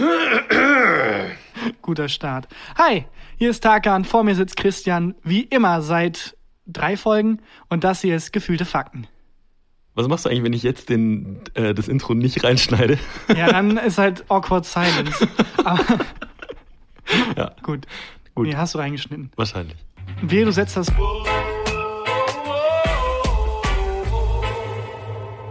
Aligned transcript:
Guter 1.82 2.08
Start. 2.08 2.48
Hi, 2.76 3.04
hier 3.36 3.50
ist 3.50 3.60
Tarkan, 3.60 4.04
vor 4.04 4.24
mir 4.24 4.34
sitzt 4.34 4.56
Christian, 4.56 5.14
wie 5.22 5.42
immer 5.42 5.82
seit 5.82 6.36
drei 6.66 6.96
Folgen 6.96 7.40
und 7.68 7.84
das 7.84 8.00
hier 8.00 8.16
ist 8.16 8.32
Gefühlte 8.32 8.64
Fakten. 8.64 9.06
Was 9.94 10.08
machst 10.08 10.24
du 10.24 10.30
eigentlich, 10.30 10.44
wenn 10.44 10.52
ich 10.52 10.62
jetzt 10.62 10.88
den, 10.88 11.42
äh, 11.54 11.74
das 11.74 11.88
Intro 11.88 12.14
nicht 12.14 12.42
reinschneide? 12.44 12.98
Ja, 13.36 13.50
dann 13.50 13.76
ist 13.76 13.98
halt 13.98 14.24
awkward 14.30 14.64
silence. 14.64 15.26
Aber, 15.64 15.98
ja, 17.36 17.52
gut. 17.62 17.86
gut. 18.34 18.46
Nee, 18.46 18.56
hast 18.56 18.74
du 18.74 18.78
reingeschnitten. 18.78 19.30
Wahrscheinlich. 19.36 19.76
Wehe, 20.22 20.44
du 20.44 20.52
setzt 20.52 20.76
das. 20.76 20.92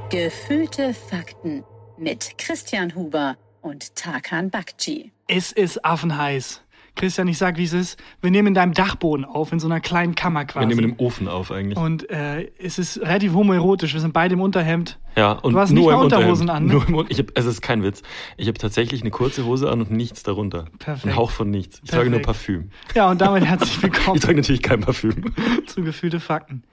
Gefühlte 0.10 0.94
Fakten 0.94 1.64
mit 1.98 2.38
Christian 2.38 2.96
Huber 2.96 3.38
und 3.62 3.96
Tarkan 3.96 4.50
Bakci. 4.50 5.12
Es 5.28 5.52
ist 5.52 5.84
affenheiß. 5.86 6.62
Christian, 6.96 7.30
ich 7.30 7.38
sag, 7.38 7.58
wie 7.58 7.64
es 7.64 7.72
ist. 7.72 7.98
Wir 8.20 8.30
nehmen 8.30 8.50
in 8.50 8.54
deinem 8.56 8.74
Dachboden 8.74 9.24
auf, 9.24 9.54
in 9.54 9.60
so 9.60 9.68
einer 9.68 9.80
kleinen 9.80 10.16
Kammer 10.16 10.44
quasi. 10.44 10.68
Wir 10.68 10.76
nehmen 10.76 10.94
im 10.94 11.00
Ofen 11.00 11.30
auf 11.30 11.50
eigentlich. 11.50 11.78
Und 11.78 12.10
äh, 12.10 12.52
es 12.58 12.78
ist 12.78 13.00
relativ 13.00 13.34
homoerotisch. 13.34 13.94
Wir 13.94 14.02
sind 14.02 14.12
beide 14.12 14.34
im 14.34 14.42
Unterhemd. 14.42 15.00
ja, 15.16 15.32
und 15.32 15.54
Du 15.54 15.60
hast 15.60 15.72
nur 15.72 15.86
nicht 15.86 15.96
mal 15.96 16.04
Unterhosen 16.04 16.50
an, 16.50 16.66
ne? 16.66 16.74
Nur 16.74 16.88
im, 16.88 17.06
ich 17.08 17.20
hab, 17.20 17.28
es 17.36 17.46
ist 17.46 17.62
kein 17.62 17.84
Witz. 17.84 18.02
Ich 18.36 18.48
habe 18.50 18.58
tatsächlich 18.58 19.02
eine 19.02 19.12
kurze 19.12 19.46
Hose 19.46 19.70
an 19.72 19.80
und 19.80 19.92
nichts 19.92 20.24
darunter. 20.24 20.66
Perfekt. 20.80 21.06
Ein 21.06 21.16
Hauch 21.16 21.32
von 21.32 21.50
nichts. 21.50 21.80
Ich 21.86 21.90
trage 21.92 22.10
nur 22.10 22.20
Perfekt. 22.20 22.26
Parfüm. 22.48 22.70
Ja, 22.96 23.10
und 23.10 23.22
damit 23.22 23.46
herzlich 23.46 23.82
willkommen 23.82 24.16
Ich 24.18 24.22
trage 24.22 24.38
natürlich 24.38 24.62
kein 24.64 24.82
Parfüm. 24.82 25.34
zu 25.68 25.84
Gefühlte 25.84 26.20
Fakten. 26.20 26.64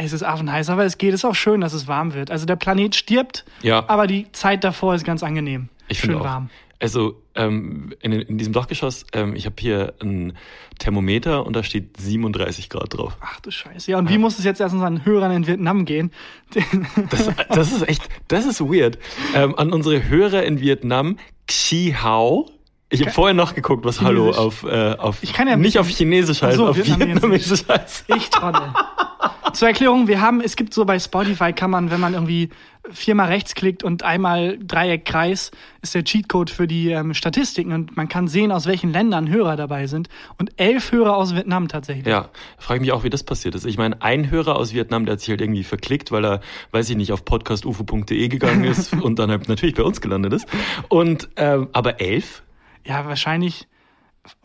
Es 0.00 0.12
ist 0.12 0.22
affenheiß, 0.22 0.70
aber 0.70 0.84
es 0.84 0.96
geht. 0.96 1.12
Es 1.12 1.20
ist 1.20 1.24
auch 1.24 1.34
schön, 1.34 1.60
dass 1.60 1.72
es 1.72 1.88
warm 1.88 2.14
wird. 2.14 2.30
Also 2.30 2.46
der 2.46 2.54
Planet 2.56 2.94
stirbt, 2.94 3.44
Ja. 3.62 3.84
aber 3.88 4.06
die 4.06 4.30
Zeit 4.32 4.62
davor 4.62 4.94
ist 4.94 5.04
ganz 5.04 5.22
angenehm. 5.24 5.68
Ich 5.88 5.98
schön 5.98 6.10
finde 6.10 6.20
auch. 6.20 6.24
warm. 6.24 6.50
Also 6.80 7.20
ähm, 7.34 7.92
in, 8.00 8.12
in 8.12 8.38
diesem 8.38 8.52
Dachgeschoss, 8.52 9.04
ähm, 9.12 9.34
ich 9.34 9.46
habe 9.46 9.56
hier 9.58 9.94
ein 10.00 10.34
Thermometer 10.78 11.44
und 11.44 11.56
da 11.56 11.64
steht 11.64 11.96
37 11.96 12.68
Grad 12.70 12.96
drauf. 12.96 13.16
Ach 13.20 13.40
du 13.40 13.50
Scheiße. 13.50 13.90
Ja, 13.90 13.98
und 13.98 14.08
wie 14.08 14.18
muss 14.18 14.38
es 14.38 14.44
jetzt 14.44 14.60
erst 14.60 14.74
unseren 14.74 15.04
Hörern 15.04 15.32
in 15.32 15.46
Vietnam 15.48 15.84
gehen? 15.84 16.12
Das, 17.10 17.30
das 17.48 17.72
ist 17.72 17.88
echt, 17.88 18.08
das 18.28 18.46
ist 18.46 18.60
weird. 18.60 18.98
Ähm, 19.34 19.58
an 19.58 19.72
unsere 19.72 20.08
Hörer 20.08 20.44
in 20.44 20.60
Vietnam, 20.60 21.18
Xi 21.48 21.96
Hao. 22.00 22.48
Ich 22.90 23.00
habe 23.02 23.10
vorher 23.10 23.34
nachgeguckt, 23.34 23.84
was 23.84 24.00
Hallo 24.00 24.26
Chinesisch. 24.32 24.38
auf, 24.40 24.62
äh, 24.62 24.92
auf 24.96 25.18
Ich 25.22 25.32
kann 25.32 25.48
ja 25.48 25.56
nicht 25.56 25.78
auf 25.80 25.88
Chinesisch 25.88 26.40
heißt, 26.42 26.56
so, 26.56 26.68
auf. 26.68 26.76
Vietnamesisch 26.76 27.64
heißt. 27.68 28.04
Ich 28.16 28.30
Trottel. 28.30 28.72
Zur 29.58 29.66
Erklärung, 29.66 30.06
wir 30.06 30.20
haben, 30.20 30.40
es 30.40 30.54
gibt 30.54 30.72
so 30.72 30.84
bei 30.84 31.00
Spotify 31.00 31.52
kann 31.52 31.72
man, 31.72 31.90
wenn 31.90 31.98
man 31.98 32.14
irgendwie 32.14 32.50
viermal 32.92 33.26
rechts 33.26 33.56
klickt 33.56 33.82
und 33.82 34.04
einmal 34.04 34.56
Dreieck 34.56 35.04
Kreis, 35.04 35.50
ist 35.82 35.96
der 35.96 36.04
Cheatcode 36.04 36.48
für 36.48 36.68
die 36.68 36.92
ähm, 36.92 37.12
Statistiken 37.12 37.72
und 37.72 37.96
man 37.96 38.08
kann 38.08 38.28
sehen, 38.28 38.52
aus 38.52 38.66
welchen 38.66 38.92
Ländern 38.92 39.28
Hörer 39.28 39.56
dabei 39.56 39.88
sind. 39.88 40.10
Und 40.38 40.52
elf 40.58 40.92
Hörer 40.92 41.16
aus 41.16 41.34
Vietnam 41.34 41.66
tatsächlich. 41.66 42.06
Ja, 42.06 42.28
frage 42.56 42.76
ich 42.76 42.82
mich 42.82 42.92
auch, 42.92 43.02
wie 43.02 43.10
das 43.10 43.24
passiert 43.24 43.56
ist. 43.56 43.66
Ich 43.66 43.78
meine, 43.78 44.00
ein 44.00 44.30
Hörer 44.30 44.54
aus 44.54 44.74
Vietnam, 44.74 45.06
der 45.06 45.14
hat 45.14 45.20
sich 45.22 45.30
halt 45.30 45.40
irgendwie 45.40 45.64
verklickt, 45.64 46.12
weil 46.12 46.24
er, 46.24 46.40
weiß 46.70 46.88
ich 46.90 46.96
nicht, 46.96 47.10
auf 47.10 47.24
podcastufo.de 47.24 48.28
gegangen 48.28 48.62
ist 48.62 48.92
und 49.02 49.18
dann 49.18 49.28
halt 49.28 49.48
natürlich 49.48 49.74
bei 49.74 49.82
uns 49.82 50.00
gelandet 50.00 50.34
ist. 50.34 50.46
Und 50.88 51.30
ähm, 51.34 51.66
aber 51.72 52.00
elf? 52.00 52.44
Ja, 52.86 53.06
wahrscheinlich. 53.06 53.66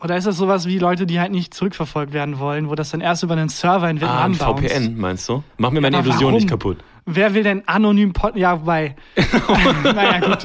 Oder 0.00 0.16
ist 0.16 0.26
das 0.26 0.36
sowas 0.36 0.66
wie 0.66 0.78
Leute, 0.78 1.06
die 1.06 1.20
halt 1.20 1.32
nicht 1.32 1.54
zurückverfolgt 1.54 2.12
werden 2.12 2.38
wollen, 2.38 2.68
wo 2.68 2.74
das 2.74 2.90
dann 2.90 3.00
erst 3.00 3.22
über 3.22 3.34
einen 3.34 3.48
Server 3.48 3.88
in 3.88 3.98
Ah, 3.98 4.00
Vietnam 4.00 4.32
ein 4.32 4.38
bounced? 4.38 4.70
VPN, 4.72 4.96
meinst 4.98 5.28
du? 5.28 5.42
Mach 5.58 5.70
mir 5.70 5.80
meine 5.80 5.96
aber 5.98 6.06
Illusion 6.06 6.26
warum? 6.28 6.34
nicht 6.36 6.48
kaputt. 6.48 6.78
Wer 7.06 7.34
will 7.34 7.42
denn 7.42 7.66
anonym 7.68 8.12
Pod... 8.12 8.36
Ja, 8.36 8.60
wobei. 8.60 8.96
naja, 9.84 10.20
gut. 10.20 10.44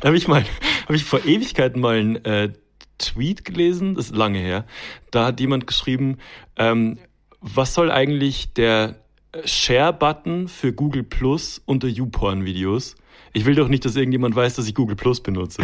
Da 0.00 0.08
habe 0.08 0.16
ich 0.16 0.26
mal, 0.28 0.44
habe 0.84 0.96
ich 0.96 1.04
vor 1.04 1.24
Ewigkeiten 1.24 1.80
mal 1.80 1.98
einen 1.98 2.16
äh, 2.24 2.52
Tweet 2.98 3.44
gelesen, 3.44 3.94
das 3.94 4.06
ist 4.06 4.16
lange 4.16 4.38
her. 4.38 4.64
Da 5.10 5.26
hat 5.26 5.40
jemand 5.40 5.66
geschrieben, 5.66 6.16
ähm, 6.56 6.98
was 7.40 7.74
soll 7.74 7.90
eigentlich 7.90 8.54
der 8.54 8.96
Share-Button 9.44 10.48
für 10.48 10.72
Google 10.72 11.02
Plus 11.02 11.60
unter 11.66 11.88
YouPorn-Videos? 11.88 12.94
Ich 13.34 13.44
will 13.44 13.54
doch 13.54 13.68
nicht, 13.68 13.84
dass 13.84 13.96
irgendjemand 13.96 14.34
weiß, 14.34 14.54
dass 14.56 14.66
ich 14.66 14.74
Google 14.74 14.96
Plus 14.96 15.22
benutze. 15.22 15.62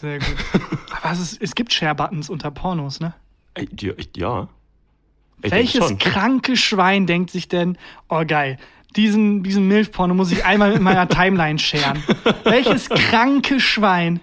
Sehr 0.00 0.18
gut. 0.18 0.26
Es, 1.12 1.32
ist, 1.32 1.42
es 1.42 1.54
gibt 1.54 1.72
Share-Buttons 1.72 2.30
unter 2.30 2.50
Pornos, 2.50 3.00
ne? 3.00 3.14
Ja, 3.78 3.92
ja. 4.16 4.48
Welches 5.38 5.98
kranke 5.98 6.56
Schwein 6.56 7.06
denkt 7.06 7.30
sich 7.30 7.48
denn, 7.48 7.76
oh 8.08 8.22
geil, 8.26 8.58
diesen, 8.96 9.42
diesen 9.42 9.66
Milfporno 9.68 10.14
muss 10.14 10.30
ich 10.30 10.44
einmal 10.44 10.72
mit 10.72 10.82
meiner 10.82 11.08
Timeline 11.08 11.58
scheren. 11.58 12.02
Welches 12.44 12.88
kranke 12.88 13.58
Schwein 13.60 14.20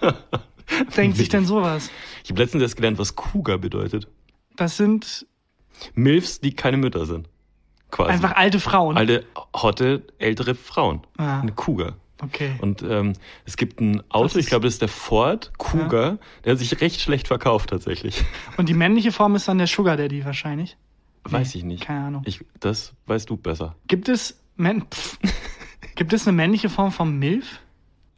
denkt 0.96 1.16
sich 1.16 1.28
denn 1.28 1.44
sowas? 1.44 1.90
Ich 2.22 2.30
habe 2.30 2.40
letztens 2.40 2.62
erst 2.62 2.76
gelernt, 2.76 2.98
was 2.98 3.16
Cougar 3.16 3.58
bedeutet. 3.58 4.08
Das 4.56 4.76
sind 4.76 5.26
Milfs, 5.94 6.40
die 6.40 6.54
keine 6.54 6.76
Mütter 6.76 7.06
sind. 7.06 7.28
Quasi. 7.90 8.12
einfach 8.12 8.36
alte 8.36 8.60
Frauen. 8.60 8.96
Alte, 8.96 9.24
hotte, 9.54 10.04
ältere 10.18 10.54
Frauen. 10.54 11.00
Ah. 11.16 11.40
Eine 11.40 11.52
Cougar. 11.52 11.94
Okay. 12.22 12.52
Und 12.60 12.82
ähm, 12.82 13.14
es 13.46 13.56
gibt 13.56 13.80
ein 13.80 14.02
Auto, 14.10 14.38
ich 14.38 14.46
glaube, 14.46 14.66
das 14.66 14.74
ist 14.74 14.82
der 14.82 14.88
Ford 14.88 15.52
Cougar, 15.58 16.18
der 16.44 16.52
hat 16.52 16.58
sich 16.58 16.80
recht 16.80 17.00
schlecht 17.00 17.28
verkauft 17.28 17.70
tatsächlich. 17.70 18.22
Und 18.56 18.68
die 18.68 18.74
männliche 18.74 19.12
Form 19.12 19.34
ist 19.34 19.48
dann 19.48 19.58
der 19.58 19.66
Sugar 19.66 19.96
Daddy 19.96 20.24
wahrscheinlich. 20.24 20.76
Weiß 21.24 21.54
ich 21.54 21.64
nicht. 21.64 21.82
Keine 21.82 22.06
Ahnung. 22.06 22.22
Ich, 22.26 22.44
das 22.60 22.94
weißt 23.06 23.28
du 23.28 23.36
besser. 23.36 23.76
Gibt 23.86 24.08
es, 24.08 24.40
Men 24.56 24.82
Pff. 24.82 25.18
gibt 25.94 26.12
es 26.12 26.26
eine 26.26 26.36
männliche 26.36 26.68
Form 26.68 26.92
von 26.92 27.18
Milf? 27.18 27.60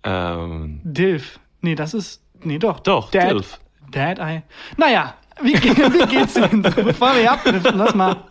Ähm, 0.04 0.80
Dilf. 0.84 1.38
Nee, 1.60 1.74
das 1.74 1.94
ist, 1.94 2.22
nee 2.42 2.58
doch. 2.58 2.80
doch, 2.80 3.10
Dad. 3.10 3.30
Dilf. 3.30 3.60
Dad 3.90 4.18
Eye. 4.18 4.42
Naja, 4.76 5.14
wie, 5.42 5.54
wie 5.54 6.06
geht's 6.06 6.34
denn? 6.34 6.62
so? 6.64 6.82
Bevor 6.82 7.14
wir 7.14 7.30
abdriften, 7.30 7.78
lass 7.78 7.94
mal. 7.94 8.24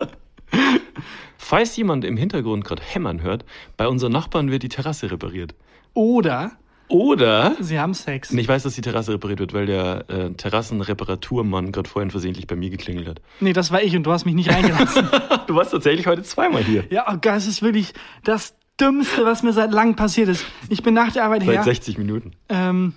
Falls 1.52 1.76
jemand 1.76 2.06
im 2.06 2.16
Hintergrund 2.16 2.64
gerade 2.64 2.80
hämmern 2.82 3.20
hört, 3.20 3.44
bei 3.76 3.86
unseren 3.86 4.10
Nachbarn 4.10 4.50
wird 4.50 4.62
die 4.62 4.70
Terrasse 4.70 5.10
repariert. 5.10 5.54
Oder 5.92 6.52
Oder 6.88 7.56
sie 7.60 7.78
haben 7.78 7.92
Sex. 7.92 8.30
Und 8.30 8.38
ich 8.38 8.48
weiß, 8.48 8.62
dass 8.62 8.74
die 8.74 8.80
Terrasse 8.80 9.12
repariert 9.12 9.38
wird, 9.38 9.52
weil 9.52 9.66
der 9.66 10.06
äh, 10.08 10.30
Terrassenreparaturmann 10.30 11.70
gerade 11.70 11.90
vorhin 11.90 12.10
versehentlich 12.10 12.46
bei 12.46 12.56
mir 12.56 12.70
geklingelt 12.70 13.06
hat. 13.06 13.20
Nee, 13.40 13.52
das 13.52 13.70
war 13.70 13.82
ich 13.82 13.94
und 13.94 14.04
du 14.04 14.12
hast 14.12 14.24
mich 14.24 14.34
nicht 14.34 14.50
reingelassen. 14.50 15.06
Du 15.46 15.54
warst 15.54 15.72
tatsächlich 15.72 16.06
heute 16.06 16.22
zweimal 16.22 16.64
hier. 16.64 16.84
ja, 16.88 17.04
oh 17.12 17.18
Gott, 17.20 17.36
es 17.36 17.46
ist 17.46 17.60
wirklich 17.60 17.92
das 18.24 18.54
Dümmste, 18.80 19.26
was 19.26 19.42
mir 19.42 19.52
seit 19.52 19.72
langem 19.72 19.94
passiert 19.94 20.30
ist. 20.30 20.46
Ich 20.70 20.82
bin 20.82 20.94
nach 20.94 21.12
der 21.12 21.24
Arbeit 21.24 21.42
Seit 21.42 21.56
her 21.56 21.64
60 21.64 21.98
Minuten. 21.98 22.30
ähm, 22.48 22.94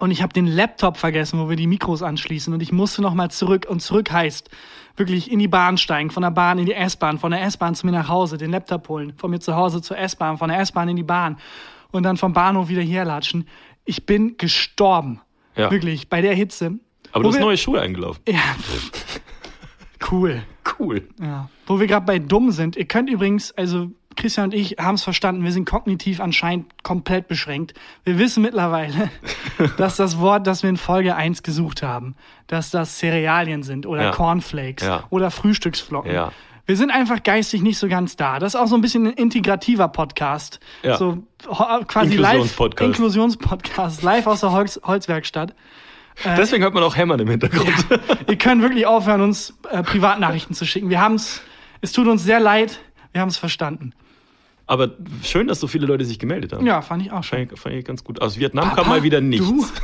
und 0.00 0.10
ich 0.10 0.22
habe 0.22 0.32
den 0.32 0.48
Laptop 0.48 0.96
vergessen, 0.96 1.38
wo 1.38 1.48
wir 1.48 1.54
die 1.54 1.68
Mikros 1.68 2.02
anschließen 2.02 2.52
und 2.52 2.60
ich 2.60 2.72
musste 2.72 3.02
nochmal 3.02 3.30
zurück 3.30 3.66
und 3.68 3.80
zurück 3.80 4.10
heißt 4.10 4.50
wirklich 4.96 5.30
in 5.30 5.38
die 5.38 5.48
Bahn 5.48 5.78
steigen, 5.78 6.10
von 6.10 6.22
der 6.22 6.30
Bahn 6.30 6.58
in 6.58 6.66
die 6.66 6.74
S-Bahn, 6.74 7.18
von 7.18 7.30
der 7.30 7.42
S-Bahn 7.42 7.74
zu 7.74 7.86
mir 7.86 7.92
nach 7.92 8.08
Hause, 8.08 8.38
den 8.38 8.50
Laptop 8.50 8.88
holen, 8.88 9.12
von 9.16 9.30
mir 9.30 9.40
zu 9.40 9.54
Hause 9.54 9.82
zur 9.82 9.98
S-Bahn, 9.98 10.38
von 10.38 10.48
der 10.48 10.58
S-Bahn 10.60 10.88
in 10.88 10.96
die 10.96 11.02
Bahn 11.02 11.38
und 11.90 12.02
dann 12.02 12.16
vom 12.16 12.32
Bahnhof 12.32 12.68
wieder 12.68 12.82
herlatschen. 12.82 13.46
Ich 13.84 14.06
bin 14.06 14.36
gestorben. 14.36 15.20
Ja. 15.54 15.70
Wirklich, 15.70 16.08
bei 16.08 16.20
der 16.20 16.34
Hitze. 16.34 16.78
Aber 17.12 17.24
du 17.24 17.30
hast 17.30 17.40
neue 17.40 17.56
Schuhe 17.56 17.80
eingelaufen. 17.80 18.22
Ja, 18.28 18.40
pff. 18.60 19.20
cool. 20.10 20.42
Cool. 20.78 21.08
Ja. 21.20 21.48
Wo 21.66 21.80
wir 21.80 21.86
gerade 21.86 22.04
bei 22.04 22.18
dumm 22.18 22.50
sind. 22.50 22.76
Ihr 22.76 22.86
könnt 22.86 23.08
übrigens, 23.08 23.52
also 23.52 23.90
Christian 24.16 24.46
und 24.46 24.54
ich 24.54 24.76
haben 24.78 24.94
es 24.96 25.02
verstanden, 25.04 25.44
wir 25.44 25.52
sind 25.52 25.64
kognitiv 25.66 26.20
anscheinend 26.20 26.82
komplett 26.82 27.28
beschränkt. 27.28 27.74
Wir 28.04 28.18
wissen 28.18 28.42
mittlerweile, 28.42 29.10
dass 29.76 29.96
das 29.96 30.18
Wort, 30.18 30.46
das 30.46 30.62
wir 30.62 30.70
in 30.70 30.76
Folge 30.76 31.14
1 31.14 31.42
gesucht 31.42 31.82
haben, 31.82 32.16
dass 32.46 32.70
das 32.70 32.98
Cerealien 32.98 33.62
sind 33.62 33.86
oder 33.86 34.04
Ja. 34.04 34.10
Cornflakes 34.10 34.86
Ja. 34.86 35.04
oder 35.10 35.30
Frühstücksflocken. 35.30 36.12
Ja. 36.12 36.32
Wir 36.68 36.76
sind 36.76 36.90
einfach 36.90 37.22
geistig 37.22 37.62
nicht 37.62 37.78
so 37.78 37.86
ganz 37.86 38.16
da. 38.16 38.40
Das 38.40 38.54
ist 38.54 38.60
auch 38.60 38.66
so 38.66 38.74
ein 38.74 38.80
bisschen 38.80 39.06
ein 39.06 39.12
integrativer 39.12 39.86
Podcast. 39.86 40.58
So 40.98 41.18
ho- 41.46 41.84
quasi 41.86 42.16
live. 42.16 42.32
Inklusionspodcast. 42.34 42.86
Inklusionspodcast. 42.88 44.02
Live 44.02 44.26
aus 44.26 44.40
der 44.40 44.50
Holz 44.50 44.80
Holzwerkstatt. 44.82 45.54
Deswegen 46.24 46.62
hört 46.64 46.72
man 46.74 46.82
auch 46.82 46.96
Hämmern 46.96 47.20
im 47.20 47.28
Hintergrund. 47.28 47.70
Ihr 48.26 48.36
könnt 48.38 48.62
wirklich 48.62 48.86
aufhören, 48.86 49.20
uns 49.20 49.54
äh, 49.70 49.82
Privatnachrichten 49.82 50.56
zu 50.56 50.64
schicken. 50.64 50.88
Wir 50.90 51.00
haben's, 51.00 51.42
es 51.82 51.92
tut 51.92 52.06
uns 52.08 52.24
sehr 52.24 52.40
leid, 52.40 52.80
wir 53.12 53.20
haben 53.20 53.28
es 53.28 53.36
verstanden. 53.36 53.92
Aber 54.68 54.90
schön, 55.22 55.46
dass 55.46 55.60
so 55.60 55.68
viele 55.68 55.86
Leute 55.86 56.04
sich 56.04 56.18
gemeldet 56.18 56.52
haben. 56.52 56.66
Ja, 56.66 56.82
fand 56.82 57.02
ich 57.02 57.12
auch 57.12 57.22
schon. 57.22 57.38
Fand 57.38 57.52
ich, 57.52 57.60
fand 57.60 57.74
ich 57.76 57.84
ganz 57.84 58.02
gut. 58.02 58.20
Aus 58.20 58.36
Vietnam 58.38 58.68
Papa, 58.70 58.82
kam 58.82 58.88
mal 58.88 59.02
wieder 59.02 59.20
nichts. 59.20 59.46
Du? 59.46 59.66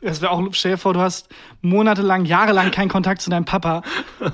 Das 0.00 0.20
wäre 0.20 0.32
auch, 0.32 0.42
stell 0.52 0.72
dir 0.72 0.76
vor, 0.76 0.92
du 0.92 1.00
hast 1.00 1.30
monatelang, 1.62 2.26
jahrelang 2.26 2.70
keinen 2.70 2.90
Kontakt 2.90 3.22
zu 3.22 3.30
deinem 3.30 3.46
Papa 3.46 3.80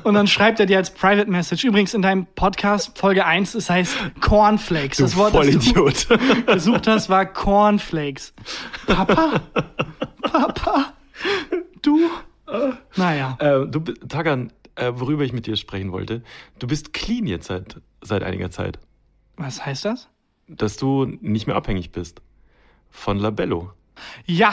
und 0.02 0.14
dann 0.14 0.26
schreibt 0.26 0.58
er 0.58 0.66
dir 0.66 0.78
als 0.78 0.92
Private 0.92 1.30
Message. 1.30 1.62
Übrigens 1.62 1.94
in 1.94 2.02
deinem 2.02 2.26
Podcast 2.34 2.98
Folge 2.98 3.24
1, 3.24 3.54
es 3.54 3.70
heißt 3.70 3.96
Cornflakes. 4.20 4.96
Du 4.96 5.04
das 5.04 5.16
Wort, 5.16 5.32
das 5.32 5.46
du 5.46 5.60
Vollidiot. 5.72 6.08
gesucht 6.48 6.88
hast, 6.88 7.08
war 7.08 7.24
Cornflakes. 7.24 8.34
Papa? 8.88 9.42
Papa? 10.22 10.92
Du? 11.82 12.00
Naja. 12.96 13.36
äh, 13.38 13.66
du, 13.68 13.78
Tagan, 14.08 14.52
äh, 14.74 14.90
worüber 14.96 15.22
ich 15.22 15.32
mit 15.32 15.46
dir 15.46 15.54
sprechen 15.54 15.92
wollte, 15.92 16.22
du 16.58 16.66
bist 16.66 16.92
clean 16.92 17.28
jetzt 17.28 17.46
seit, 17.46 17.80
seit 18.02 18.24
einiger 18.24 18.50
Zeit. 18.50 18.80
Was 19.40 19.64
heißt 19.64 19.84
das? 19.86 20.08
Dass 20.46 20.76
du 20.76 21.06
nicht 21.20 21.46
mehr 21.46 21.56
abhängig 21.56 21.92
bist 21.92 22.20
von 22.90 23.18
Labello. 23.18 23.72
Ja, 24.26 24.52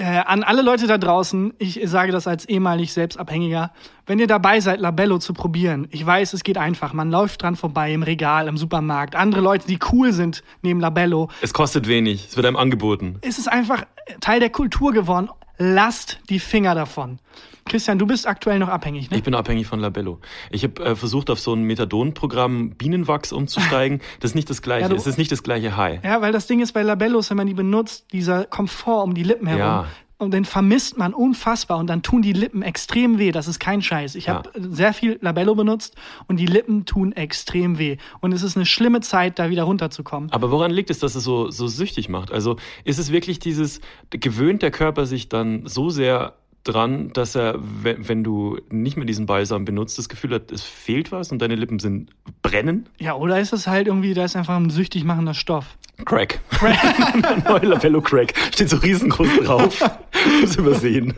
Äh, 0.00 0.22
an 0.26 0.44
alle 0.44 0.62
Leute 0.62 0.86
da 0.86 0.96
draußen, 0.96 1.54
ich 1.58 1.80
sage 1.86 2.12
das 2.12 2.28
als 2.28 2.44
ehemalig 2.44 2.92
Selbstabhängiger, 2.92 3.72
wenn 4.06 4.20
ihr 4.20 4.28
dabei 4.28 4.60
seid, 4.60 4.78
Labello 4.78 5.18
zu 5.18 5.32
probieren, 5.34 5.88
ich 5.90 6.06
weiß, 6.06 6.34
es 6.34 6.44
geht 6.44 6.56
einfach. 6.56 6.92
Man 6.92 7.10
läuft 7.10 7.42
dran 7.42 7.56
vorbei 7.56 7.92
im 7.92 8.04
Regal, 8.04 8.46
im 8.46 8.56
Supermarkt. 8.56 9.16
Andere 9.16 9.40
Leute, 9.40 9.66
die 9.66 9.80
cool 9.90 10.12
sind, 10.12 10.44
nehmen 10.62 10.80
Labello. 10.80 11.30
Es 11.40 11.52
kostet 11.52 11.88
wenig, 11.88 12.28
es 12.28 12.36
wird 12.36 12.46
einem 12.46 12.54
angeboten. 12.56 13.18
Es 13.22 13.38
ist 13.38 13.48
einfach 13.48 13.82
Teil 14.20 14.38
der 14.38 14.50
Kultur 14.50 14.92
geworden. 14.92 15.30
Lasst 15.58 16.20
die 16.30 16.38
Finger 16.38 16.74
davon. 16.74 17.18
Christian, 17.64 17.98
du 17.98 18.06
bist 18.06 18.26
aktuell 18.26 18.58
noch 18.58 18.68
abhängig, 18.68 19.10
ne? 19.10 19.16
Ich 19.18 19.22
bin 19.22 19.34
abhängig 19.34 19.66
von 19.66 19.78
Labello. 19.80 20.20
Ich 20.50 20.62
habe 20.64 20.82
äh, 20.82 20.96
versucht, 20.96 21.28
auf 21.28 21.38
so 21.38 21.52
ein 21.52 21.64
Methadon-Programm 21.64 22.70
Bienenwachs 22.70 23.32
umzusteigen. 23.32 24.00
Das 24.20 24.30
ist 24.30 24.34
nicht 24.36 24.48
das 24.48 24.62
gleiche. 24.62 24.82
Ja, 24.84 24.88
du- 24.88 24.96
es 24.96 25.06
ist 25.06 25.18
nicht 25.18 25.30
das 25.30 25.42
gleiche 25.42 25.76
High. 25.76 26.02
Ja, 26.02 26.22
weil 26.22 26.32
das 26.32 26.46
Ding 26.46 26.60
ist 26.60 26.72
bei 26.72 26.82
Labellos, 26.82 27.28
wenn 27.30 27.36
man 27.36 27.46
die 27.46 27.54
benutzt, 27.54 28.06
dieser 28.12 28.44
Komfort 28.44 29.02
um 29.02 29.14
die 29.14 29.22
Lippen 29.22 29.46
herum. 29.46 29.60
Ja. 29.60 29.86
Und 30.18 30.34
den 30.34 30.44
vermisst 30.44 30.98
man 30.98 31.14
unfassbar 31.14 31.78
und 31.78 31.86
dann 31.86 32.02
tun 32.02 32.22
die 32.22 32.32
Lippen 32.32 32.62
extrem 32.62 33.18
weh. 33.18 33.30
Das 33.30 33.46
ist 33.46 33.60
kein 33.60 33.82
Scheiß. 33.82 34.16
Ich 34.16 34.26
Ja. 34.26 34.34
habe 34.34 34.50
sehr 34.56 34.92
viel 34.92 35.16
Labello 35.22 35.54
benutzt 35.54 35.94
und 36.26 36.38
die 36.38 36.46
Lippen 36.46 36.84
tun 36.86 37.12
extrem 37.12 37.78
weh. 37.78 37.98
Und 38.20 38.32
es 38.32 38.42
ist 38.42 38.56
eine 38.56 38.66
schlimme 38.66 39.00
Zeit, 39.00 39.38
da 39.38 39.48
wieder 39.48 39.62
runterzukommen. 39.62 40.32
Aber 40.32 40.50
woran 40.50 40.72
liegt 40.72 40.90
es, 40.90 40.98
dass 40.98 41.14
es 41.14 41.22
so, 41.22 41.50
so 41.50 41.68
süchtig 41.68 42.08
macht? 42.08 42.32
Also 42.32 42.56
ist 42.84 42.98
es 42.98 43.12
wirklich 43.12 43.38
dieses, 43.38 43.80
gewöhnt 44.10 44.62
der 44.62 44.72
Körper 44.72 45.06
sich 45.06 45.28
dann 45.28 45.62
so 45.66 45.88
sehr 45.88 46.34
dran, 46.68 47.10
dass 47.12 47.34
er, 47.34 47.56
wenn, 47.58 48.22
du 48.24 48.58
nicht 48.70 48.96
mehr 48.96 49.06
diesen 49.06 49.26
Balsam 49.26 49.64
benutzt, 49.64 49.98
das 49.98 50.08
Gefühl 50.08 50.34
hat, 50.34 50.52
es 50.52 50.62
fehlt 50.62 51.10
was 51.12 51.32
und 51.32 51.40
deine 51.40 51.54
Lippen 51.54 51.78
sind 51.78 52.10
brennen? 52.42 52.88
Ja, 52.98 53.14
oder 53.14 53.40
ist 53.40 53.52
es 53.52 53.66
halt 53.66 53.86
irgendwie, 53.86 54.14
da 54.14 54.24
ist 54.24 54.36
einfach 54.36 54.56
ein 54.56 54.70
süchtig 54.70 55.04
machender 55.04 55.34
Stoff. 55.34 55.76
Crack. 56.04 56.40
Neue 57.48 57.66
Labello 57.66 58.00
Crack. 58.00 58.32
Steht 58.52 58.70
so 58.70 58.76
riesengroß 58.76 59.28
drauf. 59.44 59.90
Muss 60.40 60.56
übersehen. 60.56 61.14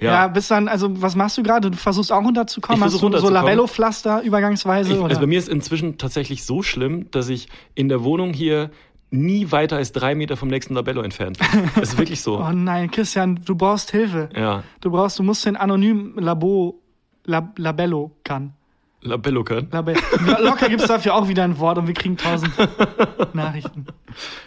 Ja, 0.00 0.26
bis 0.28 0.48
dann, 0.48 0.68
also 0.68 1.00
was 1.00 1.14
machst 1.14 1.38
du 1.38 1.42
gerade? 1.42 1.70
Du 1.70 1.76
versuchst 1.76 2.10
auch 2.10 2.24
runterzukommen? 2.24 2.80
Ich 2.80 2.84
Hast 2.84 3.00
du 3.00 3.18
so. 3.18 3.30
Labello-Pflaster 3.30 4.22
übergangsweise? 4.22 4.94
Ich, 4.94 5.00
also 5.00 5.20
bei 5.20 5.26
mir 5.26 5.38
ist 5.38 5.48
inzwischen 5.48 5.98
tatsächlich 5.98 6.44
so 6.44 6.62
schlimm, 6.62 7.10
dass 7.10 7.28
ich 7.28 7.48
in 7.74 7.88
der 7.88 8.02
Wohnung 8.02 8.32
hier 8.32 8.70
nie 9.10 9.50
weiter 9.52 9.76
als 9.76 9.92
drei 9.92 10.14
Meter 10.14 10.36
vom 10.36 10.48
nächsten 10.48 10.74
Labello 10.74 11.02
entfernt. 11.02 11.38
Das 11.74 11.90
ist 11.90 11.98
wirklich 11.98 12.20
so. 12.20 12.38
oh 12.40 12.52
nein, 12.52 12.90
Christian, 12.90 13.40
du 13.44 13.54
brauchst 13.54 13.90
Hilfe. 13.90 14.28
Ja. 14.36 14.62
Du 14.80 14.90
brauchst, 14.90 15.18
du 15.18 15.22
musst 15.22 15.44
den 15.46 15.56
anonymen 15.56 16.14
Labo, 16.18 16.80
Lab, 17.24 17.58
Labello 17.58 18.12
kann. 18.24 18.52
Labello 19.00 19.44
kann. 19.44 19.68
Labe 19.70 19.94
Locker 20.42 20.68
gibt's 20.68 20.88
dafür 20.88 21.14
auch 21.14 21.28
wieder 21.28 21.44
ein 21.44 21.58
Wort 21.58 21.78
und 21.78 21.86
wir 21.86 21.94
kriegen 21.94 22.16
tausend 22.16 22.52
Nachrichten. 23.32 23.86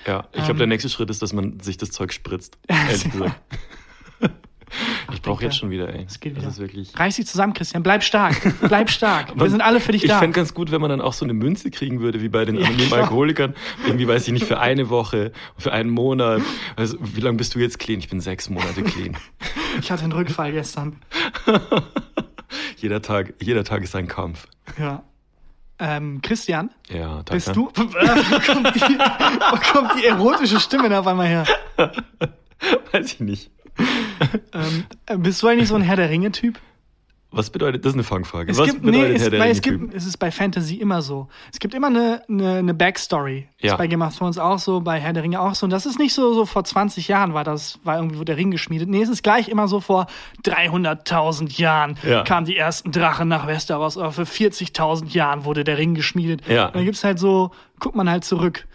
Ja, 0.05 0.25
ich 0.33 0.39
Ähm. 0.39 0.45
glaube, 0.45 0.57
der 0.57 0.67
nächste 0.67 0.89
Schritt 0.89 1.09
ist, 1.09 1.21
dass 1.21 1.31
man 1.31 1.59
sich 1.61 1.77
das 1.77 1.91
Zeug 1.91 2.11
spritzt. 2.11 2.57
Ehrlich 2.67 3.09
gesagt. 3.11 3.35
Ich 5.13 5.21
brauche 5.21 5.43
jetzt 5.43 5.57
schon 5.57 5.69
wieder, 5.69 5.93
ey. 5.93 6.05
Es 6.07 6.19
geht 6.19 6.33
das 6.37 6.41
wieder. 6.43 6.51
ist 6.51 6.59
wirklich. 6.59 6.97
Reiß 6.97 7.15
dich 7.17 7.27
zusammen, 7.27 7.53
Christian. 7.53 7.83
Bleib 7.83 8.03
stark. 8.03 8.35
Bleib 8.61 8.89
stark. 8.91 9.37
Wir 9.39 9.49
sind 9.49 9.61
alle 9.61 9.79
für 9.79 9.91
dich 9.91 10.03
ich 10.03 10.09
da. 10.09 10.19
fände 10.19 10.35
ganz 10.35 10.53
gut, 10.53 10.71
wenn 10.71 10.81
man 10.81 10.89
dann 10.89 11.01
auch 11.01 11.13
so 11.13 11.25
eine 11.25 11.33
Münze 11.33 11.69
kriegen 11.71 11.99
würde, 11.99 12.21
wie 12.21 12.29
bei 12.29 12.45
den 12.45 12.55
Ja, 12.57 12.67
anonymen. 12.67 12.93
Alkoholikern. 12.93 13.53
Irgendwie 13.85 14.07
weiß 14.07 14.27
ich 14.27 14.33
nicht, 14.33 14.45
für 14.45 14.59
eine 14.61 14.89
Woche, 14.89 15.31
für 15.57 15.71
einen 15.73 15.89
Monat. 15.89 16.41
Also, 16.75 16.97
wie 17.01 17.21
lange 17.21 17.37
bist 17.37 17.53
du 17.55 17.59
jetzt 17.59 17.79
clean? 17.79 17.99
Ich 17.99 18.09
bin 18.09 18.21
sechs 18.21 18.49
Monate 18.49 18.81
clean. 18.83 19.17
Ich 19.81 19.91
hatte 19.91 20.03
einen 20.03 20.13
Rückfall 20.13 20.51
gestern. 20.51 20.97
jeder 22.77 23.01
Tag, 23.01 23.33
jeder 23.41 23.63
Tag 23.63 23.83
ist 23.83 23.95
ein 23.95 24.07
Kampf. 24.07 24.47
Ja. 24.77 25.03
Ähm, 25.79 26.21
Christian, 26.21 26.69
Ja, 26.89 27.23
danke. 27.23 27.33
bist 27.33 27.55
du. 27.55 27.69
wo, 27.73 27.83
kommt 28.53 28.75
die, 28.75 28.81
wo 28.81 29.57
kommt 29.73 29.99
die 29.99 30.05
erotische 30.05 30.59
Stimme 30.59 30.89
da 30.89 30.99
auf 30.99 31.07
einmal 31.07 31.27
her? 31.27 31.45
Weiß 32.91 33.13
ich 33.13 33.19
nicht. 33.19 33.49
Ähm, 34.53 34.83
äh, 35.05 35.17
bist 35.17 35.41
du 35.41 35.47
eigentlich 35.47 35.69
so 35.69 35.75
ein 35.75 35.81
Herr 35.81 35.95
der 35.95 36.09
Ringe-Typ? 36.09 36.59
Was 37.33 37.49
bedeutet, 37.49 37.85
das 37.85 37.91
ist 37.91 37.95
eine 37.95 38.03
Fangfrage. 38.03 38.51
Es 38.51 38.57
Was 38.57 38.69
gibt, 38.69 38.83
nee, 38.83 38.91
bedeutet 38.91 39.15
es, 39.15 39.21
Herr 39.23 39.29
der 39.29 39.39
weil 39.39 39.51
es 39.51 39.61
gibt, 39.61 39.93
es 39.93 40.05
ist 40.05 40.17
bei 40.17 40.31
Fantasy 40.31 40.75
immer 40.75 41.01
so. 41.01 41.29
Es 41.53 41.59
gibt 41.59 41.73
immer 41.73 41.87
eine, 41.87 42.21
eine, 42.27 42.55
eine 42.55 42.73
Backstory. 42.73 43.47
Ja. 43.61 43.71
Ist 43.71 43.77
bei 43.77 43.87
Game 43.87 44.01
of 44.01 44.17
Thrones 44.17 44.37
auch 44.37 44.59
so, 44.59 44.81
bei 44.81 44.99
Herr 44.99 45.13
der 45.13 45.23
Ringe 45.23 45.39
auch 45.39 45.55
so. 45.55 45.65
Und 45.65 45.69
das 45.69 45.85
ist 45.85 45.97
nicht 45.97 46.13
so, 46.13 46.33
so 46.33 46.45
vor 46.45 46.65
20 46.65 47.07
Jahren 47.07 47.33
war 47.33 47.45
das, 47.45 47.79
war 47.85 47.95
irgendwie 47.95 48.17
wurde 48.17 48.25
der 48.25 48.37
Ring 48.37 48.51
geschmiedet. 48.51 48.89
Nee, 48.89 49.01
es 49.01 49.07
ist 49.07 49.23
gleich 49.23 49.47
immer 49.47 49.69
so 49.69 49.79
vor 49.79 50.07
300.000 50.43 51.57
Jahren 51.57 51.97
Ja. 52.03 52.23
kamen 52.23 52.45
die 52.45 52.57
ersten 52.57 52.91
Drachen 52.91 53.29
nach 53.29 53.47
Westeros. 53.47 53.95
Oder 53.95 54.11
für 54.11 54.23
40.000 54.23 55.13
Jahren 55.13 55.45
wurde 55.45 55.63
der 55.63 55.77
Ring 55.77 55.93
geschmiedet. 55.93 56.45
Ja. 56.49 56.67
Und 56.67 56.75
dann 56.75 56.83
gibt's 56.85 57.03
halt 57.05 57.17
so, 57.17 57.51
guckt 57.79 57.95
man 57.95 58.09
halt 58.09 58.25
zurück. 58.25 58.67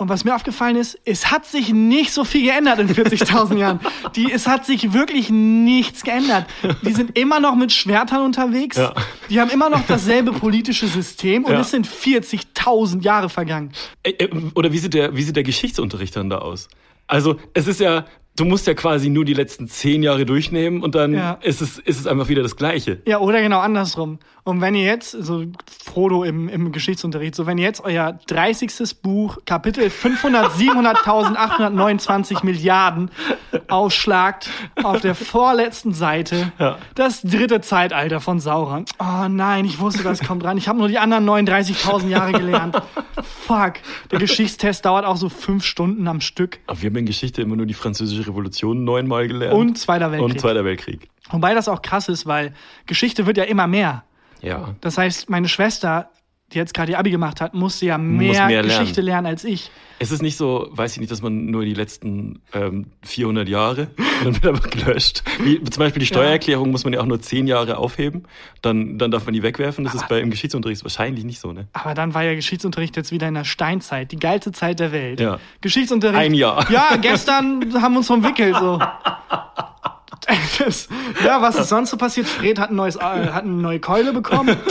Und 0.00 0.08
was 0.08 0.24
mir 0.24 0.34
aufgefallen 0.34 0.76
ist, 0.76 0.98
es 1.04 1.30
hat 1.30 1.44
sich 1.44 1.74
nicht 1.74 2.10
so 2.14 2.24
viel 2.24 2.44
geändert 2.44 2.78
in 2.78 2.88
40.000 2.88 3.58
Jahren. 3.58 3.80
Die, 4.16 4.32
es 4.32 4.46
hat 4.46 4.64
sich 4.64 4.94
wirklich 4.94 5.28
nichts 5.28 6.04
geändert. 6.04 6.46
Die 6.80 6.92
sind 6.94 7.18
immer 7.18 7.38
noch 7.38 7.54
mit 7.54 7.70
Schwertern 7.70 8.22
unterwegs. 8.24 8.78
Ja. 8.78 8.94
Die 9.28 9.38
haben 9.38 9.50
immer 9.50 9.68
noch 9.68 9.82
dasselbe 9.86 10.32
politische 10.32 10.86
System 10.86 11.44
und 11.44 11.52
Ja. 11.52 11.60
es 11.60 11.70
sind 11.70 11.86
40.000 11.86 13.02
Jahre 13.02 13.28
vergangen. 13.28 13.72
Oder 14.54 14.72
wie 14.72 14.78
sieht, 14.78 14.94
der, 14.94 15.14
wie 15.14 15.22
sieht 15.22 15.36
der 15.36 15.42
Geschichtsunterricht 15.42 16.16
dann 16.16 16.30
da 16.30 16.38
aus? 16.38 16.68
Also, 17.06 17.36
es 17.52 17.66
ist 17.66 17.80
ja, 17.80 18.06
du 18.36 18.44
musst 18.44 18.66
ja 18.66 18.74
quasi 18.74 19.10
nur 19.10 19.24
die 19.24 19.34
letzten 19.34 19.68
zehn 19.68 20.02
Jahre 20.02 20.24
durchnehmen 20.24 20.82
und 20.82 20.94
dann 20.94 21.12
Ja. 21.14 21.32
ist, 21.42 21.60
es, 21.60 21.78
ist 21.78 22.00
es 22.00 22.06
einfach 22.06 22.28
wieder 22.28 22.42
das 22.42 22.56
Gleiche. 22.56 23.02
Ja, 23.06 23.18
oder 23.18 23.42
genau 23.42 23.60
andersrum. 23.60 24.18
Und 24.42 24.62
wenn 24.62 24.74
ihr 24.74 24.84
jetzt, 24.86 25.10
so 25.10 25.44
Frodo 25.84 26.24
im, 26.24 26.48
im 26.48 26.72
Geschichtsunterricht, 26.72 27.34
so 27.34 27.46
wenn 27.46 27.58
ihr 27.58 27.64
jetzt 27.64 27.82
euer 27.84 28.18
30. 28.28 28.72
Buch, 29.02 29.38
Kapitel 29.44 29.90
500, 29.90 30.56
Milliarden 32.42 33.10
aufschlagt 33.68 34.48
auf 34.82 35.00
der 35.00 35.14
vorletzten 35.14 35.92
Seite, 35.92 36.52
Ja. 36.58 36.78
das 36.94 37.22
dritte 37.22 37.60
Zeitalter 37.60 38.20
von 38.20 38.40
Sauron. 38.40 38.86
Oh 38.98 39.28
nein, 39.28 39.64
ich 39.66 39.78
wusste, 39.78 40.02
das 40.02 40.20
kommt 40.20 40.42
dran. 40.42 40.56
Ich 40.56 40.68
habe 40.68 40.78
nur 40.78 40.88
die 40.88 40.98
anderen 40.98 41.28
39.000 41.28 42.08
Jahre 42.08 42.32
gelernt. 42.32 42.80
Fuck. 43.46 43.74
Der 44.10 44.18
Geschichtstest 44.18 44.84
dauert 44.84 45.04
auch 45.04 45.16
so 45.16 45.28
fünf 45.28 45.64
Stunden 45.64 46.08
am 46.08 46.20
Stück. 46.20 46.60
Aber 46.66 46.80
wir 46.80 46.88
haben 46.90 46.96
in 46.96 47.06
Geschichte 47.06 47.42
immer 47.42 47.56
nur 47.56 47.66
die 47.66 47.74
Französische 47.74 48.29
Revolution 48.30 48.84
neunmal 48.84 49.28
gelernt. 49.28 49.54
Und 49.54 49.78
Zweiter 49.78 50.10
Weltkrieg. 50.10 50.32
Und 50.32 50.40
Zweiter 50.40 50.64
Weltkrieg. 50.64 51.08
Wobei 51.30 51.54
das 51.54 51.68
auch 51.68 51.82
krass 51.82 52.08
ist, 52.08 52.26
weil 52.26 52.54
Geschichte 52.86 53.26
wird 53.26 53.36
ja 53.36 53.44
immer 53.44 53.66
mehr. 53.66 54.04
Ja. 54.40 54.74
Das 54.80 54.98
heißt, 54.98 55.28
meine 55.30 55.48
Schwester, 55.48 56.10
die 56.52 56.58
jetzt 56.58 56.74
gerade 56.74 56.92
ihr 56.92 56.98
Abi 56.98 57.10
gemacht 57.10 57.40
hat, 57.40 57.54
musste 57.54 57.86
ja 57.86 57.98
mehr, 57.98 58.46
mehr 58.46 58.62
Geschichte 58.62 59.00
lernen 59.00 59.26
als 59.26 59.44
ich. 59.44 59.70
Es 59.98 60.10
ist 60.10 60.22
nicht 60.22 60.36
so, 60.36 60.68
weiß 60.70 60.94
ich 60.94 61.00
nicht, 61.00 61.12
dass 61.12 61.20
man 61.20 61.46
nur 61.46 61.64
die 61.64 61.74
letzten 61.74 62.40
ähm, 62.54 62.86
400 63.02 63.48
Jahre 63.48 63.88
dann 64.24 64.34
wird 64.34 64.46
aber 64.46 64.68
gelöscht. 64.68 65.22
Wie 65.40 65.62
zum 65.62 65.80
Beispiel 65.80 66.00
die 66.00 66.06
Steuererklärung 66.06 66.70
muss 66.70 66.84
man 66.84 66.92
ja 66.92 67.00
auch 67.00 67.06
nur 67.06 67.20
10 67.20 67.46
Jahre 67.46 67.76
aufheben, 67.76 68.24
dann, 68.62 68.98
dann 68.98 69.10
darf 69.10 69.26
man 69.26 69.34
die 69.34 69.42
wegwerfen. 69.42 69.84
Das 69.84 69.94
ist 69.94 70.08
bei 70.08 70.20
im 70.20 70.30
Geschichtsunterricht 70.30 70.82
wahrscheinlich 70.84 71.24
nicht 71.24 71.40
so, 71.40 71.52
ne? 71.52 71.68
Aber 71.72 71.94
dann 71.94 72.14
war 72.14 72.24
ja 72.24 72.34
Geschichtsunterricht 72.34 72.96
jetzt 72.96 73.12
wieder 73.12 73.28
in 73.28 73.34
der 73.34 73.44
Steinzeit, 73.44 74.10
die 74.12 74.18
geilste 74.18 74.52
Zeit 74.52 74.80
der 74.80 74.92
Welt. 74.92 75.20
Ja. 75.20 75.38
Geschichtsunterricht. 75.60 76.18
Ein 76.18 76.34
Jahr. 76.34 76.70
Ja, 76.70 76.96
gestern 76.96 77.74
haben 77.80 77.92
wir 77.94 77.98
uns 77.98 78.10
entwickelt 78.10 78.56
so. 78.58 78.80
Das, 80.58 80.88
ja, 81.24 81.40
was 81.40 81.56
ist 81.56 81.70
sonst 81.70 81.90
so 81.90 81.96
passiert? 81.96 82.26
Fred 82.26 82.58
hat, 82.58 82.70
ein 82.70 82.76
neues, 82.76 82.96
äh, 82.96 83.00
hat 83.00 83.44
eine 83.44 83.52
neue 83.52 83.80
Keule 83.80 84.12
bekommen. 84.12 84.56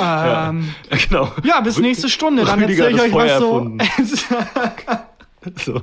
Ähm, 0.00 0.74
Ja, 0.90 0.96
genau. 1.06 1.32
ja, 1.44 1.60
bis 1.60 1.78
nächste 1.78 2.08
Stunde. 2.08 2.44
Dann 2.44 2.60
erzähle 2.62 2.90
ich 2.90 3.00
euch 3.02 3.12
was 3.12 3.38
so. 3.38 3.70
So. 5.64 5.82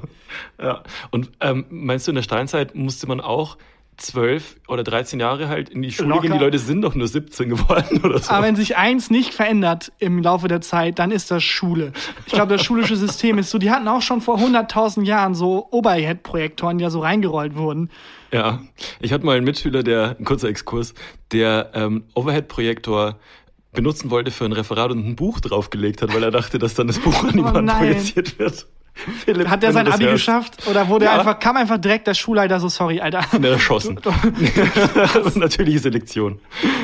Ja. 0.61 0.83
Und 1.11 1.31
ähm, 1.41 1.65
meinst 1.69 2.07
du, 2.07 2.11
in 2.11 2.15
der 2.15 2.21
Steinzeit 2.23 2.75
musste 2.75 3.07
man 3.07 3.19
auch 3.19 3.57
zwölf 3.97 4.55
oder 4.67 4.83
13 4.83 5.19
Jahre 5.19 5.49
halt 5.49 5.67
in 5.69 5.81
die 5.81 5.91
Schule 5.91 6.09
Locker. 6.09 6.21
gehen? 6.21 6.31
Die 6.33 6.39
Leute 6.39 6.57
sind 6.59 6.81
doch 6.81 6.95
nur 6.95 7.07
17 7.07 7.49
geworden 7.49 8.01
oder 8.03 8.19
so. 8.19 8.31
Aber 8.31 8.45
wenn 8.45 8.55
sich 8.55 8.77
eins 8.77 9.09
nicht 9.09 9.33
verändert 9.33 9.91
im 9.99 10.19
Laufe 10.23 10.47
der 10.47 10.61
Zeit, 10.61 10.97
dann 10.99 11.11
ist 11.11 11.29
das 11.29 11.43
Schule. 11.43 11.91
Ich 12.25 12.33
glaube, 12.33 12.53
das 12.53 12.63
schulische 12.63 12.95
System 12.95 13.37
ist 13.37 13.49
so, 13.49 13.57
die 13.57 13.69
hatten 13.69 13.87
auch 13.87 14.01
schon 14.01 14.21
vor 14.21 14.37
100.000 14.37 15.03
Jahren 15.03 15.35
so 15.35 15.67
Overhead-Projektoren, 15.71 16.77
die 16.77 16.83
ja 16.83 16.89
so 16.89 17.01
reingerollt 17.01 17.55
wurden. 17.57 17.89
Ja, 18.31 18.61
ich 18.99 19.11
hatte 19.11 19.25
mal 19.25 19.35
einen 19.37 19.45
Mitschüler, 19.45 19.83
der, 19.83 20.15
ein 20.19 20.25
kurzer 20.25 20.49
Exkurs, 20.49 20.93
der 21.31 21.71
ähm, 21.73 22.03
Overhead-Projektor 22.15 23.17
benutzen 23.71 24.09
wollte 24.09 24.31
für 24.31 24.45
ein 24.45 24.51
Referat 24.53 24.91
und 24.91 25.05
ein 25.07 25.15
Buch 25.15 25.39
draufgelegt 25.39 26.01
hat, 26.01 26.13
weil 26.13 26.23
er 26.23 26.31
dachte, 26.31 26.57
dass 26.59 26.73
dann 26.73 26.87
das 26.87 26.99
Buch 26.99 27.23
an 27.23 27.33
die 27.33 27.39
Oh 27.41 27.53
Wand 27.53 27.69
projiziert 27.71 28.39
wird. 28.39 28.65
Philipp, 29.23 29.47
Hat 29.47 29.63
der 29.63 29.71
sein 29.71 29.87
Abi 29.87 30.03
hörst, 30.03 30.15
geschafft? 30.25 30.67
Oder 30.67 30.89
wurde 30.89 31.05
er 31.05 31.13
Ja. 31.13 31.19
einfach, 31.19 31.39
kam 31.39 31.55
einfach 31.55 31.77
direkt 31.77 32.05
der 32.07 32.15
Schulleiter 32.15 32.59
so, 32.59 32.67
sorry, 32.67 32.99
Alter. 32.99 33.21
Der 33.39 33.51
erschossen. 33.51 33.97
Natürliche 35.35 35.79
Selektion. 35.79 36.39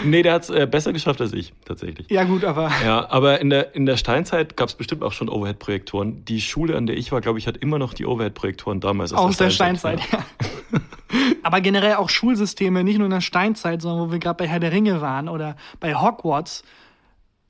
Nee, 0.05 0.21
der 0.21 0.33
hat 0.33 0.43
es 0.43 0.49
äh, 0.49 0.65
besser 0.69 0.93
geschafft 0.93 1.19
als 1.19 1.33
ich, 1.33 1.51
tatsächlich. 1.65 2.09
Ja, 2.09 2.23
gut, 2.23 2.45
aber. 2.45 2.71
Ja, 2.85 3.09
aber 3.09 3.41
in 3.41 3.49
der, 3.49 3.75
in 3.75 3.85
der 3.85 3.97
Steinzeit 3.97 4.55
gab 4.55 4.69
es 4.69 4.75
bestimmt 4.75 5.03
auch 5.03 5.11
schon 5.11 5.27
Overhead-Projektoren. 5.27 6.23
Die 6.25 6.39
Schule, 6.39 6.77
an 6.77 6.85
der 6.87 6.95
ich 6.95 7.11
war, 7.11 7.19
glaube 7.19 7.39
ich, 7.39 7.47
hat 7.47 7.57
immer 7.57 7.79
noch 7.79 7.93
die 7.93 8.05
Overhead-Projektoren 8.05 8.79
damals 8.79 9.11
Aus 9.11 9.35
der 9.37 9.49
Steinzeit, 9.49 9.99
ja. 10.11 10.19
Aber 11.43 11.61
generell 11.61 11.95
auch 11.95 12.09
Schulsysteme, 12.09 12.83
nicht 12.83 12.97
nur 12.97 13.05
in 13.05 13.11
der 13.11 13.21
Steinzeit, 13.21 13.81
sondern 13.81 14.07
wo 14.07 14.11
wir 14.11 14.19
gerade 14.19 14.37
bei 14.37 14.47
Herr 14.47 14.59
der 14.59 14.71
Ringe 14.71 15.01
waren 15.01 15.29
oder 15.29 15.55
bei 15.79 15.95
Hogwarts. 15.95 16.63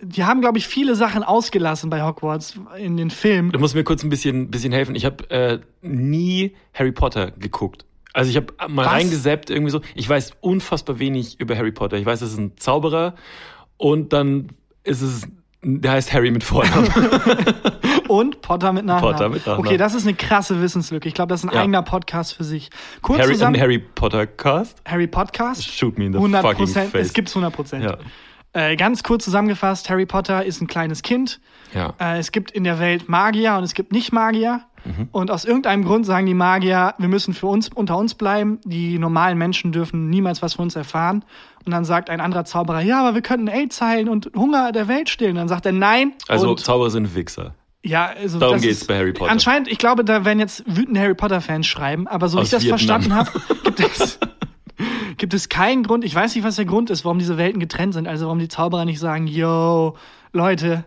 Die 0.01 0.25
haben, 0.25 0.41
glaube 0.41 0.57
ich, 0.57 0.67
viele 0.67 0.95
Sachen 0.95 1.23
ausgelassen 1.23 1.89
bei 1.89 2.03
Hogwarts 2.03 2.59
in 2.77 2.97
den 2.97 3.09
Filmen. 3.09 3.51
Du 3.51 3.59
musst 3.59 3.75
mir 3.75 3.83
kurz 3.83 4.03
ein 4.03 4.09
bisschen, 4.09 4.51
bisschen 4.51 4.73
helfen. 4.73 4.95
Ich 4.95 5.05
habe 5.05 5.29
äh, 5.29 5.59
nie 5.81 6.55
Harry 6.73 6.91
Potter 6.91 7.31
geguckt. 7.31 7.85
Also 8.15 8.29
ich 8.29 8.37
habe 8.37 8.53
mal 8.69 8.85
Was? 8.85 8.93
reingesappt 8.93 9.49
irgendwie 9.49 9.71
so. 9.71 9.81
Ich 9.93 10.07
weiß 10.07 10.33
unfassbar 10.39 10.99
wenig 10.99 11.39
über 11.39 11.57
Harry 11.57 11.71
Potter. 11.71 11.97
Ich 11.97 12.05
weiß, 12.05 12.21
es 12.21 12.31
ist 12.31 12.37
ein 12.37 12.57
Zauberer 12.57 13.15
und 13.77 14.13
dann 14.13 14.47
ist 14.83 15.01
es, 15.01 15.27
der 15.67 15.91
heißt 15.93 16.13
Harry 16.13 16.29
mit 16.31 16.43
Vornamen. 16.43 16.87
Und 18.07 18.41
Potter 18.41 18.71
mit 18.71 18.85
Nachnamen. 18.85 19.13
Potter 19.13 19.29
mit 19.29 19.39
Nachnamen. 19.45 19.65
Okay, 19.65 19.77
das 19.77 19.95
ist 19.95 20.05
eine 20.05 20.15
krasse 20.15 20.61
Wissenslücke. 20.61 21.07
Ich 21.07 21.15
glaube, 21.15 21.29
das 21.29 21.43
ist 21.43 21.49
ein 21.49 21.55
Ja. 21.55 21.61
eigener 21.61 21.81
Podcast 21.81 22.33
für 22.35 22.43
sich. 22.43 22.69
Kurz 23.01 23.19
Harry, 23.19 23.33
zusammen. 23.33 23.55
ein 23.55 23.61
Harry 23.61 23.79
Potter 23.79 24.27
Cast. 24.27 24.79
Harry 24.85 25.07
Podcast. 25.07 25.63
Shoot 25.65 25.97
me 25.97 26.05
in 26.05 26.13
the 26.13 26.19
100 26.19 26.41
fucking 26.41 26.57
Prozent. 26.57 26.91
face. 26.91 27.07
Es 27.07 27.13
gibt's 27.13 27.33
100 27.35 27.51
Prozent. 27.53 27.83
Ja. 27.83 27.97
Äh, 28.53 28.75
ganz 28.75 29.03
kurz 29.03 29.25
zusammengefasst: 29.25 29.89
Harry 29.89 30.05
Potter 30.05 30.45
ist 30.45 30.61
ein 30.61 30.67
kleines 30.67 31.01
Kind. 31.01 31.39
Ja. 31.73 31.93
Äh, 31.99 32.19
es 32.19 32.31
gibt 32.31 32.51
in 32.51 32.63
der 32.63 32.79
Welt 32.79 33.09
Magier 33.09 33.55
und 33.57 33.63
es 33.63 33.73
gibt 33.73 33.91
Nicht-Magier. 33.91 34.61
Mhm. 34.85 35.09
Und 35.11 35.31
aus 35.31 35.45
irgendeinem 35.45 35.83
Grund 35.83 36.05
sagen 36.05 36.25
die 36.25 36.33
Magier, 36.33 36.93
wir 36.97 37.07
müssen 37.07 37.33
für 37.33 37.47
uns 37.47 37.69
unter 37.69 37.97
uns 37.97 38.13
bleiben. 38.13 38.59
Die 38.63 38.99
normalen 38.99 39.37
Menschen 39.37 39.71
dürfen 39.71 40.09
niemals 40.09 40.41
was 40.41 40.53
von 40.53 40.63
uns 40.63 40.75
erfahren. 40.75 41.25
Und 41.65 41.71
dann 41.71 41.83
sagt 41.83 42.09
ein 42.09 42.21
anderer 42.21 42.45
Zauberer, 42.45 42.81
ja, 42.81 42.99
aber 42.99 43.15
wir 43.15 43.21
könnten 43.21 43.47
AIDS 43.47 43.81
heilen 43.81 44.07
und 44.07 44.31
Hunger 44.35 44.71
der 44.71 44.87
Welt 44.87 45.09
stillen. 45.09 45.35
Dann 45.35 45.47
sagt 45.47 45.65
er, 45.65 45.71
nein. 45.71 46.13
Also 46.27 46.51
und, 46.51 46.59
Zauberer 46.59 46.91
sind 46.91 47.15
Wichser. 47.15 47.55
ja, 47.83 48.11
also 48.21 48.37
darum 48.39 48.61
geht's 48.61 48.81
ist, 48.81 48.87
bei 48.87 48.97
Harry 48.97 49.13
Potter. 49.13 49.31
Anscheinend, 49.31 49.67
ich 49.67 49.79
glaube, 49.79 50.05
da 50.05 50.25
werden 50.25 50.39
jetzt 50.39 50.63
wütende 50.67 50.99
Harry 50.99 51.15
Potter-Fans 51.15 51.65
schreiben, 51.65 52.07
aber 52.07 52.29
so 52.29 52.37
wie 52.37 52.43
ich 52.43 52.49
das 52.51 52.63
Vietnam. 52.63 52.79
verstanden 52.79 53.13
habe, 53.15 53.31
gibt 53.63 53.79
es, 53.79 54.19
gibt 55.17 55.33
es 55.33 55.49
keinen 55.49 55.83
Grund, 55.83 56.05
ich 56.05 56.13
weiß 56.13 56.35
nicht, 56.35 56.43
was 56.43 56.57
der 56.57 56.65
Grund 56.65 56.91
ist, 56.91 57.03
warum 57.03 57.17
diese 57.17 57.37
Welten 57.37 57.59
getrennt 57.59 57.95
sind. 57.95 58.07
Also 58.07 58.25
warum 58.25 58.39
die 58.39 58.47
Zauberer 58.47 58.85
nicht 58.85 58.99
sagen, 58.99 59.25
yo, 59.25 59.95
Leute, 60.33 60.85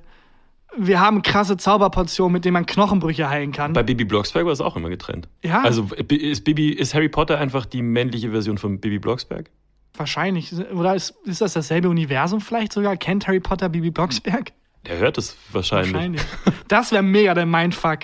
wir 0.79 1.01
haben 1.01 1.23
krasse 1.23 1.57
Zauberportionen, 1.57 2.33
mit 2.33 2.45
denen 2.45 2.55
man 2.55 2.67
Knochenbrüche 2.67 3.29
heilen 3.29 3.53
kann. 3.53 3.73
Bei 3.73 3.83
Bibi 3.83 4.05
Blocksberg 4.05 4.47
war 4.47 4.53
es 4.53 4.61
auch 4.61 4.77
immer 4.77 4.89
getrennt. 4.89 5.29
Ja. 5.43 5.63
Also 5.63 5.89
ist 6.09 6.45
Bibi, 6.45 6.71
ist 6.71 6.95
Harry 6.95 7.09
Potter 7.09 7.39
einfach 7.39 7.67
die 7.67 7.83
männliche 7.83 8.31
Version 8.31 8.59
von 8.59 8.81
Bibi 8.81 8.99
Blocksberg? 8.99 9.51
Wahrscheinlich. 9.97 10.53
Oder 10.73 10.95
ist, 10.95 11.15
ist 11.25 11.41
das 11.41 11.55
dasselbe 11.55 11.89
Universum 11.89 12.41
vielleicht 12.41 12.73
sogar? 12.73 12.97
Kennt 12.97 13.27
Harry 13.27 13.41
Potter 13.41 13.69
Bibi 13.69 13.91
Blocksberg? 13.91 14.53
Der 14.87 14.99
hört 14.99 15.19
es 15.19 15.37
wahrscheinlich. 15.53 15.93
Wahrscheinlich. 15.93 16.23
Das 16.69 16.93
wäre 16.93 17.03
mega 17.03 17.35
der 17.35 17.47
Mindfuck. 17.47 18.01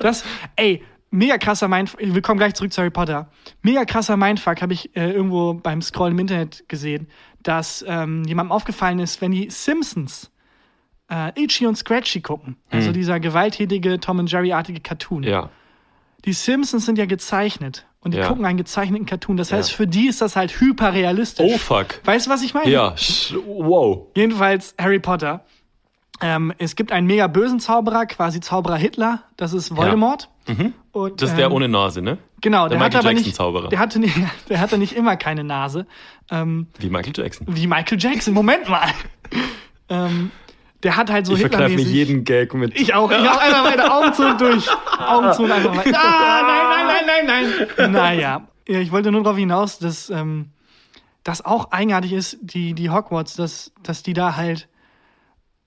Das, 0.00 0.24
ey, 0.56 0.82
mega 1.10 1.38
krasser 1.38 1.68
Mindfuck. 1.68 2.00
Wir 2.02 2.22
kommen 2.22 2.38
gleich 2.38 2.54
zurück 2.54 2.72
zu 2.72 2.80
Harry 2.80 2.90
Potter. 2.90 3.30
Mega 3.62 3.84
krasser 3.84 4.16
Mindfuck 4.16 4.60
habe 4.60 4.72
ich 4.72 4.96
äh, 4.96 5.12
irgendwo 5.12 5.54
beim 5.54 5.80
Scrollen 5.82 6.14
im 6.14 6.20
Internet 6.20 6.68
gesehen, 6.68 7.08
dass 7.42 7.84
ähm, 7.86 8.24
jemandem 8.24 8.52
aufgefallen 8.52 8.98
ist, 8.98 9.20
wenn 9.20 9.32
die 9.32 9.50
Simpsons 9.50 10.30
äh, 11.10 11.32
Itchy 11.42 11.66
und 11.66 11.76
Scratchy 11.76 12.20
gucken, 12.20 12.56
also 12.70 12.92
dieser 12.92 13.20
gewalttätige 13.20 14.00
Tom 14.00 14.18
und 14.20 14.30
Jerry-artige 14.30 14.80
Cartoon. 14.80 15.22
Ja. 15.22 15.50
Die 16.24 16.32
Simpsons 16.32 16.86
sind 16.86 16.96
ja 16.98 17.04
gezeichnet 17.06 17.86
und 18.00 18.14
die 18.14 18.18
Ja. 18.18 18.28
gucken 18.28 18.46
einen 18.46 18.56
gezeichneten 18.56 19.04
Cartoon. 19.06 19.36
Das 19.36 19.52
heißt, 19.52 19.70
Ja. 19.70 19.76
für 19.76 19.86
die 19.86 20.06
ist 20.08 20.20
das 20.22 20.36
halt 20.36 20.58
hyperrealistisch. 20.60 21.44
Oh 21.46 21.58
fuck. 21.58 22.00
Weißt 22.04 22.26
du, 22.26 22.30
was 22.30 22.42
ich 22.42 22.54
meine? 22.54 22.70
Ja, 22.70 22.94
wow. 23.46 24.06
Jedenfalls 24.16 24.74
Harry 24.78 24.98
Potter. 25.00 25.44
Ähm, 26.20 26.52
es 26.58 26.76
gibt 26.76 26.92
einen 26.92 27.06
mega 27.06 27.26
bösen 27.26 27.60
Zauberer, 27.60 28.06
quasi 28.06 28.40
Zauberer 28.40 28.76
Hitler. 28.76 29.24
Das 29.36 29.52
ist 29.52 29.76
Voldemort. 29.76 30.30
Und, 30.92 31.20
Das 31.20 31.30
ist 31.30 31.36
der 31.36 31.46
ähm, 31.46 31.52
ohne 31.52 31.68
Nase, 31.68 32.00
ne? 32.02 32.18
Genau, 32.40 32.68
der 32.68 32.78
der, 32.78 32.84
hat 32.86 32.92
Michael 32.92 33.04
Jackson 33.10 33.26
nicht, 33.26 33.36
Zauberer. 33.36 33.68
der 33.68 33.78
hatte 33.78 33.98
nicht, 33.98 34.14
der 34.48 34.60
hatte 34.60 34.78
nicht 34.78 34.92
immer 34.94 35.16
keine 35.16 35.42
Nase. 35.44 35.86
Ähm, 36.30 36.68
Wie 36.78 36.88
Michael 36.88 37.12
Jackson. 37.16 37.46
wie 37.50 37.66
Michael 37.66 37.98
Jackson. 37.98 38.32
Moment 38.32 38.68
mal. 38.68 38.88
der 40.84 40.96
hat 40.96 41.10
halt 41.10 41.26
so 41.26 41.32
Ich 41.34 41.40
verkneife 41.40 41.70
mir 41.70 41.78
Hitlermäßig. 41.78 41.94
jeden 41.94 42.24
Gag 42.24 42.54
mit. 42.54 42.78
Ich 42.80 42.94
auch. 42.94 43.10
Ich 43.10 43.16
auch 43.28 43.38
einfach 43.38 43.64
meine 43.64 43.92
Augen 43.92 44.12
zu 44.14 44.36
durch. 44.36 44.66
Augen 44.98 45.32
zu 45.32 45.42
und 45.44 45.50
einfach 45.52 45.76
weiter. 45.76 45.98
Ah, 45.98 46.42
nein, 46.42 46.86
nein, 46.86 47.06
nein, 47.26 47.26
nein, 47.26 47.68
nein. 47.76 47.92
Naja. 47.92 48.48
Ja, 48.68 48.78
ich 48.78 48.92
wollte 48.92 49.10
nur 49.10 49.22
darauf 49.22 49.36
hinaus, 49.38 49.78
dass 49.78 50.08
ähm, 50.10 50.50
das 51.24 51.44
auch 51.44 51.70
eigenartig 51.72 52.12
ist, 52.12 52.38
die, 52.40 52.74
die 52.74 52.90
Hogwarts, 52.90 53.34
dass, 53.34 53.72
dass 53.82 54.02
die 54.02 54.12
da 54.12 54.36
halt. 54.36 54.68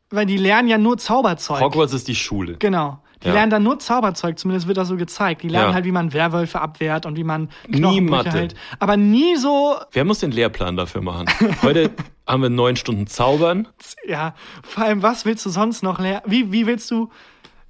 Weil 0.10 0.26
die 0.26 0.38
lernen 0.38 0.68
ja 0.70 0.78
nur 0.78 0.98
Zauberzeug. 0.98 1.60
Hogwarts 1.62 1.94
ist 1.94 2.08
die 2.08 2.16
Schule. 2.16 2.56
Genau. 2.60 3.00
Die 3.24 3.28
Ja. 3.28 3.34
lernen 3.34 3.50
dann 3.50 3.64
nur 3.64 3.78
Zauberzeug, 3.80 4.38
zumindest 4.40 4.68
wird 4.68 4.78
das 4.78 4.88
so 4.88 4.96
gezeigt. 4.96 5.42
Die 5.44 5.50
lernen 5.50 5.70
Ja. 5.70 5.74
halt, 5.74 5.86
wie 5.86 5.92
man 5.92 6.14
Werwölfe 6.14 6.62
abwehrt 6.62 7.06
und 7.08 7.18
wie 7.18 7.24
man 7.24 7.50
Knochenbrüche 7.72 8.32
halt. 8.32 8.56
Aber 8.80 8.96
nie 8.96 9.36
so, 9.36 9.76
Wer 9.92 10.06
muss 10.06 10.20
den 10.20 10.32
Lehrplan 10.32 10.78
dafür 10.78 11.02
machen? 11.02 11.26
Heute 11.64 11.90
haben 12.28 12.42
wir 12.42 12.50
neun 12.50 12.76
Stunden 12.76 13.08
Zaubern. 13.08 13.68
ja, 14.06 14.36
vor 14.64 14.84
allem, 14.84 15.02
was 15.02 15.26
willst 15.26 15.46
du 15.46 15.50
sonst 15.50 15.84
noch 15.84 16.00
lernen? 16.00 16.22
Wie, 16.26 16.52
wie 16.52 16.66
willst 16.68 16.92
du, 16.92 17.10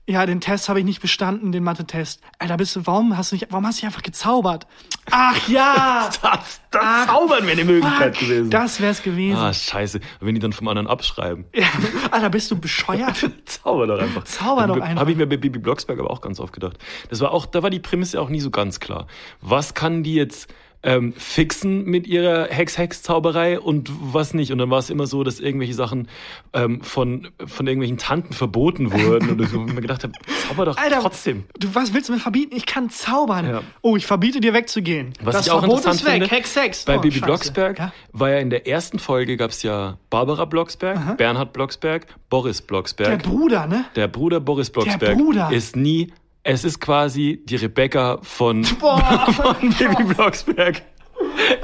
ja, 0.09 0.25
den 0.25 0.39
Test 0.39 0.69
habe 0.69 0.79
ich 0.79 0.85
nicht 0.85 1.01
bestanden, 1.01 1.51
den 1.51 1.65
Mathe-Test. 1.65 2.21
Alter, 2.39 2.55
bist 2.55 2.75
du, 2.77 2.87
warum 2.87 3.17
hast 3.17 3.31
du 3.31 3.35
nicht, 3.35 3.47
warum 3.49 3.67
hast 3.67 3.81
du 3.81 3.85
nicht 3.85 3.93
einfach 3.93 4.03
gezaubert? 4.03 4.65
Ach 5.11 5.47
ja! 5.49 6.09
Das, 6.21 6.61
das 6.71 6.81
Ach, 6.83 7.07
Zaubern 7.07 7.43
wäre 7.45 7.53
eine 7.53 7.65
Möglichkeit 7.65 8.15
Fuck, 8.17 8.27
gewesen. 8.27 8.49
Das 8.49 8.81
wär's 8.81 9.03
gewesen. 9.03 9.37
ah, 9.37 9.53
scheiße. 9.53 9.99
Wenn 10.19 10.35
die 10.35 10.39
dann 10.39 10.53
vom 10.53 10.67
anderen 10.67 10.87
abschreiben. 10.87 11.45
Ja. 11.53 11.67
Alter, 12.11 12.29
bist 12.29 12.51
du 12.51 12.59
bescheuert? 12.59 13.17
Zauber 13.45 13.87
doch 13.87 13.99
einfach. 13.99 14.23
Zauber 14.25 14.67
doch 14.67 14.79
einfach. 14.79 15.01
Habe 15.01 15.11
ich 15.11 15.17
mir 15.17 15.27
bei 15.27 15.37
Bibi 15.37 15.59
Blocksberg 15.59 15.99
aber 15.99 16.11
auch 16.11 16.21
ganz 16.21 16.39
oft 16.39 16.53
gedacht. 16.53 16.77
Das 17.09 17.19
war 17.21 17.31
auch, 17.31 17.45
da 17.45 17.63
war 17.63 17.69
die 17.69 17.79
Prämisse 17.79 18.21
auch 18.21 18.29
nie 18.29 18.39
so 18.39 18.49
ganz 18.49 18.79
klar. 18.79 19.07
Was 19.41 19.73
kann 19.73 20.03
die 20.03 20.15
jetzt 20.15 20.53
ähm, 20.83 21.13
fixen 21.17 21.85
mit 21.85 22.07
ihrer 22.07 22.47
Hex-Hex-Zauberei 22.49 23.59
und 23.59 23.89
was 24.13 24.33
nicht? 24.33 24.51
Und 24.51 24.59
dann 24.59 24.69
war 24.69 24.79
es 24.79 24.89
immer 24.89 25.07
so, 25.07 25.23
dass 25.23 25.39
irgendwelche 25.39 25.73
Sachen 25.73 26.07
ähm, 26.53 26.81
von, 26.81 27.27
von 27.45 27.67
irgendwelchen 27.67 27.97
Tanten 27.97 28.33
verboten 28.33 28.91
wurden. 28.93 29.29
und 29.31 29.41
ich 29.41 29.51
mir 29.51 29.81
gedacht 29.81 30.03
habe, 30.03 30.13
zauber 30.47 30.65
doch 30.65 30.77
Alter, 30.77 30.99
trotzdem. 31.01 31.45
Du, 31.59 31.73
was 31.73 31.93
willst 31.93 32.09
du 32.09 32.13
mir 32.13 32.19
verbieten? 32.19 32.55
Ich 32.55 32.65
kann 32.65 32.89
zaubern. 32.89 33.45
Ja. 33.49 33.61
Oh, 33.81 33.97
ich 33.97 34.05
verbiete 34.05 34.39
dir 34.39 34.53
wegzugehen. 34.53 35.13
Was 35.21 35.35
das 35.35 35.47
ich 35.47 35.51
auch 35.51 35.59
Verbot 35.59 35.79
interessant 35.79 36.01
ist 36.01 36.05
weg. 36.05 36.13
finde, 36.23 36.27
Hex, 36.35 36.55
Hex. 36.55 36.85
bei 36.85 36.97
Oh, 36.97 37.01
Bibi 37.01 37.15
Scheiße. 37.15 37.25
Blocksberg 37.25 37.79
Ja? 37.79 37.93
war 38.13 38.29
ja 38.29 38.37
in 38.39 38.49
der 38.49 38.67
ersten 38.67 38.99
Folge 38.99 39.35
gab 39.37 39.51
es 39.51 39.63
ja 39.63 39.97
Barbara 40.09 40.45
Blocksberg, 40.45 41.17
Bernhard 41.17 41.53
Blocksberg, 41.53 42.07
Boris 42.29 42.59
Der 42.61 42.67
Blocksberg. 42.67 43.23
Bruder, 43.23 43.67
ne? 43.67 43.85
Der 43.95 44.07
Bruder 44.07 44.39
Boris 44.39 44.69
Blocksberg 44.69 45.17
Bruder. 45.17 45.51
ist 45.51 45.75
nie, 45.75 46.13
es 46.49 46.63
ist 46.63 46.79
quasi 46.79 47.41
die 47.45 47.57
Rebecca 47.57 48.19
von, 48.21 48.61
Boah. 48.79 48.99
von 49.33 49.69
Baby 49.77 50.13
Blocksberg. 50.13 50.81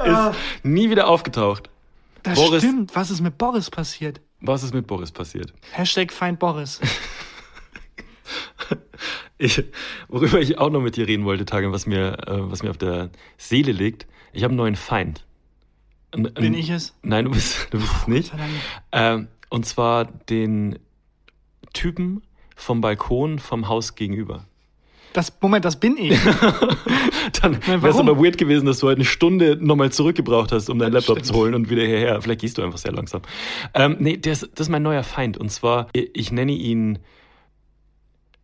Ist 0.04 0.36
nie 0.62 0.90
wieder 0.90 1.08
aufgetaucht. 1.08 1.70
Das 2.22 2.34
Boris- 2.38 2.62
stimmt. 2.62 2.94
Was 2.94 3.10
ist 3.10 3.20
mit 3.20 3.38
Boris 3.38 3.70
passiert? 3.70 4.20
Was 4.40 4.62
ist 4.62 4.74
mit 4.74 4.86
Boris 4.86 5.10
passiert? 5.10 5.52
Hashtag 5.72 6.12
Feind 6.12 6.38
Boris. 6.38 6.80
Ich, 9.36 9.62
worüber 10.08 10.38
ich 10.40 10.58
auch 10.58 10.70
noch 10.70 10.80
mit 10.80 10.96
dir 10.96 11.08
reden 11.08 11.24
wollte, 11.24 11.44
Tage, 11.44 11.72
was 11.72 11.86
mir, 11.86 12.16
äh, 12.28 12.50
was 12.50 12.62
mir 12.62 12.70
auf 12.70 12.78
der 12.78 13.10
Seele 13.36 13.72
liegt. 13.72 14.06
Ich 14.32 14.44
habe 14.44 14.52
einen 14.52 14.56
neuen 14.58 14.76
Feind. 14.76 15.24
Ein- 16.12 16.26
ein- 16.28 16.34
Bin 16.34 16.54
ich 16.54 16.70
es? 16.70 16.94
Nein, 17.02 17.24
du 17.24 17.32
bist, 17.32 17.66
du 17.70 17.78
bist 17.80 17.92
es 17.92 18.06
nicht. 18.06 18.32
Ähm, 18.92 19.26
und 19.50 19.66
zwar 19.66 20.04
den 20.04 20.78
Typen 21.72 22.22
vom 22.54 22.80
Balkon 22.80 23.40
vom 23.40 23.66
Haus 23.68 23.96
gegenüber. 23.96 24.46
Das, 25.14 25.32
Moment, 25.40 25.64
das 25.64 25.78
bin 25.78 25.96
ich. 25.96 26.18
Dann 27.40 27.64
wäre 27.66 27.88
es 27.88 27.96
aber 27.96 28.18
weird 28.18 28.36
gewesen, 28.36 28.66
dass 28.66 28.80
du 28.80 28.88
heute 28.88 28.96
eine 28.96 29.04
Stunde 29.04 29.56
nochmal 29.60 29.92
zurückgebraucht 29.92 30.50
hast, 30.50 30.68
um 30.68 30.80
deinen 30.80 30.92
Laptop 30.92 31.18
stimmt. 31.18 31.26
zu 31.26 31.34
holen 31.34 31.54
und 31.54 31.70
wieder 31.70 31.84
hierher. 31.84 32.20
Vielleicht 32.20 32.40
gehst 32.40 32.58
du 32.58 32.62
einfach 32.62 32.78
sehr 32.78 32.90
langsam. 32.90 33.22
Ähm, 33.74 33.96
nee, 34.00 34.16
das, 34.16 34.40
das 34.40 34.66
ist 34.66 34.70
mein 34.70 34.82
neuer 34.82 35.04
Feind. 35.04 35.38
Und 35.38 35.50
zwar, 35.50 35.86
ich, 35.92 36.32
nenne 36.32 36.50
ihn 36.50 36.98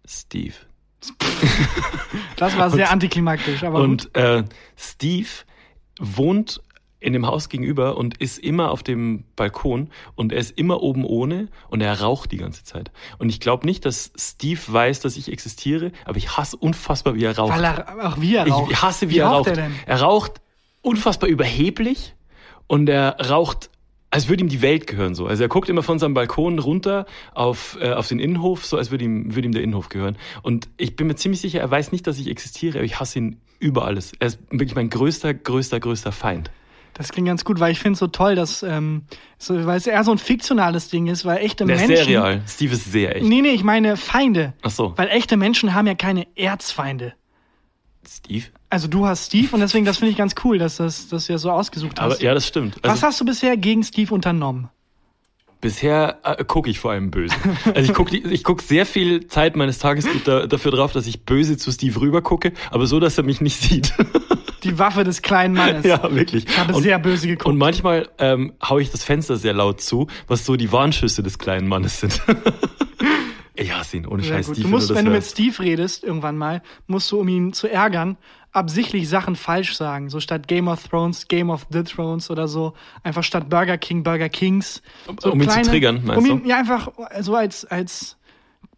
Steve. 0.06 0.54
Das 2.36 2.56
war 2.56 2.70
sehr 2.70 2.92
antiklimaktisch, 2.92 3.64
aber. 3.64 3.80
Und 3.80 4.14
äh, 4.14 4.44
Steve 4.76 5.28
wohnt 5.98 6.62
in 7.00 7.14
dem 7.14 7.26
Haus 7.26 7.49
gegenüber 7.49 7.97
und 7.97 8.19
ist 8.19 8.38
immer 8.38 8.71
auf 8.71 8.83
dem 8.83 9.25
Balkon 9.35 9.88
und 10.14 10.33
er 10.33 10.38
ist 10.38 10.57
immer 10.59 10.83
oben 10.83 11.04
ohne 11.04 11.49
und 11.69 11.80
er 11.80 12.00
raucht 12.00 12.30
die 12.30 12.37
ganze 12.37 12.62
Zeit. 12.62 12.92
Und 13.19 13.30
ich 13.30 13.40
glaube 13.40 13.66
nicht, 13.66 13.87
dass 13.87 14.12
Steve 14.16 14.61
weiß, 14.66 15.00
dass 15.00 15.16
ich 15.16 15.33
existiere, 15.33 15.92
aber 16.04 16.19
ich 16.19 16.37
hasse 16.37 16.57
unfassbar, 16.57 17.14
wie 17.14 17.25
er 17.25 17.37
raucht. 17.37 17.54
Weil 17.54 17.64
er, 17.64 18.07
auch 18.07 18.21
wie 18.21 18.37
er 18.37 18.47
raucht. 18.47 18.71
Ich 18.71 18.83
hasse, 18.83 19.09
wie, 19.09 19.14
wie 19.14 19.19
er 19.19 19.28
raucht. 19.28 19.49
Er, 19.49 19.57
denn? 19.57 19.73
er 19.87 20.00
raucht 20.02 20.42
unfassbar 20.83 21.28
überheblich 21.28 22.14
und 22.66 22.88
er 22.88 23.16
raucht, 23.28 23.71
als 24.11 24.28
würde 24.28 24.42
ihm 24.42 24.49
die 24.49 24.61
Welt 24.61 24.87
gehören 24.87 25.14
so. 25.14 25.26
Also 25.26 25.42
er 25.42 25.49
guckt 25.49 25.71
immer 25.71 25.83
von 25.83 25.99
seinem 25.99 26.14
Balkon 26.14 26.59
runter 26.59 27.07
auf, 27.33 27.78
äh, 27.80 27.92
auf 27.92 28.09
den 28.09 28.19
Innenhof, 28.19 28.66
so 28.66 28.76
als 28.76 28.90
würde 28.90 29.04
ihm, 29.04 29.35
würde 29.35 29.47
ihm 29.49 29.52
der 29.52 29.62
Innenhof 29.62 29.88
gehören. 29.88 30.19
Und 30.42 30.69
ich 30.76 30.97
bin 30.97 31.07
mir 31.07 31.16
ziemlich 31.16 31.40
sicher, 31.40 31.61
er 31.61 31.71
weiß 31.71 31.92
nicht, 31.92 32.07
dass 32.07 32.19
ich 32.19 32.28
existiere, 32.28 32.78
aber 32.78 32.85
ich 32.85 33.00
hasse 33.00 33.19
ihn 33.21 33.40
über 33.59 33.87
alles. 33.87 34.12
Er 34.19 34.28
ist 34.28 34.40
wirklich 34.50 34.75
mein 34.75 34.90
größter, 34.90 35.33
größter, 35.33 35.80
größter 35.80 36.12
Feind. 36.12 36.50
Das 36.94 37.11
klingt 37.11 37.28
ganz 37.28 37.44
gut, 37.44 37.61
weil 37.61 37.73
ich 37.73 37.78
finde 37.78 37.94
es 37.94 37.99
so 38.00 38.09
toll, 38.09 38.35
dass, 38.35 38.62
ähm, 38.62 39.02
so, 39.38 39.64
weil 39.66 39.78
es 39.78 39.87
eher 39.87 40.04
so 40.04 40.11
ein 40.12 40.18
fiktionales 40.18 40.88
Ding 40.88 41.06
ist, 41.06 41.25
weil 41.25 41.38
echte 41.38 41.64
Der 41.64 41.76
ist 41.76 41.88
Menschen. 41.88 42.04
sehr 42.04 42.23
real. 42.23 42.42
Steve 42.47 42.75
ist 42.75 42.92
sehr 42.92 43.16
echt. 43.16 43.26
Nee, 43.26 43.40
nee, 43.40 43.50
ich 43.50 43.64
meine 43.64 43.97
Feinde. 43.97 44.52
Ach 44.62 44.70
so. 44.70 44.92
Weil 44.97 45.09
echte 45.09 45.37
Menschen 45.37 45.75
haben 45.75 45.87
ja 45.87 45.94
keine 45.94 46.26
Erzfeinde. 46.37 47.14
Steve? 48.06 48.47
Also 48.68 48.88
du 48.88 49.06
hast 49.06 49.26
Steve 49.26 49.49
und 49.52 49.61
deswegen, 49.61 49.85
das 49.85 49.99
finde 49.99 50.11
ich 50.12 50.16
ganz 50.18 50.35
cool, 50.44 50.59
dass 50.59 50.76
das, 50.76 51.09
dass 51.09 51.26
du 51.26 51.32
ja 51.32 51.38
so 51.38 51.50
ausgesucht 51.50 52.00
hast. 52.00 52.12
Aber 52.14 52.23
ja, 52.23 52.35
das 52.35 52.47
stimmt. 52.47 52.76
Was 52.82 52.90
Also, 52.90 53.06
hast 53.06 53.20
du 53.20 53.25
bisher 53.25 53.56
gegen 53.56 53.82
Steve 53.82 54.12
unternommen? 54.14 54.68
bisher 55.61 56.18
äh, 56.25 56.44
gucke 56.44 56.70
ich 56.70 56.78
vor 56.80 56.92
allem 56.92 57.11
böse. 57.11 57.35
Also 57.75 57.90
ich 57.90 57.92
gucke 57.94 58.16
ich 58.16 58.44
guck 58.44 58.62
sehr 58.62 58.87
viel 58.87 59.26
Zeit 59.26 59.56
meines 59.56 59.78
Tages 59.78 60.06
da, 60.25 60.47
dafür 60.47 60.73
drauf, 60.73 60.92
dass 60.92 61.06
ich 61.06 61.25
böse 61.25 61.56
zu 61.56 61.70
Steve 61.70 62.00
rüber 62.00 62.23
gucke, 62.23 62.52
aber 62.70 62.87
so, 62.87 62.99
dass 63.00 63.18
er 63.18 63.25
mich 63.25 63.40
nicht 63.40 63.61
sieht. 63.61 63.92
Die 64.64 64.78
Waffe 64.78 65.04
des 65.04 65.22
kleinen 65.22 65.54
Mannes. 65.54 65.84
Ja, 65.90 66.02
wirklich. 66.14 66.46
Ich 66.48 66.58
habe 66.58 66.74
und, 66.74 66.82
sehr 66.82 66.98
böse 66.98 67.26
geguckt. 67.26 67.46
und 67.46 67.58
manchmal 67.58 68.08
ähm, 68.18 68.52
haue 68.62 68.82
ich 68.82 68.90
das 68.90 69.02
Fenster 69.04 69.36
sehr 69.36 69.52
laut 69.54 69.80
zu, 69.80 70.06
was 70.28 70.44
so 70.44 70.56
die 70.56 70.70
Warnschüsse 70.72 71.22
des 71.22 71.38
kleinen 71.38 71.66
Mannes 71.68 72.00
sind. 72.00 72.20
ich 73.54 73.74
hasse 73.74 73.96
ihn, 73.98 74.06
ohne 74.06 74.22
Scheiß. 74.22 74.46
Steve, 74.46 74.62
Du 74.62 74.68
musst, 74.68 74.90
das 74.90 74.96
wenn 74.96 75.04
du 75.06 75.10
mit. 75.12 75.24
Steve 75.24 75.58
redest, 75.60 76.04
irgendwann 76.04 76.36
mal, 76.38 76.62
musst 76.86 77.10
du, 77.12 77.20
um 77.20 77.28
ihn 77.28 77.52
zu 77.52 77.68
ärgern, 77.70 78.16
absichtlich 78.52 79.08
Sachen 79.08 79.36
falsch 79.36 79.74
sagen. 79.76 80.08
So 80.10 80.18
statt 80.20 80.48
Game 80.48 80.68
of 80.68 80.86
Thrones, 80.88 81.28
Game 81.28 81.50
of 81.50 81.66
the 81.70 81.82
Thrones 81.82 82.30
oder 82.30 82.48
so. 82.48 82.74
Einfach 83.02 83.22
statt 83.22 83.48
Burger 83.48 83.78
King, 83.78 84.02
Burger 84.02 84.28
Kings. 84.28 84.82
So 85.20 85.32
Um 85.32 85.40
ihn 85.42 85.50
zu 85.50 85.62
triggern, 85.62 86.02
meinst 86.04 86.18
um 86.28 86.38
du? 86.38 86.44
ihn, 86.44 86.48
Ja, 86.48 86.58
einfach 86.58 86.88
so 87.20 87.34
als, 87.34 87.64
als, 87.64 88.16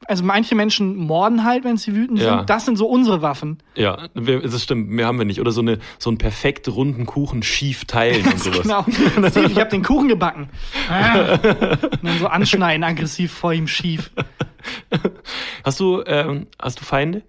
also 0.09 0.25
manche 0.25 0.55
Menschen 0.55 0.97
morden 0.97 1.45
halt, 1.45 1.65
wenn 1.65 1.77
sie 1.77 1.95
wütend 1.95 2.19
Ja. 2.21 2.39
sind. 2.39 2.51
Das 2.51 2.65
sind 2.65 2.77
so 2.77 2.87
unsere 2.87 3.23
Waffen. 3.23 3.59
Ja, 3.75 4.09
das 4.15 4.63
stimmt, 4.63 4.89
mehr 4.91 5.07
haben 5.07 5.19
wir 5.19 5.25
nicht. 5.25 5.41
Oder 5.41 5.53
so, 5.53 5.61
eine, 5.61 5.79
so 5.99 6.11
einen 6.11 6.19
perfekt 6.19 6.69
runden 6.69 7.07
Kuchen 7.07 7.43
schief 7.43 7.85
teilen 7.85 8.25
und 8.27 8.39
sowas. 8.43 8.63
Genau. 8.63 8.85
Steve, 9.29 9.47
ich 9.51 9.59
habe 9.59 9.71
den 9.71 9.83
Kuchen 9.83 10.09
gebacken. 10.09 10.49
Ah. 10.91 11.33
Und 11.35 12.05
dann 12.05 12.19
so 12.19 12.27
anschneiden, 12.27 12.85
aggressiv 12.85 13.33
vor 13.33 13.53
ihm 13.53 13.67
schief. 13.69 14.11
Hast 15.65 15.81
du, 15.81 16.03
ähm, 16.07 16.47
hast 16.61 16.81
du 16.81 16.85
Feinde, 16.85 17.23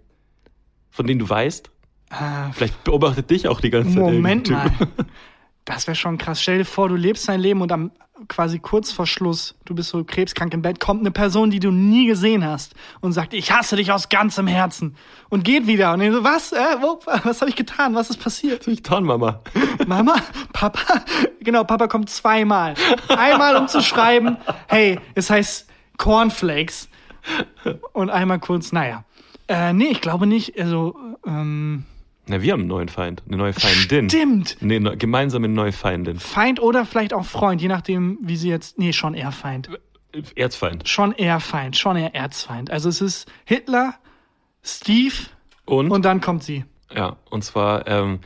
von 0.92 1.08
denen 1.08 1.20
du 1.20 1.30
weißt? 1.30 1.70
Ah, 2.10 2.52
Vielleicht 2.52 2.84
beobachtet 2.84 3.30
dich 3.32 3.48
auch 3.48 3.60
die 3.60 3.72
ganze 3.72 3.90
Zeit. 3.96 4.00
Moment 4.00 4.50
mal. 4.52 4.70
Das 5.66 5.88
wäre 5.88 5.96
schon 5.96 6.18
krass. 6.18 6.42
Stell 6.42 6.60
dir 6.60 6.66
vor, 6.66 6.90
du 6.90 6.96
lebst 6.96 7.28
dein 7.30 7.40
Leben 7.40 7.62
und 7.62 7.72
am 7.72 7.92
quasi 8.28 8.60
kurz 8.60 8.92
vor 8.92 9.08
Schluss, 9.08 9.56
du 9.66 9.74
bist 9.76 9.90
so 9.90 10.04
krebskrank 10.04 10.54
im 10.54 10.62
Bett, 10.62 10.80
kommt 10.80 11.02
eine 11.02 11.12
Person, 11.12 11.50
die 11.50 11.60
du 11.60 11.72
nie 11.72 12.06
gesehen 12.06 12.46
hast 12.46 12.74
und 13.02 13.12
sagt, 13.12 13.34
ich 13.34 13.52
hasse 13.52 13.76
dich 13.76 13.92
aus 13.92 14.10
ganzem 14.10 14.48
Herzen 14.48 14.96
und 15.30 15.44
geht 15.44 15.68
wieder 15.68 15.94
und 15.94 16.00
du 16.00 16.14
so, 16.14 16.24
was, 16.24 16.52
äh, 16.52 16.58
wo, 16.80 17.00
was 17.24 17.42
habe 17.42 17.50
ich 17.50 17.56
getan, 17.56 17.96
was 17.96 18.10
ist 18.10 18.18
passiert? 18.18 18.62
Was 18.62 18.68
hab 18.68 18.74
ich 18.74 18.84
getan, 18.84 19.04
Mama? 19.04 19.42
Mama, 19.88 20.16
Papa, 20.54 21.04
genau, 21.42 21.64
Papa 21.64 21.88
kommt 21.88 22.10
zweimal. 22.10 22.76
Einmal 23.10 23.56
um 23.56 23.68
zu 23.68 23.82
schreiben, 23.82 24.38
hey, 24.68 25.00
es 25.16 25.30
heißt 25.30 25.68
Cornflakes 25.98 26.90
und 27.94 28.10
einmal 28.10 28.40
kurz, 28.40 28.72
naja. 28.72 29.04
Äh, 29.48 29.74
nee, 29.74 29.88
ich 29.88 30.02
glaube 30.02 30.28
nicht, 30.28 30.58
also, 30.60 30.96
ähm, 31.26 31.86
Na, 32.26 32.42
wir 32.42 32.54
haben 32.54 32.62
einen 32.62 32.70
neuen 32.70 32.88
Feind, 32.90 33.22
eine 33.28 33.38
neue 33.38 33.54
Feindin. 33.54 34.10
stimmt. 34.10 34.58
Nee, 34.62 34.80
ne, 34.80 34.96
gemeinsam 34.96 35.44
eine 35.44 35.54
neue 35.54 35.74
Feindin. 35.74 36.20
Feind 36.20 36.62
oder 36.62 36.86
vielleicht 36.86 37.14
auch 37.14 37.26
Freund, 37.26 37.62
je 37.62 37.68
nachdem, 37.68 38.18
wie 38.22 38.38
sie 38.38 38.50
jetzt. 38.50 38.80
Nee, 38.80 38.94
schon 38.94 39.14
eher 39.14 39.32
Feind. 39.32 39.70
Erzfeind. 40.36 40.88
Schon 40.88 41.12
eher 41.12 41.40
Feind, 41.40 41.76
schon 41.76 41.98
eher 41.98 42.14
Erzfeind. 42.16 42.72
Also 42.72 42.88
es 42.88 43.02
ist 43.02 43.28
Hitler, 43.46 43.96
Steve 44.64 45.16
Und, 45.66 45.92
und 45.92 46.06
dann 46.06 46.22
kommt 46.22 46.44
sie. 46.44 46.64
ja, 46.96 47.18
und 47.30 47.44
zwar 47.44 47.88
ähm, 47.88 48.20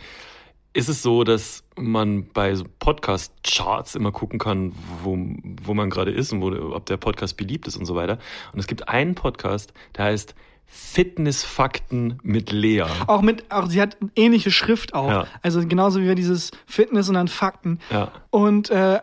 ist 0.74 0.90
es 0.90 1.02
so, 1.02 1.24
dass 1.24 1.64
man 1.76 2.28
bei 2.34 2.54
so 2.54 2.66
Podcast-Charts 2.80 3.96
immer 3.96 4.12
gucken 4.12 4.38
kann, 4.38 4.74
wo, 5.02 5.18
wo 5.64 5.74
man 5.74 5.90
gerade 5.90 6.12
ist 6.12 6.32
und 6.34 6.42
wo, 6.42 6.52
ob 6.76 6.86
der 6.86 6.98
Podcast 6.98 7.38
beliebt 7.38 7.68
ist 7.68 7.78
und 7.78 7.86
so 7.86 7.96
weiter. 7.96 8.20
Und 8.54 8.60
es 8.60 8.68
gibt 8.68 8.90
einen 8.90 9.16
Podcast, 9.16 9.74
der 9.96 10.06
heißt 10.06 10.36
Fitnessfakten 10.68 12.20
mit 12.24 12.52
Lea. 12.52 12.84
Auch 13.08 13.22
mit, 13.22 13.52
auch 13.52 13.68
sie 13.70 13.82
hat 13.82 13.98
ähnliche 14.16 14.52
Schrift 14.52 14.94
auch. 14.94 15.10
Ja. 15.10 15.28
Also 15.42 15.66
genauso 15.66 16.02
wie 16.02 16.06
wir 16.06 16.16
dieses 16.16 16.52
Fitness 16.66 17.08
und 17.10 17.16
dann 17.16 17.28
Fakten. 17.28 17.80
Ja. 17.90 18.12
Und 18.30 18.70
äh, 18.70 19.00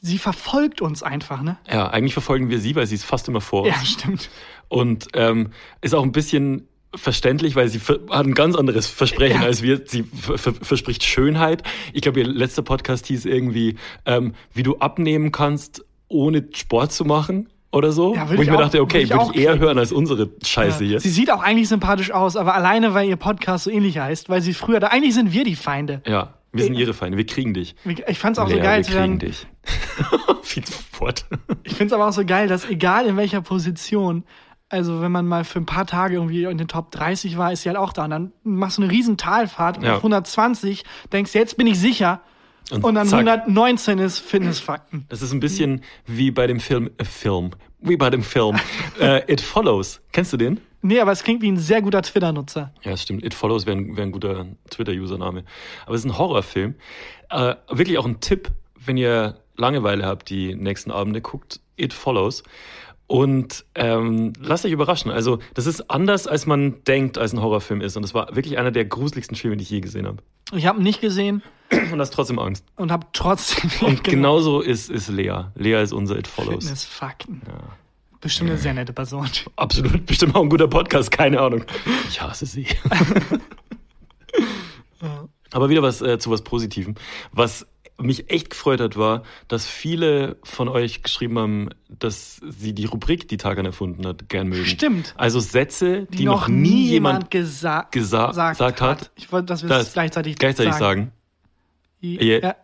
sie 0.00 0.18
verfolgt 0.18 0.80
uns 0.80 1.02
einfach, 1.02 1.42
ne? 1.42 1.56
Ja, 1.70 1.88
eigentlich 1.88 2.12
verfolgen 2.12 2.48
wir 2.50 2.60
sie, 2.60 2.76
weil 2.76 2.86
sie 2.86 2.94
ist 2.94 3.04
fast 3.04 3.28
immer 3.28 3.40
vor 3.40 3.62
uns. 3.62 3.74
Ja, 3.74 3.84
stimmt. 3.84 4.30
Und 4.68 5.08
ähm, 5.14 5.50
ist 5.80 5.94
auch 5.94 6.02
ein 6.02 6.12
bisschen 6.12 6.68
verständlich, 6.94 7.56
weil 7.56 7.68
sie 7.68 7.78
hat 7.80 8.26
ein 8.26 8.34
ganz 8.34 8.54
anderes 8.56 8.86
Versprechen 8.86 9.40
Ja. 9.40 9.46
als 9.46 9.62
wir. 9.62 9.82
Sie 9.86 10.02
ver- 10.02 10.38
ver- 10.38 10.54
verspricht 10.54 11.02
Schönheit. 11.04 11.62
Ich 11.92 12.02
glaube, 12.02 12.20
ihr 12.20 12.26
letzter 12.26 12.62
Podcast 12.62 13.06
hieß 13.06 13.24
irgendwie, 13.24 13.76
ähm, 14.06 14.34
wie 14.52 14.62
du 14.62 14.76
abnehmen 14.78 15.32
kannst, 15.32 15.84
ohne 16.08 16.48
Sport 16.52 16.92
zu 16.92 17.04
machen 17.04 17.48
oder 17.72 17.92
so. 17.92 18.14
Ja, 18.14 18.28
Wo 18.28 18.34
ich 18.34 18.40
ich 18.40 18.46
mir 18.50 18.56
auch- 18.56 18.60
dachte, 18.62 18.80
okay, 18.82 19.00
ich 19.02 19.10
würde 19.10 19.20
auch 19.22 19.32
ich 19.34 19.40
eher 19.42 19.58
hören 19.58 19.78
als 19.78 19.92
unsere 19.92 20.30
Scheiße 20.44 20.84
hier. 20.84 21.00
Sie 21.00 21.10
sieht 21.10 21.30
auch 21.30 21.42
eigentlich 21.42 21.68
sympathisch 21.68 22.10
aus, 22.10 22.36
aber 22.36 22.54
alleine, 22.54 22.94
weil 22.94 23.08
ihr 23.08 23.16
Podcast 23.16 23.64
so 23.64 23.70
ähnlich 23.70 23.98
heißt, 23.98 24.28
weil 24.28 24.42
sie 24.42 24.54
früher, 24.54 24.80
da 24.80 24.88
eigentlich 24.88 25.14
sind 25.14 25.32
wir 25.32 25.44
die 25.44 25.56
Feinde. 25.56 26.02
Ja, 26.06 26.34
wir 26.52 26.64
sind 26.64 26.74
ihre 26.74 26.94
Feinde, 26.94 27.16
wir 27.16 27.26
kriegen 27.26 27.54
dich. 27.54 27.76
Ich 28.08 28.18
fand's 28.18 28.38
auch 28.40 28.48
so 28.48 28.54
Lea, 28.56 28.60
geil, 28.62 28.86
wir 28.88 28.94
kriegen 29.00 29.18
dich. 29.20 29.46
Viel 30.42 30.64
zu 30.64 30.72
fort. 30.92 31.26
Ich 31.62 31.74
finde 31.74 31.86
es 31.86 31.92
aber 31.92 32.08
auch 32.08 32.12
so 32.12 32.24
geil, 32.24 32.48
dass 32.48 32.68
egal 32.68 33.06
in 33.06 33.16
welcher 33.16 33.40
Position, 33.40 34.24
also 34.68 35.00
wenn 35.00 35.12
man 35.12 35.26
mal 35.26 35.44
für 35.44 35.60
ein 35.60 35.66
paar 35.66 35.86
Tage 35.86 36.14
irgendwie 36.14 36.44
in 36.44 36.58
den 36.58 36.66
Top 36.68 36.90
30 36.90 37.38
war, 37.38 37.52
ist 37.52 37.62
sie 37.62 37.68
halt 37.68 37.78
auch 37.78 37.92
da. 37.92 38.04
Und 38.04 38.10
dann 38.10 38.32
machst 38.42 38.78
du 38.78 38.82
eine 38.82 38.90
riesen 38.90 39.16
Talfahrt 39.16 39.78
und 39.78 39.84
Ja. 39.84 39.92
auf 39.96 40.02
120 40.02 40.84
denkst, 41.12 41.34
jetzt 41.34 41.56
bin 41.56 41.66
ich 41.68 41.78
sicher. 41.78 42.20
Und, 42.70 42.94
dann 42.94 43.06
zack. 43.06 43.20
119 43.20 43.98
ist 43.98 44.18
Fitnessfakten. 44.18 45.06
Das 45.08 45.22
ist 45.22 45.32
ein 45.32 45.40
bisschen 45.40 45.82
wie 46.06 46.30
bei 46.30 46.46
dem 46.46 46.60
Film, 46.60 46.90
äh, 46.98 47.04
Film, 47.04 47.50
wie 47.80 47.96
bei 47.96 48.10
dem 48.10 48.22
Film 48.22 48.56
äh, 49.00 49.30
It 49.32 49.40
Follows. 49.40 50.00
Kennst 50.12 50.32
du 50.32 50.36
den? 50.36 50.60
Nee, 50.82 51.00
aber 51.00 51.12
es 51.12 51.22
klingt 51.22 51.42
wie 51.42 51.50
ein 51.50 51.58
sehr 51.58 51.82
guter 51.82 52.00
Twitter-Nutzer. 52.00 52.72
Ja, 52.82 52.92
das 52.92 53.02
stimmt. 53.02 53.24
It 53.24 53.34
Follows 53.34 53.66
wäre 53.66 53.76
ein, 53.76 53.96
wär 53.96 54.04
ein 54.04 54.12
guter 54.12 54.46
Twitter-Username. 54.70 55.44
Aber 55.84 55.94
es 55.94 56.00
ist 56.00 56.10
ein 56.10 56.16
Horrorfilm. 56.16 56.74
Äh, 57.28 57.54
wirklich 57.68 57.98
auch 57.98 58.06
ein 58.06 58.20
Tipp, 58.20 58.50
wenn 58.76 58.96
ihr 58.96 59.38
Langeweile 59.56 60.06
habt, 60.06 60.30
die 60.30 60.54
nächsten 60.54 60.90
Abende, 60.90 61.20
guckt 61.20 61.60
It 61.76 61.92
Follows. 61.92 62.44
Und 63.06 63.64
ähm, 63.74 64.32
lasst 64.40 64.64
euch 64.64 64.72
überraschen. 64.72 65.10
Also, 65.10 65.40
das 65.54 65.66
ist 65.66 65.90
anders, 65.90 66.26
als 66.26 66.46
man 66.46 66.82
denkt, 66.84 67.18
als 67.18 67.32
ein 67.34 67.42
Horrorfilm 67.42 67.82
ist. 67.82 67.96
Und 67.96 68.02
das 68.02 68.14
war 68.14 68.34
wirklich 68.34 68.56
einer 68.56 68.70
der 68.70 68.84
gruseligsten 68.86 69.36
Filme, 69.36 69.56
die 69.56 69.64
ich 69.64 69.70
je 69.70 69.80
gesehen 69.80 70.06
habe. 70.06 70.18
Ich 70.54 70.66
habe 70.66 70.78
ihn 70.78 70.84
nicht 70.84 71.00
gesehen 71.00 71.42
Und 71.92 72.00
hast 72.00 72.10
trotzdem 72.10 72.38
Angst. 72.38 72.64
und 72.76 72.90
habe 72.90 73.06
trotzdem 73.12 73.70
Und 73.80 74.02
genauso 74.04 74.60
ist, 74.60 74.90
ist 74.90 75.08
Lea. 75.08 75.44
Lea 75.54 75.82
ist 75.82 75.92
unser 75.92 76.18
It 76.18 76.26
Follows. 76.26 76.64
Fitnessfakten. 76.64 77.42
Bestimmt 78.20 78.50
eine 78.50 78.58
sehr 78.58 78.74
nette 78.74 78.92
Person. 78.92 79.28
Absolut, 79.56 80.04
bestimmt 80.04 80.34
auch 80.34 80.42
ein 80.42 80.48
guter 80.50 80.68
Podcast, 80.68 81.10
keine 81.10 81.40
Ahnung. 81.40 81.64
Ich 82.08 82.20
hasse 82.20 82.44
sie. 82.46 82.66
Aber 85.52 85.68
wieder 85.68 85.82
was 85.82 86.00
äh, 86.02 86.18
zu 86.18 86.30
was 86.30 86.42
Positivem. 86.42 86.94
Was 87.32 87.66
mich 87.98 88.30
echt 88.30 88.50
gefreut 88.50 88.80
hat, 88.80 88.96
war, 88.96 89.24
dass 89.48 89.66
viele 89.66 90.36
von 90.42 90.68
euch 90.68 91.02
geschrieben 91.02 91.38
haben, 91.38 91.68
dass 91.88 92.40
sie 92.48 92.72
die 92.72 92.86
Rubrik, 92.86 93.28
die 93.28 93.36
Tagan 93.36 93.66
erfunden 93.66 94.06
hat, 94.06 94.28
gern 94.28 94.48
mögen. 94.48 94.64
Stimmt. 94.64 95.14
Also 95.18 95.38
Sätze, 95.40 96.06
die, 96.06 96.24
noch 96.24 96.48
nie 96.48 96.88
jemand 96.88 97.30
gesa 97.30 97.86
gesa- 97.92 98.28
gesagt 98.50 98.80
hat. 98.80 99.10
Ich 99.16 99.30
wollte, 99.32 99.46
dass 99.46 99.62
wir 99.62 99.68
das 99.68 99.92
gleichzeitig, 99.92 100.36
gleichzeitig 100.36 100.74
sagen. 100.74 101.12
Ja. 102.00 102.38
ja. 102.38 102.56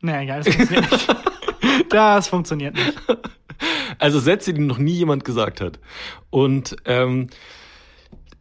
Naja, 0.00 0.22
egal, 0.22 0.42
das 0.42 0.54
funktioniert 0.54 0.90
nicht. 0.92 1.08
Das 1.88 2.28
funktioniert 2.28 2.74
nicht. 2.74 2.98
Also 3.98 4.18
Sätze, 4.18 4.52
die 4.52 4.60
noch 4.60 4.78
nie 4.78 4.92
jemand 4.94 5.24
gesagt 5.24 5.60
hat. 5.60 5.78
Und 6.30 6.76
ähm, 6.84 7.28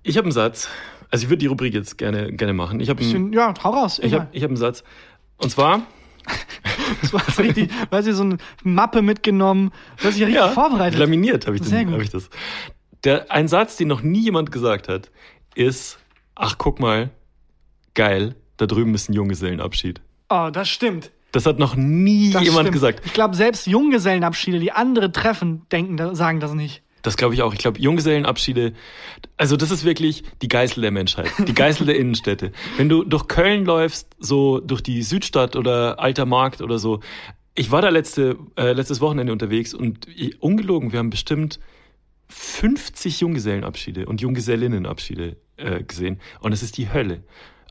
ich 0.03 0.17
habe 0.17 0.25
einen 0.25 0.31
Satz. 0.31 0.69
Also 1.11 1.23
ich 1.25 1.29
würde 1.29 1.39
die 1.39 1.45
Rubrik 1.47 1.73
jetzt 1.73 1.97
gerne 1.97 2.31
gerne 2.33 2.53
machen. 2.53 2.79
Ich 2.79 2.89
habe 2.89 3.03
ja, 3.03 3.53
hau 3.63 3.69
raus. 3.69 3.99
ich 4.01 4.13
habe 4.13 4.27
ich 4.31 4.41
hab 4.43 4.49
einen 4.49 4.57
Satz. 4.57 4.83
Und 5.37 5.51
zwar 5.51 5.83
Das 7.01 7.13
war 7.13 7.21
so 7.31 7.41
richtig, 7.41 7.69
weißt 7.91 8.07
du, 8.07 8.13
so 8.15 8.23
eine 8.23 8.37
Mappe 8.63 9.01
mitgenommen. 9.01 9.71
Du 9.97 10.05
hast 10.05 10.13
dich 10.15 10.21
ja 10.21 10.27
richtig 10.27 10.53
vorbereitet. 10.53 10.99
Laminiert 10.99 11.45
habe 11.45 11.55
ich, 11.57 11.61
den- 11.61 11.91
hab 11.91 12.01
ich 12.01 12.09
das. 12.09 12.29
Der, 13.03 13.31
ein 13.31 13.47
Satz, 13.47 13.77
den 13.77 13.87
noch 13.87 14.01
nie 14.01 14.21
jemand 14.21 14.51
gesagt 14.51 14.87
hat, 14.87 15.11
ist, 15.53 15.99
ach 16.33 16.57
guck 16.57 16.79
mal, 16.79 17.11
geil, 17.93 18.35
da 18.57 18.65
drüben 18.65 18.95
ist 18.95 19.09
ein 19.09 19.13
Junggesellenabschied. 19.13 20.01
Oh, 20.29 20.49
das 20.51 20.69
stimmt. 20.69 21.11
Das 21.31 21.45
hat 21.45 21.59
noch 21.59 21.75
nie 21.75 22.31
Das 22.31 22.43
jemand 22.43 22.61
stimmt. 22.61 22.73
gesagt. 22.73 23.01
Ich 23.05 23.13
glaube, 23.13 23.35
selbst 23.35 23.67
Junggesellenabschiede, 23.67 24.59
die 24.59 24.71
andere 24.71 25.11
treffen, 25.11 25.63
denken, 25.71 26.15
sagen 26.15 26.39
das 26.39 26.53
nicht. 26.53 26.81
Das 27.01 27.17
glaube 27.17 27.35
ich 27.35 27.43
auch. 27.43 27.53
Ich 27.53 27.59
glaube, 27.59 27.79
Junggesellenabschiede, 27.79 28.73
also 29.37 29.57
das 29.57 29.69
ist 29.69 29.83
wirklich 29.85 30.23
die 30.41 30.47
Geißel 30.47 30.81
der 30.81 30.89
Menschheit, 30.91 31.29
die 31.47 31.53
Geißel 31.53 31.85
der 31.85 31.97
Innenstädte. 31.97 32.51
Wenn 32.77 32.89
du 32.89 33.03
durch 33.03 33.27
Köln 33.27 33.65
läufst, 33.65 34.15
so 34.17 34.59
durch 34.59 34.81
die 34.81 35.03
Südstadt 35.03 35.55
oder 35.55 35.99
Alter 35.99 36.25
Markt 36.25 36.61
oder 36.61 36.79
so, 36.79 37.01
ich 37.53 37.69
war 37.69 37.81
da 37.83 37.89
letzte, 37.89 38.37
äh, 38.57 38.71
letztes 38.71 39.01
Wochenende 39.01 39.31
unterwegs 39.33 39.73
und 39.75 40.07
ich- 40.07 40.41
ungelogen, 40.41 40.93
wir 40.93 40.99
haben 40.99 41.09
bestimmt 41.11 41.59
50 42.27 43.19
Junggesellenabschiede 43.21 44.05
und 44.07 44.21
Junggesellinnenabschiede 44.21 45.37
äh, 45.57 45.83
gesehen 45.83 46.19
und 46.39 46.53
es 46.53 46.63
ist 46.63 46.77
die 46.77 46.91
Hölle. 46.91 47.23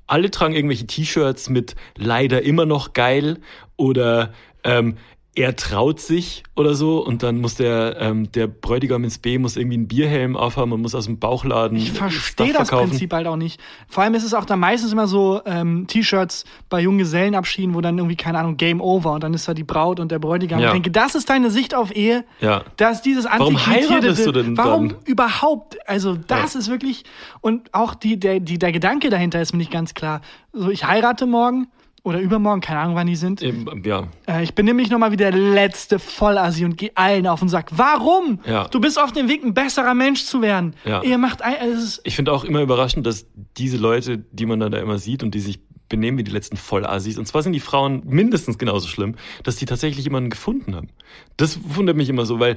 Alle 0.06 0.30
tragen 0.30 0.54
irgendwelche 0.54 0.86
T-Shirts 0.86 1.48
mit 1.48 1.74
leider 1.96 2.42
immer 2.42 2.66
noch 2.66 2.92
geil 2.92 3.38
oder 3.76 4.32
ähm, 4.64 4.96
er 5.36 5.56
traut 5.56 5.98
sich 5.98 6.44
oder 6.54 6.74
so 6.74 7.04
und 7.04 7.24
dann 7.24 7.40
muss 7.40 7.56
der, 7.56 7.96
ähm, 7.98 8.30
der 8.30 8.46
Bräutigam 8.46 9.02
ins 9.02 9.18
B 9.18 9.38
muss 9.38 9.56
irgendwie 9.56 9.76
einen 9.78 9.88
Bierhelm 9.88 10.36
aufhaben 10.36 10.70
und 10.72 10.80
muss 10.80 10.94
aus 10.94 11.06
dem 11.06 11.18
Bauchladen. 11.18 11.76
Ich 11.76 11.90
verstehe 11.90 12.52
das 12.52 12.68
Prinzip 12.70 13.12
halt 13.12 13.26
auch 13.26 13.34
nicht. 13.36 13.60
Vor 13.88 14.04
allem 14.04 14.14
ist 14.14 14.22
es 14.22 14.32
auch 14.32 14.44
da 14.44 14.54
meistens 14.56 14.92
immer 14.92 15.08
so 15.08 15.40
ähm, 15.44 15.88
T-Shirts 15.88 16.44
bei 16.68 16.80
Junggesellenabschieden, 16.80 17.74
wo 17.74 17.80
dann 17.80 17.98
irgendwie, 17.98 18.14
keine 18.14 18.38
Ahnung, 18.38 18.56
Game 18.56 18.80
Over 18.80 19.12
und 19.12 19.24
dann 19.24 19.34
ist 19.34 19.48
da 19.48 19.54
die 19.54 19.64
Braut 19.64 19.98
und 19.98 20.12
der 20.12 20.20
Bräutigam. 20.20 20.60
Ja. 20.60 20.66
Ich 20.68 20.72
denke, 20.72 20.92
das 20.92 21.16
ist 21.16 21.28
deine 21.28 21.50
Sicht 21.50 21.74
auf 21.74 21.94
Ehe. 21.94 22.24
Ja. 22.40 22.62
Dass 22.76 23.02
dieses 23.02 23.24
Warum 23.24 23.66
heiratest 23.66 24.26
du 24.26 24.30
denn 24.32 24.56
Warum 24.56 24.90
dann? 24.90 24.98
überhaupt? 25.04 25.76
Also 25.88 26.14
das 26.14 26.54
Ja. 26.54 26.60
ist 26.60 26.70
wirklich 26.70 27.02
und 27.40 27.74
auch 27.74 27.94
die, 27.96 28.20
der, 28.20 28.38
die, 28.38 28.58
der 28.60 28.70
Gedanke 28.70 29.10
dahinter 29.10 29.40
ist 29.42 29.52
mir 29.52 29.58
nicht 29.58 29.72
ganz 29.72 29.94
klar. 29.94 30.20
So, 30.52 30.70
ich 30.70 30.86
heirate 30.86 31.26
morgen 31.26 31.66
oder 32.04 32.20
übermorgen, 32.20 32.60
keine 32.60 32.78
Ahnung, 32.80 32.94
wann 32.94 33.06
die 33.08 33.16
sind. 33.16 33.42
Eben, 33.42 33.82
ja, 33.82 34.06
Äh, 34.28 34.44
ich 34.44 34.54
bin 34.54 34.66
nämlich 34.66 34.90
nochmal 34.90 35.10
wie 35.10 35.16
der 35.16 35.32
letzte 35.32 35.98
Vollassi 35.98 36.64
und 36.64 36.76
gehe 36.76 36.92
allen 36.94 37.26
auf 37.26 37.40
den 37.40 37.48
Sack. 37.48 37.70
Warum? 37.72 38.38
Ja. 38.46 38.68
Du 38.68 38.78
bist 38.80 38.98
auf 39.00 39.10
dem 39.10 39.28
Weg, 39.28 39.42
ein 39.42 39.54
besserer 39.54 39.94
Mensch 39.94 40.24
zu 40.24 40.42
werden. 40.42 40.74
Ja. 40.84 41.02
Ihr 41.02 41.18
macht 41.18 41.42
ein, 41.42 41.56
also 41.58 42.00
Ich 42.04 42.14
finde 42.14 42.32
auch 42.32 42.44
immer 42.44 42.60
überraschend, 42.60 43.06
dass 43.06 43.26
diese 43.56 43.78
Leute, 43.78 44.18
die 44.18 44.46
man 44.46 44.60
dann 44.60 44.70
da 44.70 44.78
immer 44.78 44.98
sieht 44.98 45.22
und 45.22 45.34
die 45.34 45.40
sich 45.40 45.58
benehmen 45.88 46.18
wie 46.18 46.24
die 46.24 46.30
letzten 46.30 46.56
Vollassis, 46.56 47.18
und 47.18 47.26
zwar 47.26 47.42
sind 47.42 47.52
die 47.52 47.60
Frauen 47.60 48.02
mindestens 48.06 48.58
genauso 48.58 48.86
schlimm, 48.88 49.16
dass 49.42 49.56
die 49.56 49.64
tatsächlich 49.66 50.04
jemanden 50.04 50.30
gefunden 50.30 50.74
haben. 50.76 50.88
Das 51.36 51.58
wundert 51.76 51.96
mich 51.96 52.08
immer 52.08 52.26
so, 52.26 52.38
weil 52.38 52.56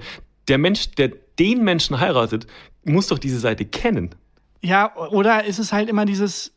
der 0.49 0.57
Mensch, 0.57 0.91
der 0.91 1.11
den 1.39 1.63
Menschen 1.63 1.99
heiratet, 1.99 2.47
muss 2.83 3.07
doch 3.07 3.19
diese 3.19 3.39
Seite 3.39 3.63
kennen. 3.65 4.15
ja, 4.61 4.95
oder 4.95 5.45
ist 5.45 5.59
es 5.59 5.71
halt 5.71 5.87
immer 5.89 6.05
dieses 6.05 6.53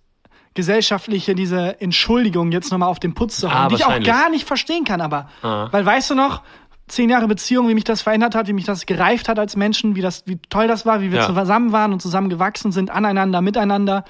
gesellschaftliche, 0.54 1.34
diese 1.34 1.80
Entschuldigung, 1.80 2.52
jetzt 2.52 2.70
nochmal 2.70 2.88
auf 2.88 2.98
den 3.00 3.14
Putz 3.14 3.38
zu 3.38 3.48
hauen, 3.52 3.56
Ah, 3.66 3.68
die 3.68 3.76
ich 3.76 3.84
auch 3.84 4.00
gar 4.02 4.30
nicht 4.30 4.46
verstehen 4.46 4.84
kann, 4.84 5.00
aber. 5.00 5.28
Ah. 5.42 5.68
Weil 5.70 5.84
weißt 5.86 6.10
du 6.10 6.14
noch, 6.14 6.42
zehn 6.88 7.08
Jahre 7.08 7.28
Beziehung, 7.28 7.68
wie 7.68 7.74
mich 7.74 7.84
das 7.84 8.02
verändert 8.02 8.34
hat, 8.34 8.48
wie 8.48 8.52
mich 8.52 8.64
das 8.64 8.84
gereift 8.86 9.28
hat 9.28 9.38
als 9.38 9.54
Menschen, 9.56 9.94
wie 9.94 10.00
das, 10.00 10.24
wie 10.26 10.38
toll 10.48 10.66
das 10.66 10.84
war, 10.86 11.00
wie 11.00 11.12
wir 11.12 11.20
Ja. 11.20 11.26
zusammen 11.26 11.70
waren 11.72 11.92
und 11.92 12.02
zusammen 12.02 12.28
gewachsen 12.30 12.72
sind, 12.72 12.90
aneinander, 12.90 13.40
miteinander. 13.42 14.04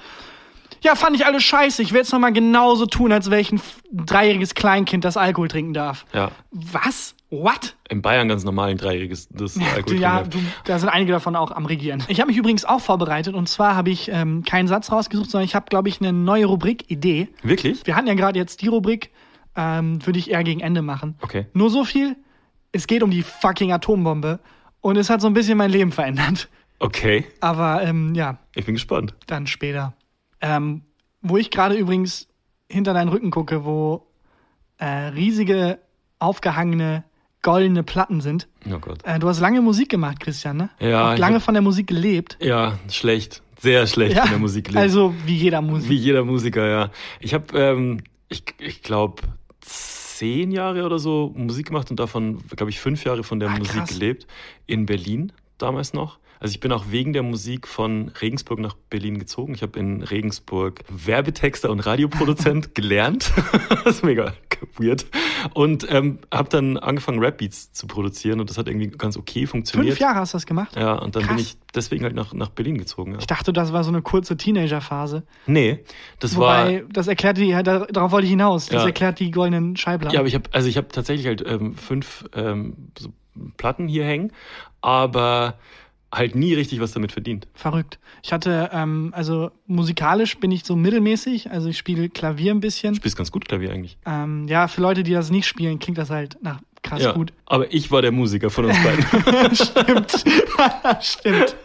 Ja, 0.83 0.95
fand 0.95 1.15
ich 1.15 1.27
alles 1.27 1.43
scheiße. 1.43 1.83
Ich 1.83 1.91
will 1.91 1.99
jetzt 1.99 2.11
nochmal 2.11 2.33
genauso 2.33 2.87
tun, 2.87 3.11
als 3.11 3.29
wäre 3.29 3.39
ich 3.39 3.51
ein 3.51 3.61
dreijähriges 3.91 4.55
Kleinkind, 4.55 5.05
das 5.05 5.15
Alkohol 5.15 5.47
trinken 5.47 5.73
darf. 5.73 6.05
Ja. 6.11 6.31
Was? 6.49 7.13
What? 7.31 7.75
In 7.89 8.01
Bayern 8.01 8.27
ganz 8.27 8.43
normal 8.43 8.69
ein 8.71 8.77
dreijähriges 8.77 9.29
das 9.29 9.57
Alkohol 9.57 9.97
Ja, 9.99 10.19
trinken. 10.19 10.39
du, 10.65 10.71
da 10.71 10.77
sind 10.77 10.89
einige 10.89 11.13
davon 11.13 11.35
auch 11.37 11.51
am 11.51 11.65
Regieren. 11.65 12.03
Ich 12.09 12.19
habe 12.19 12.27
mich 12.29 12.37
übrigens 12.37 12.65
auch 12.65 12.81
vorbereitet 12.81 13.33
und 13.35 13.47
zwar 13.47 13.75
habe 13.75 13.89
ich 13.89 14.09
ähm, 14.11 14.43
keinen 14.43 14.67
Satz 14.67 14.91
rausgesucht, 14.91 15.31
sondern 15.31 15.45
ich 15.45 15.55
habe, 15.55 15.65
glaube 15.69 15.87
ich, 15.87 16.01
eine 16.01 16.11
neue 16.11 16.45
Rubrik, 16.45 16.91
Idee. 16.91 17.29
Wirklich? 17.41 17.87
Wir 17.87 17.95
hatten 17.95 18.07
ja 18.07 18.15
gerade 18.15 18.37
jetzt 18.37 18.61
die 18.61 18.67
Rubrik, 18.67 19.11
ähm, 19.55 20.05
würde 20.05 20.19
ich 20.19 20.29
eher 20.29 20.43
gegen 20.43 20.59
Ende 20.59 20.81
machen. 20.81 21.15
Okay. 21.21 21.45
Nur 21.53 21.69
so 21.69 21.85
viel, 21.85 22.17
es 22.73 22.85
geht 22.85 23.01
um 23.01 23.11
die 23.11 23.23
fucking 23.23 23.71
Atombombe 23.71 24.39
und 24.81 24.97
es 24.97 25.09
hat 25.09 25.21
so 25.21 25.27
ein 25.27 25.33
bisschen 25.33 25.57
mein 25.57 25.71
Leben 25.71 25.91
verändert. 25.93 26.49
Okay. 26.79 27.25
Aber 27.39 27.81
ähm, 27.83 28.13
ja, 28.13 28.39
Ich 28.55 28.65
bin 28.65 28.75
gespannt. 28.75 29.13
dann 29.27 29.47
später. 29.47 29.93
Ähm, 30.41 30.81
wo 31.21 31.37
ich 31.37 31.49
gerade 31.51 31.75
übrigens 31.75 32.27
hinter 32.69 32.93
deinen 32.93 33.07
Rücken 33.09 33.31
gucke, 33.31 33.63
wo 33.63 34.07
äh, 34.79 34.85
riesige, 34.85 35.79
aufgehangene, 36.19 37.03
goldene 37.41 37.83
Platten 37.83 38.21
sind. 38.21 38.47
Oh 38.71 38.77
Gott. 38.79 38.99
Äh, 39.03 39.19
du 39.19 39.27
hast 39.27 39.39
lange 39.39 39.61
Musik 39.61 39.89
gemacht, 39.89 40.19
Christian, 40.19 40.57
ne? 40.57 40.69
Ja, 40.79 41.13
Auch 41.13 41.17
lange 41.17 41.35
hab- 41.37 41.43
von 41.43 41.53
der 41.53 41.61
Musik 41.63 41.87
gelebt. 41.87 42.37
Ja, 42.41 42.77
schlecht. 42.89 43.41
Sehr 43.59 43.85
schlecht 43.87 44.15
Ja, 44.15 44.23
in 44.25 44.29
der 44.31 44.39
Musik 44.39 44.65
gelebt. 44.65 44.81
also 44.81 45.13
wie 45.25 45.35
jeder 45.35 45.61
Musik. 45.61 45.89
Wie 45.89 45.95
jeder 45.95 46.23
Musiker, 46.25 46.67
ja. 46.67 46.89
Ich 47.19 47.33
habe, 47.33 47.57
ähm, 47.57 48.01
ich, 48.29 48.43
ich 48.59 48.81
glaube, 48.81 49.21
zehn 49.61 50.51
Jahre 50.51 50.83
oder 50.85 50.99
so 50.99 51.31
Musik 51.35 51.67
gemacht 51.67 51.89
und 51.91 51.99
davon, 51.99 52.39
glaube 52.55 52.69
ich, 52.69 52.79
fünf 52.79 53.03
Jahre 53.03 53.23
von 53.23 53.39
der 53.39 53.49
Ah, 53.49 53.57
Musik 53.57 53.85
gelebt. 53.87 54.27
In 54.67 54.85
Berlin 54.85 55.31
damals 55.57 55.93
noch. 55.93 56.17
Also 56.41 56.53
ich 56.53 56.59
bin 56.59 56.71
auch 56.71 56.85
wegen 56.89 57.13
der 57.13 57.21
Musik 57.21 57.67
von 57.67 58.09
Regensburg 58.19 58.59
nach 58.59 58.75
Berlin 58.89 59.19
gezogen. 59.19 59.53
Ich 59.53 59.61
habe 59.61 59.77
in 59.79 60.01
Regensburg 60.01 60.79
Werbetexter 60.89 61.69
und 61.69 61.81
Radioproduzent 61.81 62.73
gelernt. 62.75 63.31
das 63.85 63.97
ist 63.97 64.03
mega 64.03 64.33
weird. 64.77 65.05
Und 65.53 65.85
ähm, 65.91 66.17
habe 66.33 66.49
dann 66.49 66.77
angefangen, 66.77 67.19
Rap-Beats 67.19 67.73
zu 67.73 67.85
produzieren 67.85 68.39
und 68.39 68.49
das 68.49 68.57
hat 68.57 68.67
irgendwie 68.67 68.87
ganz 68.89 69.17
okay 69.17 69.45
funktioniert. 69.45 69.93
Fünf 69.93 69.99
Jahre 70.01 70.15
hast 70.19 70.33
du 70.33 70.37
das 70.37 70.47
gemacht? 70.47 70.75
Ja, 70.75 70.93
und 70.93 71.15
dann 71.15 71.21
bin 71.27 71.37
Krass. 71.37 71.41
ich 71.41 71.57
deswegen 71.75 72.03
halt 72.05 72.15
nach, 72.15 72.33
nach 72.33 72.49
Berlin 72.49 72.77
gezogen. 72.79 73.13
Ja. 73.13 73.19
Ich 73.19 73.27
dachte, 73.27 73.53
das 73.53 73.71
war 73.71 73.83
so 73.83 73.91
eine 73.91 74.01
kurze 74.01 74.35
Teenagerphase. 74.35 75.21
Nee, 75.45 75.83
das 76.19 76.35
Wobei, 76.35 76.85
das 76.91 77.07
erklärt 77.07 77.37
die, 77.37 77.45
ja, 77.49 77.61
da- 77.61 77.85
darauf 77.85 78.11
wollte 78.11 78.25
ich 78.25 78.31
hinaus. 78.31 78.65
Das 78.65 78.81
Ja. 78.81 78.87
erklärt 78.87 79.19
die 79.19 79.29
goldenen 79.29 79.77
Schallplatten. 79.77 80.13
Ja, 80.15 80.19
aber 80.21 80.27
ich 80.27 80.33
habe 80.35 80.49
also 80.51 80.67
ich 80.67 80.77
habe 80.77 80.87
tatsächlich 80.87 81.27
halt 81.27 81.43
ähm, 81.45 81.75
fünf 81.75 82.25
ähm, 82.33 82.75
so 82.97 83.09
Platten 83.57 83.87
hier 83.87 84.05
hängen, 84.05 84.31
aber 84.81 85.55
halt 86.13 86.35
nie 86.35 86.53
richtig 86.53 86.79
was 86.79 86.91
damit 86.91 87.11
verdient. 87.11 87.47
Verrückt. 87.53 87.99
Ich 88.23 88.33
hatte, 88.33 88.69
ähm, 88.73 89.11
also 89.15 89.51
musikalisch 89.65 90.39
bin 90.39 90.51
ich 90.51 90.65
so 90.65 90.75
mittelmäßig, 90.75 91.51
also 91.51 91.69
ich 91.69 91.77
spiele 91.77 92.09
Klavier 92.09 92.53
ein 92.53 92.59
bisschen. 92.59 92.93
Du 92.93 92.97
spielst 92.97 93.17
ganz 93.17 93.31
gut 93.31 93.47
Klavier 93.47 93.71
eigentlich. 93.71 93.97
Ähm, 94.05 94.47
ja, 94.47 94.67
für 94.67 94.81
Leute, 94.81 95.03
die 95.03 95.13
das 95.13 95.31
nicht 95.31 95.47
spielen, 95.47 95.79
klingt 95.79 95.97
das 95.97 96.09
halt 96.09 96.37
nach 96.41 96.59
krass 96.83 97.01
ja, 97.03 97.11
gut. 97.11 97.31
aber 97.45 97.71
ich 97.71 97.91
war 97.91 98.01
der 98.01 98.11
Musiker 98.11 98.49
von 98.49 98.65
uns 98.65 98.77
beiden. 98.83 99.55
Stimmt. 99.55 100.25
Stimmt. 101.01 101.55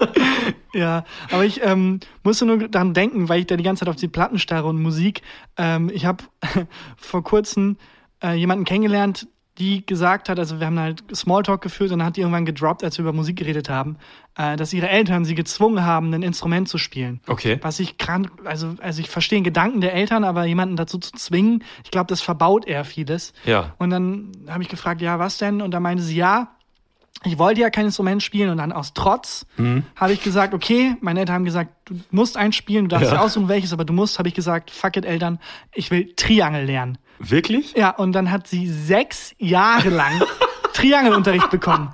Ja, 0.75 1.05
aber 1.31 1.45
ich 1.45 1.63
ähm, 1.63 2.01
musste 2.23 2.45
nur 2.45 2.69
daran 2.69 2.93
denken, 2.93 3.29
weil 3.29 3.41
ich 3.41 3.47
da 3.47 3.57
die 3.57 3.65
ganze 3.65 3.81
Zeit 3.81 3.89
auf 3.89 3.97
die 3.97 4.09
Platten 4.09 4.39
starre 4.39 4.67
und 4.69 4.81
Musik. 4.81 5.23
Ähm, 5.57 5.91
ich 5.93 6.05
habe 6.05 6.25
vor 6.97 7.25
kurzem 7.25 7.79
äh, 8.23 8.35
jemanden 8.35 8.65
kennengelernt, 8.65 9.27
die 9.59 9.85
gesagt 9.87 10.29
hat, 10.29 10.39
also 10.39 10.61
wir 10.61 10.67
haben 10.67 10.79
halt 10.79 11.03
Smalltalk 11.15 11.63
geführt 11.63 11.91
und 11.93 12.01
dann 12.01 12.09
hat 12.09 12.17
die 12.17 12.21
irgendwann 12.21 12.45
gedroppt, 12.45 12.85
als 12.85 12.99
wir 12.99 13.05
über 13.05 13.13
Musik 13.13 13.37
geredet 13.37 13.69
haben, 13.69 13.97
äh, 14.37 14.57
dass 14.57 14.73
ihre 14.73 14.89
Eltern 14.89 15.25
sie 15.25 15.35
gezwungen 15.35 15.85
haben, 15.85 16.13
ein 16.13 16.23
Instrument 16.23 16.69
zu 16.69 16.79
spielen. 16.79 17.21
Okay. 17.27 17.59
Was 17.63 17.81
ich 17.81 17.97
krank, 17.97 18.31
also, 18.45 18.75
also 18.81 19.01
ich 19.01 19.09
verstehe 19.09 19.39
den 19.39 19.45
Gedanken 19.45 19.81
der 19.81 19.95
Eltern, 19.95 20.25
aber 20.25 20.45
jemanden 20.45 20.77
dazu 20.77 20.99
zu 20.99 21.13
zwingen, 21.13 21.65
ich 21.85 21.91
glaube, 21.91 22.09
das 22.09 22.21
verbaut 22.21 22.67
eher 22.67 22.85
vieles. 22.85 23.33
Ja. 23.45 23.75
Und 23.79 23.91
dann 23.91 24.33
habe 24.49 24.63
ich 24.63 24.69
gefragt, 24.69 25.01
ja, 25.01 25.19
was 25.19 25.39
denn? 25.39 25.63
Und 25.63 25.71
da 25.73 25.81
meinte 25.81 26.03
sie, 26.03 26.17
ja, 26.17 26.56
ich 27.25 27.39
wollte 27.39 27.61
ja 27.61 27.71
kein 27.71 27.87
Instrument 27.87 28.23
spielen 28.23 28.51
und 28.51 28.59
dann 28.59 28.73
aus 28.73 28.93
Trotz 28.95 29.47
Mhm. 29.57 29.85
habe 29.97 30.13
ich 30.13 30.23
gesagt, 30.23 30.55
okay, 30.55 30.97
meine 31.01 31.21
Eltern 31.21 31.35
haben 31.37 31.45
gesagt, 31.45 31.71
du 31.87 31.95
musst 32.11 32.37
eins 32.37 32.57
spielen, 32.57 32.85
du 32.85 32.89
darfst 32.97 33.11
Ja. 33.11 33.17
dir 33.19 33.23
aussuchen 33.23 33.49
welches, 33.49 33.73
aber 33.73 33.85
du 33.85 33.93
musst, 33.93 34.19
habe 34.19 34.29
ich 34.29 34.35
gesagt, 34.35 34.71
fuck 34.71 34.97
it, 34.97 35.05
Eltern, 35.05 35.39
ich 35.75 35.91
will 35.91 36.13
Triangel 36.17 36.65
lernen. 36.65 36.99
Wirklich? 37.19 37.73
Ja, 37.77 37.91
und 37.91 38.13
dann 38.13 38.31
hat 38.31 38.47
sie 38.47 38.69
sechs 38.69 39.35
Jahre 39.39 39.89
lang 39.89 40.13
Triangelunterricht 40.77 41.51
bekommen. 41.51 41.89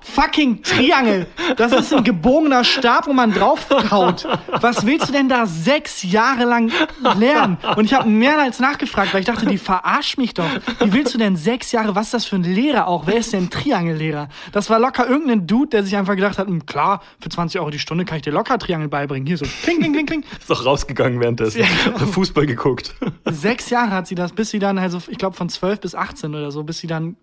Fucking 0.00 0.62
Triangel. 0.62 1.26
Das 1.56 1.72
ist 1.72 1.92
ein 1.92 2.04
gebogener 2.04 2.64
Stab, 2.64 3.06
wo 3.06 3.12
man 3.12 3.32
draufhaut. 3.32 4.26
Was 4.60 4.86
willst 4.86 5.08
du 5.08 5.12
denn 5.12 5.28
da 5.28 5.46
sechs 5.46 6.02
Jahre 6.02 6.44
lang 6.44 6.72
lernen? 7.18 7.58
Und 7.76 7.84
ich 7.84 7.94
habe 7.94 8.08
mehrmals 8.08 8.58
nachgefragt, 8.58 9.12
weil 9.12 9.20
ich 9.20 9.26
dachte, 9.26 9.46
die 9.46 9.58
verarscht 9.58 10.18
mich 10.18 10.34
doch. 10.34 10.48
Wie 10.80 10.92
willst 10.92 11.14
du 11.14 11.18
denn 11.18 11.36
sechs 11.36 11.72
Jahre, 11.72 11.94
was 11.94 12.06
ist 12.06 12.14
das 12.14 12.24
für 12.26 12.36
ein 12.36 12.44
Lehrer 12.44 12.86
auch? 12.86 13.06
Wer 13.06 13.16
ist 13.16 13.32
denn 13.32 13.44
ein 13.44 13.50
Triangellehrer? 13.50 14.28
Das 14.52 14.70
war 14.70 14.78
locker 14.78 15.08
irgendein 15.08 15.46
Dude, 15.46 15.70
der 15.70 15.84
sich 15.84 15.96
einfach 15.96 16.16
gedacht 16.16 16.38
hat, 16.38 16.48
hm, 16.48 16.66
klar, 16.66 17.02
für 17.20 17.28
20 17.28 17.60
Euro 17.60 17.70
die 17.70 17.78
Stunde 17.78 18.04
kann 18.04 18.16
ich 18.16 18.22
dir 18.22 18.32
locker 18.32 18.58
Triangel 18.58 18.88
beibringen. 18.88 19.26
Hier 19.26 19.36
so, 19.36 19.46
kling, 19.62 19.78
kling, 19.78 19.92
kling, 19.92 20.06
kling. 20.06 20.24
Ist 20.38 20.50
doch 20.50 20.64
rausgegangen 20.64 21.20
währenddessen. 21.20 21.60
Ja, 21.60 21.66
genau. 21.84 21.98
Fußball 21.98 22.46
geguckt. 22.46 22.94
Sechs 23.24 23.70
Jahre 23.70 23.90
hat 23.90 24.06
sie 24.06 24.14
das, 24.14 24.32
bis 24.32 24.50
sie 24.50 24.58
dann, 24.58 24.78
also 24.78 25.00
ich 25.08 25.18
glaube 25.18 25.36
von 25.36 25.48
12 25.48 25.80
bis 25.80 25.94
18 25.94 26.34
oder 26.34 26.50
so, 26.50 26.64
bis 26.64 26.78
sie 26.78 26.86
dann 26.86 27.16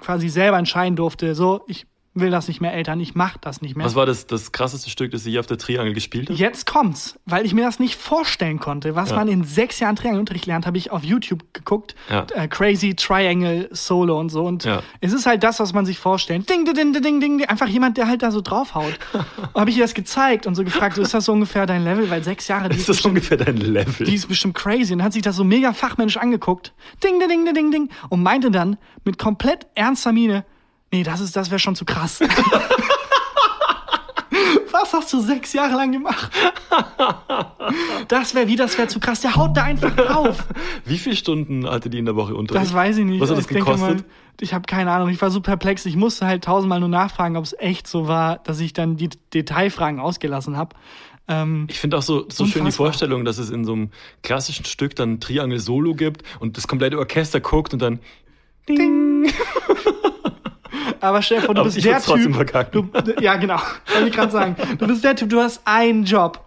quasi 0.00 0.28
selber 0.28 0.58
entscheiden 0.58 0.96
durfte, 0.96 1.34
so, 1.34 1.62
ich 1.66 1.86
will 2.14 2.30
das 2.30 2.46
nicht 2.48 2.60
mehr, 2.60 2.74
Eltern, 2.74 3.00
ich 3.00 3.14
mach 3.14 3.38
das 3.38 3.62
nicht 3.62 3.74
mehr. 3.76 3.86
Was 3.86 3.94
war 3.94 4.04
das, 4.04 4.26
das 4.26 4.52
krasseste 4.52 4.90
Stück, 4.90 5.10
das 5.12 5.24
sie 5.24 5.30
hier 5.30 5.40
auf 5.40 5.46
der 5.46 5.56
Triangel 5.58 5.94
gespielt 5.94 6.28
hat? 6.28 6.36
Jetzt 6.36 6.66
kommt's, 6.66 7.18
weil 7.24 7.46
ich 7.46 7.54
mir 7.54 7.64
das 7.64 7.78
nicht 7.78 7.94
vorstellen 7.98 8.58
konnte. 8.60 8.94
Was 8.94 9.10
Ja. 9.10 9.16
man 9.16 9.28
in 9.28 9.44
sechs 9.44 9.80
Jahren 9.80 9.96
Triangelunterricht 9.96 10.44
lernt, 10.46 10.66
habe 10.66 10.76
ich 10.76 10.90
auf 10.90 11.04
YouTube 11.04 11.42
geguckt. 11.54 11.94
Ja. 12.10 12.26
Äh, 12.34 12.48
Crazy 12.48 12.94
Triangle 12.94 13.68
Solo 13.72 14.20
und 14.20 14.28
so. 14.28 14.44
Und 14.44 14.64
Ja. 14.64 14.82
es 15.00 15.12
ist 15.14 15.24
halt 15.26 15.42
das, 15.42 15.58
was 15.60 15.72
man 15.72 15.86
sich 15.86 15.98
vorstellt. 15.98 16.50
Ding, 16.50 16.64
ding, 16.66 16.74
ding, 16.74 16.92
ding, 16.92 17.02
ding, 17.02 17.20
ding. 17.20 17.44
Einfach 17.48 17.68
jemand, 17.68 17.96
der 17.96 18.08
halt 18.08 18.22
da 18.22 18.30
so 18.30 18.40
draufhaut. 18.42 18.98
und 19.54 19.60
habe 19.60 19.70
ich 19.70 19.76
ihr 19.78 19.84
das 19.84 19.94
gezeigt 19.94 20.46
und 20.46 20.54
so 20.54 20.64
gefragt, 20.64 20.96
so 20.96 21.02
ist 21.02 21.14
das 21.14 21.24
so 21.24 21.32
ungefähr 21.32 21.64
dein 21.66 21.82
Level? 21.84 22.10
Weil 22.10 22.22
sechs 22.22 22.46
Jahre, 22.48 22.68
die 22.68 22.76
Ist 22.76 22.88
das 22.88 22.96
bestimmt- 22.96 23.12
ungefähr 23.16 23.36
dein 23.38 23.56
Level? 23.56 24.06
die 24.06 24.14
ist 24.14 24.28
bestimmt 24.28 24.54
crazy. 24.54 24.92
Und 24.92 25.02
hat 25.02 25.12
sich 25.14 25.22
das 25.22 25.36
so 25.36 25.44
mega 25.44 25.72
fachmännisch 25.72 26.18
angeguckt. 26.18 26.74
Ding, 27.02 27.18
ding, 27.20 27.28
ding, 27.44 27.54
ding, 27.54 27.70
ding. 27.70 27.88
Und 28.10 28.22
meinte 28.22 28.50
dann 28.50 28.76
mit 29.04 29.18
komplett 29.18 29.66
ernster 29.74 30.12
Miene, 30.12 30.44
nee, 30.92 31.02
das 31.02 31.20
ist, 31.20 31.34
das 31.34 31.50
wäre 31.50 31.58
schon 31.58 31.74
zu 31.74 31.84
krass. 31.84 32.20
Was 34.70 34.92
hast 34.94 35.12
du 35.12 35.20
sechs 35.20 35.52
Jahre 35.52 35.74
lang 35.76 35.92
gemacht? 35.92 36.30
Das 38.08 38.34
wäre 38.34 38.48
wie, 38.48 38.56
das 38.56 38.76
wäre 38.78 38.88
zu 38.88 38.98
krass. 39.00 39.20
Der 39.20 39.36
haut 39.36 39.56
da 39.56 39.64
einfach 39.64 39.94
drauf. 39.94 40.46
Wie 40.84 40.98
viele 40.98 41.14
Stunden 41.16 41.68
hatte 41.68 41.88
die 41.90 41.98
in 41.98 42.06
der 42.06 42.16
Woche 42.16 42.34
Unterricht? 42.34 42.64
Das 42.64 42.72
weiß 42.74 42.98
ich 42.98 43.04
nicht. 43.04 43.20
Was 43.20 43.30
hat 43.30 43.38
das 43.38 43.44
ich 43.50 43.56
gekostet? 43.56 43.98
Mal, 43.98 44.04
ich 44.40 44.54
habe 44.54 44.64
keine 44.66 44.90
Ahnung. 44.90 45.08
Ich 45.10 45.20
war 45.22 45.30
so 45.30 45.40
perplex. 45.40 45.86
Ich 45.86 45.96
musste 45.96 46.26
halt 46.26 46.44
tausendmal 46.44 46.80
nur 46.80 46.88
nachfragen, 46.88 47.36
ob 47.36 47.44
es 47.44 47.54
echt 47.58 47.86
so 47.86 48.08
war, 48.08 48.38
dass 48.38 48.60
ich 48.60 48.72
dann 48.72 48.96
die 48.96 49.10
Detailfragen 49.32 50.00
ausgelassen 50.00 50.56
habe. 50.56 50.74
Ähm, 51.28 51.66
Ich 51.70 51.78
finde 51.78 51.98
auch 51.98 52.02
so, 52.02 52.26
so 52.30 52.46
schön 52.46 52.64
die. 52.64 52.72
Vorstellung, 52.72 53.24
dass 53.24 53.38
es 53.38 53.50
in 53.50 53.64
so 53.64 53.74
einem 53.74 53.90
klassischen 54.22 54.64
Stück 54.64 54.96
dann 54.96 55.12
ein 55.14 55.20
Triangel-Solo 55.20 55.94
gibt 55.94 56.22
und 56.40 56.56
das 56.56 56.66
komplette 56.66 56.98
Orchester 56.98 57.40
guckt 57.40 57.72
und 57.72 57.80
dann 57.82 58.00
Ding, 58.68 58.76
Ding. 58.76 59.24
Aber 61.02 61.20
stell 61.20 61.40
dir 61.40 61.46
vor, 61.46 61.54
du 61.54 61.60
Aber 61.60 61.70
bist 61.70 61.84
der 61.84 62.00
Typ. 62.00 62.72
Du, 62.72 63.20
ja, 63.20 63.34
genau. 63.36 63.58
Wollte 63.92 64.08
ich 64.08 64.14
gerade 64.14 64.32
sagen. 64.32 64.56
Du 64.78 64.86
bist 64.86 65.02
der 65.04 65.16
Typ, 65.16 65.28
du 65.30 65.40
hast 65.40 65.60
einen 65.64 66.04
Job. 66.04 66.40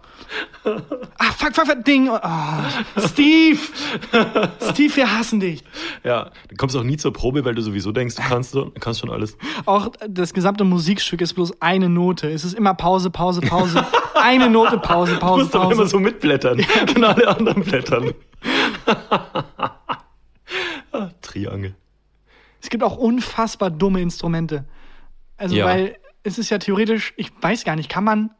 Ah, 1.18 1.26
fuck, 1.36 1.54
fuck, 1.54 1.66
fuck, 1.66 1.84
Ding. 1.84 2.08
Oh, 2.10 2.18
Steve! 2.98 3.58
Steve, 4.72 4.96
wir 4.96 5.16
hassen 5.18 5.38
dich. 5.38 5.62
Ja, 6.02 6.30
du 6.48 6.56
kommst 6.56 6.74
auch 6.74 6.82
nie 6.82 6.96
zur 6.96 7.12
Probe, 7.12 7.44
weil 7.44 7.54
du 7.54 7.62
sowieso 7.62 7.92
denkst, 7.92 8.16
du 8.16 8.22
kannst, 8.22 8.54
du 8.54 8.72
kannst 8.80 8.98
schon 9.00 9.10
alles. 9.10 9.36
Auch 9.66 9.92
das 10.08 10.32
gesamte 10.34 10.64
Musikstück 10.64 11.20
ist 11.20 11.34
bloß 11.34 11.60
eine 11.60 11.88
Note. 11.88 12.28
Es 12.30 12.44
ist 12.44 12.54
immer 12.54 12.74
Pause, 12.74 13.10
Pause, 13.10 13.42
Pause. 13.42 13.84
Eine 14.14 14.50
Note, 14.50 14.78
Pause, 14.78 15.12
Du 15.14 15.20
Pause, 15.20 15.42
musst 15.42 15.54
doch 15.54 15.64
immer 15.70 15.76
Pause. 15.82 15.90
so 15.90 16.00
mitblättern. 16.00 16.64
Und 16.96 17.04
alle 17.04 17.28
anderen 17.28 17.62
blättern. 17.62 18.14
Ah, 20.92 21.10
Triangel. 21.20 21.74
Es 22.66 22.70
gibt 22.70 22.82
auch 22.82 22.96
unfassbar 22.96 23.70
dumme 23.70 24.00
Instrumente. 24.00 24.64
Also, 25.36 25.54
Ja. 25.54 25.66
weil 25.66 25.98
es 26.24 26.36
ist 26.36 26.50
ja 26.50 26.58
theoretisch, 26.58 27.14
ich 27.16 27.30
weiß 27.40 27.62
gar 27.62 27.76
nicht, 27.76 27.88
kann 27.88 28.02
man, 28.02 28.30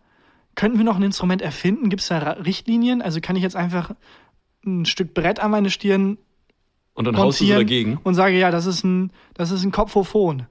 könnten 0.56 0.78
wir 0.78 0.84
noch 0.84 0.96
ein 0.96 1.02
Instrument 1.04 1.42
erfinden? 1.42 1.90
Gibt 1.90 2.02
es 2.02 2.08
da 2.08 2.18
Richtlinien? 2.32 3.02
Also 3.02 3.20
kann 3.20 3.36
ich 3.36 3.44
jetzt 3.44 3.54
einfach 3.54 3.92
ein 4.64 4.84
Stück 4.84 5.14
Brett 5.14 5.38
an 5.38 5.52
meine 5.52 5.70
Stirn 5.70 6.18
Und 6.94 7.04
dann 7.04 7.16
haust 7.16 7.40
du 7.40 7.44
so 7.46 7.54
dagegen. 7.54 8.00
und 8.02 8.14
sage, 8.16 8.36
ja, 8.36 8.50
das 8.50 8.66
ist 8.66 8.82
ein, 8.82 9.12
das 9.34 9.52
ist 9.52 9.62
ein 9.62 9.70
Kopfophon. 9.70 10.46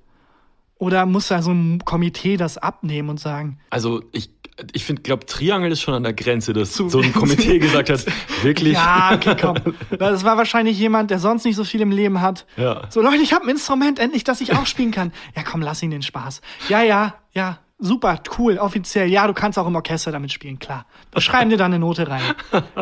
Oder 0.86 1.08
muss 1.08 1.30
da 1.30 1.41
so 1.41 1.52
ein 1.52 1.80
Komitee 1.84 2.38
das 2.38 2.60
abnehmen 2.60 3.10
und 3.10 3.19
sagen, 3.19 3.58
Also 3.71 4.04
ich, 4.12 4.30
ich 4.71 4.86
finde, 4.86 5.02
glaube 5.02 5.26
Triangel 5.26 5.71
ist 5.71 5.82
schon 5.82 5.95
an 5.95 6.04
der 6.04 6.13
Grenze, 6.13 6.54
dass 6.54 6.76
so 6.76 7.00
ein 7.00 7.12
Komitee 7.12 7.58
gesagt 7.58 7.89
hat, 7.89 8.06
wirklich. 8.43 8.74
ja, 8.74 9.10
okay, 9.15 9.36
komm. 9.41 9.56
Das 9.98 10.24
war 10.24 10.38
wahrscheinlich 10.38 10.78
jemand, 10.78 11.10
der 11.10 11.17
sonst 11.17 11.43
nicht 11.43 11.56
so 11.56 11.63
viel 11.63 11.82
im 11.82 11.89
Leben 11.89 12.21
hat. 12.21 12.45
Ja. 12.56 12.84
So, 12.91 13.02
Leute, 13.02 13.24
ich 13.24 13.34
habe 13.34 13.45
ein 13.45 13.50
Instrument, 13.50 13.98
endlich, 13.98 14.24
das 14.24 14.41
ich 14.41 14.54
auch 14.54 14.67
spielen 14.67 14.91
kann. 14.91 15.12
Ja, 15.36 15.41
komm, 15.41 15.63
lass 15.63 15.82
ihn 15.82 15.89
den 15.89 16.04
Spaß. 16.04 16.41
Ja, 16.69 16.84
ja, 16.84 17.15
ja, 17.34 17.58
super, 17.77 18.21
cool, 18.38 18.57
offiziell. 18.57 19.09
Ja, 19.09 19.27
du 19.27 19.33
kannst 19.33 19.57
auch 19.59 19.67
im 19.67 19.75
Orchester 19.75 20.11
damit 20.11 20.31
spielen, 20.31 20.59
klar. 20.59 20.85
Wir 21.11 21.21
schreiben 21.21 21.49
dir 21.49 21.57
da 21.57 21.65
eine 21.65 21.79
Note 21.79 22.07
rein. 22.07 22.21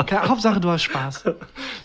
Klar, 0.06 0.28
Hauptsache, 0.30 0.60
du 0.60 0.70
hast 0.70 0.84
Spaß. 0.84 1.26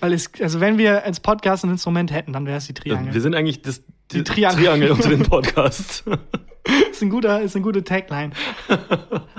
Weil 0.01 0.13
es, 0.13 0.31
also 0.41 0.61
wenn 0.61 0.79
wir 0.79 1.05
als 1.05 1.21
Podcast 1.21 1.65
ein 1.65 1.71
Instrument 1.71 2.13
hätten, 2.13 2.33
dann 2.33 2.47
wäre 2.47 2.59
es 2.59 2.67
die 2.67 2.75
Triangel. 2.75 3.13
Wir 3.15 3.21
sind 3.21 3.35
eigentlich 3.35 3.63
das, 3.63 3.83
die, 4.13 4.23
Triangel. 4.25 4.59
Triangel 4.59 4.91
unter 4.93 5.09
den 5.09 5.23
Podcasts. 5.23 6.05
ist 6.91 7.03
ein 7.03 7.11
guter, 7.11 7.41
ist 7.41 7.57
eine 7.57 7.65
gute 7.65 7.85
Tagline. 7.85 8.33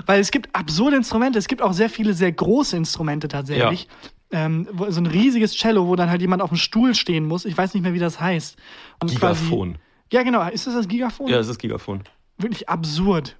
Weil 0.06 0.20
es 0.20 0.30
gibt 0.30 0.54
absurde 0.54 0.96
Instrumente, 0.96 1.38
es 1.38 1.48
gibt 1.48 1.62
auch 1.62 1.72
sehr 1.72 1.90
viele 1.90 2.14
sehr 2.14 2.32
große 2.32 2.76
Instrumente 2.76 3.28
tatsächlich. 3.28 3.88
Ähm, 4.32 4.68
wo, 4.72 4.88
so 4.90 5.00
ein 5.00 5.06
riesiges 5.06 5.56
Cello, 5.56 5.88
wo 5.88 5.96
dann 5.96 6.08
halt 6.08 6.20
jemand 6.20 6.40
auf 6.40 6.50
dem 6.50 6.56
Stuhl 6.56 6.94
stehen 6.94 7.26
muss. 7.26 7.44
Ich 7.44 7.58
weiß 7.58 7.74
nicht 7.74 7.82
mehr, 7.82 7.94
wie 7.94 7.98
das 7.98 8.20
heißt. 8.20 8.56
Und 9.02 9.14
quasi- 9.16 9.42
Gigaphon. 9.42 9.78
Ja, 10.12 10.22
genau. 10.22 10.48
Ist 10.48 10.66
das 10.66 10.74
das 10.74 10.86
Gigaphon? 10.88 11.28
Ja, 11.28 11.38
es 11.38 11.48
ist 11.48 11.58
Gigaphon. 11.58 12.02
Wirklich 12.38 12.68
absurd. 12.68 13.36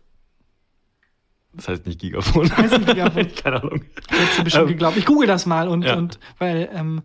Das 1.52 1.68
heißt 1.68 1.86
nicht 1.86 2.00
Gigaphon. 2.00 2.54
Heißt 2.56 2.72
nicht 2.78 2.86
Gigaphon. 2.94 3.34
Keine 3.34 3.62
Ahnung. 3.62 3.84
Hättest 4.08 4.38
du 4.38 4.44
bestimmt 4.44 4.62
Ähm, 4.64 4.68
geglaubt. 4.68 4.96
Ich 4.96 5.06
google 5.06 5.26
das 5.26 5.46
mal 5.46 5.68
und, 5.68 5.82
ja. 5.82 5.96
und 5.96 6.18
weil 6.38 6.68
ähm, 6.72 7.02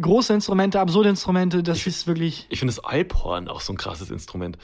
große 0.00 0.32
Instrumente, 0.32 0.80
absurde 0.80 1.08
Instrumente, 1.10 1.62
das 1.62 1.86
ist 1.86 2.06
wirklich. 2.06 2.46
Ich 2.48 2.60
finde 2.60 2.72
das 2.74 2.82
Alphorn 2.84 3.48
auch 3.48 3.60
so 3.60 3.72
ein 3.72 3.76
krasses 3.76 4.10
Instrument. 4.10 4.56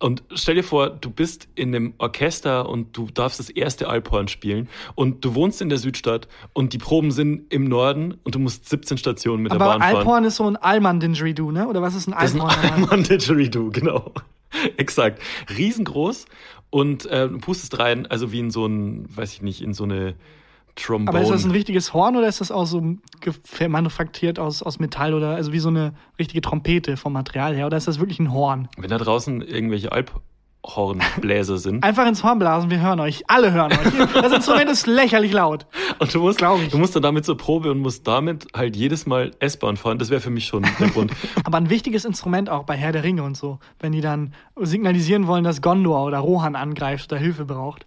Und 0.00 0.22
stell 0.34 0.56
dir 0.56 0.64
vor, 0.64 0.90
du 0.90 1.08
bist 1.08 1.48
in 1.54 1.74
einem 1.74 1.94
Orchester 1.98 2.68
und 2.68 2.94
du 2.96 3.06
darfst 3.10 3.38
das 3.38 3.48
erste 3.48 3.88
Alphorn 3.88 4.28
spielen 4.28 4.68
und 4.94 5.24
du 5.24 5.34
wohnst 5.34 5.62
in 5.62 5.70
der 5.70 5.78
Südstadt 5.78 6.28
und 6.52 6.74
die 6.74 6.78
Proben 6.78 7.12
sind 7.12 7.50
im 7.52 7.64
Norden 7.64 8.18
und 8.24 8.34
du 8.34 8.38
musst 8.38 8.68
17 8.68 8.98
Stationen 8.98 9.42
mit 9.42 9.52
der 9.52 9.60
Aber 9.60 9.70
Bahn 9.72 9.80
fahren. 9.80 9.96
Alphorn 9.96 10.24
ist 10.24 10.36
so 10.36 10.46
ein 10.46 10.56
Allmann-Didgeridoo, 10.56 11.50
ne? 11.52 11.66
Oder 11.68 11.80
was 11.80 11.94
ist 11.94 12.08
ein 12.08 12.12
Das 12.12 12.24
ist 12.30 12.34
ein 12.34 12.42
Alphorn? 12.42 12.62
nochmal? 12.80 12.90
Alman 12.90 13.02
Didgeridoo, 13.04 13.70
genau. 13.72 14.12
Exakt. 14.76 15.20
Riesengroß 15.56 16.26
und 16.70 17.06
äh, 17.06 17.28
pustest 17.28 17.78
rein, 17.78 18.06
also 18.06 18.32
wie 18.32 18.40
in 18.40 18.50
so 18.50 18.66
ein, 18.66 19.04
weiß 19.14 19.32
ich 19.32 19.42
nicht, 19.42 19.62
in 19.62 19.74
so 19.74 19.84
eine 19.84 20.14
Trombone. 20.76 21.08
Aber 21.08 21.22
ist 21.22 21.30
das 21.30 21.44
ein 21.44 21.50
richtiges 21.50 21.94
Horn 21.94 22.16
oder 22.16 22.28
ist 22.28 22.40
das 22.40 22.50
auch 22.50 22.66
so 22.66 22.82
manufaktiert 23.68 24.38
aus, 24.38 24.62
aus 24.62 24.78
Metall 24.78 25.14
oder 25.14 25.36
also 25.36 25.52
wie 25.52 25.60
so 25.60 25.68
eine 25.68 25.94
richtige 26.18 26.40
Trompete 26.40 26.96
vom 26.96 27.12
Material 27.12 27.54
her? 27.54 27.66
Oder 27.66 27.76
ist 27.76 27.86
das 27.86 28.00
wirklich 28.00 28.18
ein 28.18 28.32
Horn? 28.32 28.68
Wenn 28.76 28.90
da 28.90 28.98
draußen 28.98 29.40
irgendwelche 29.42 29.92
Alphornbläser 30.64 31.58
sind 31.58 31.84
Einfach 31.84 32.06
ins 32.06 32.24
Horn 32.24 32.38
blasen, 32.38 32.70
wir 32.70 32.80
hören 32.80 32.98
euch. 33.00 33.24
Alle 33.28 33.52
hören 33.52 33.72
euch. 33.72 34.08
Das 34.14 34.32
Instrument 34.32 34.70
ist 34.70 34.86
lächerlich 34.86 35.32
laut. 35.32 35.66
und 35.98 36.12
du 36.14 36.20
musst, 36.20 36.40
du 36.40 36.78
musst 36.78 36.96
dann 36.96 37.02
damit 37.02 37.24
zur 37.24 37.36
Probe 37.36 37.70
und 37.70 37.78
musst 37.78 38.06
damit 38.06 38.46
halt 38.54 38.74
jedes 38.74 39.06
Mal 39.06 39.32
S-Bahn 39.40 39.76
fahren, 39.76 39.98
das 39.98 40.10
wäre 40.10 40.20
für 40.20 40.30
mich 40.30 40.46
schon 40.46 40.64
der 40.80 40.88
Grund. 40.88 41.12
Aber 41.44 41.58
ein 41.58 41.70
wichtiges 41.70 42.04
Instrument 42.04 42.48
auch 42.48 42.64
bei 42.64 42.76
Herr 42.76 42.92
der 42.92 43.04
Ringe 43.04 43.22
und 43.22 43.36
so. 43.36 43.58
Wenn 43.78 43.92
die 43.92 44.00
dann 44.00 44.34
signalisieren 44.56 45.26
wollen, 45.26 45.44
dass 45.44 45.60
Gondor 45.60 46.04
oder 46.04 46.18
Rohan 46.18 46.56
angreift 46.56 47.12
oder 47.12 47.20
Hilfe 47.20 47.44
braucht. 47.44 47.86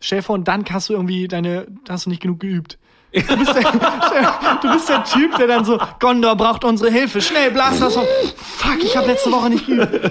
Vor, 0.00 0.34
und 0.34 0.48
dann 0.48 0.64
hast 0.70 0.90
du 0.90 0.92
irgendwie 0.92 1.28
deine, 1.28 1.66
hast 1.88 2.06
du 2.06 2.10
nicht 2.10 2.22
genug 2.22 2.40
geübt. 2.40 2.78
Du 3.14 3.36
bist, 3.36 3.54
der, 3.54 4.58
du 4.60 4.72
bist 4.72 4.88
der 4.88 5.04
Typ, 5.04 5.36
der 5.36 5.46
dann 5.46 5.64
so, 5.64 5.78
Gondor 6.00 6.34
braucht 6.36 6.64
unsere 6.64 6.90
Hilfe, 6.90 7.20
schnell, 7.20 7.52
blas 7.52 7.78
das 7.78 7.94
so. 7.94 8.04
Fuck, 8.36 8.82
ich 8.82 8.96
habe 8.96 9.06
letzte 9.06 9.30
Woche 9.30 9.50
nicht 9.50 9.66
geübt. 9.66 10.10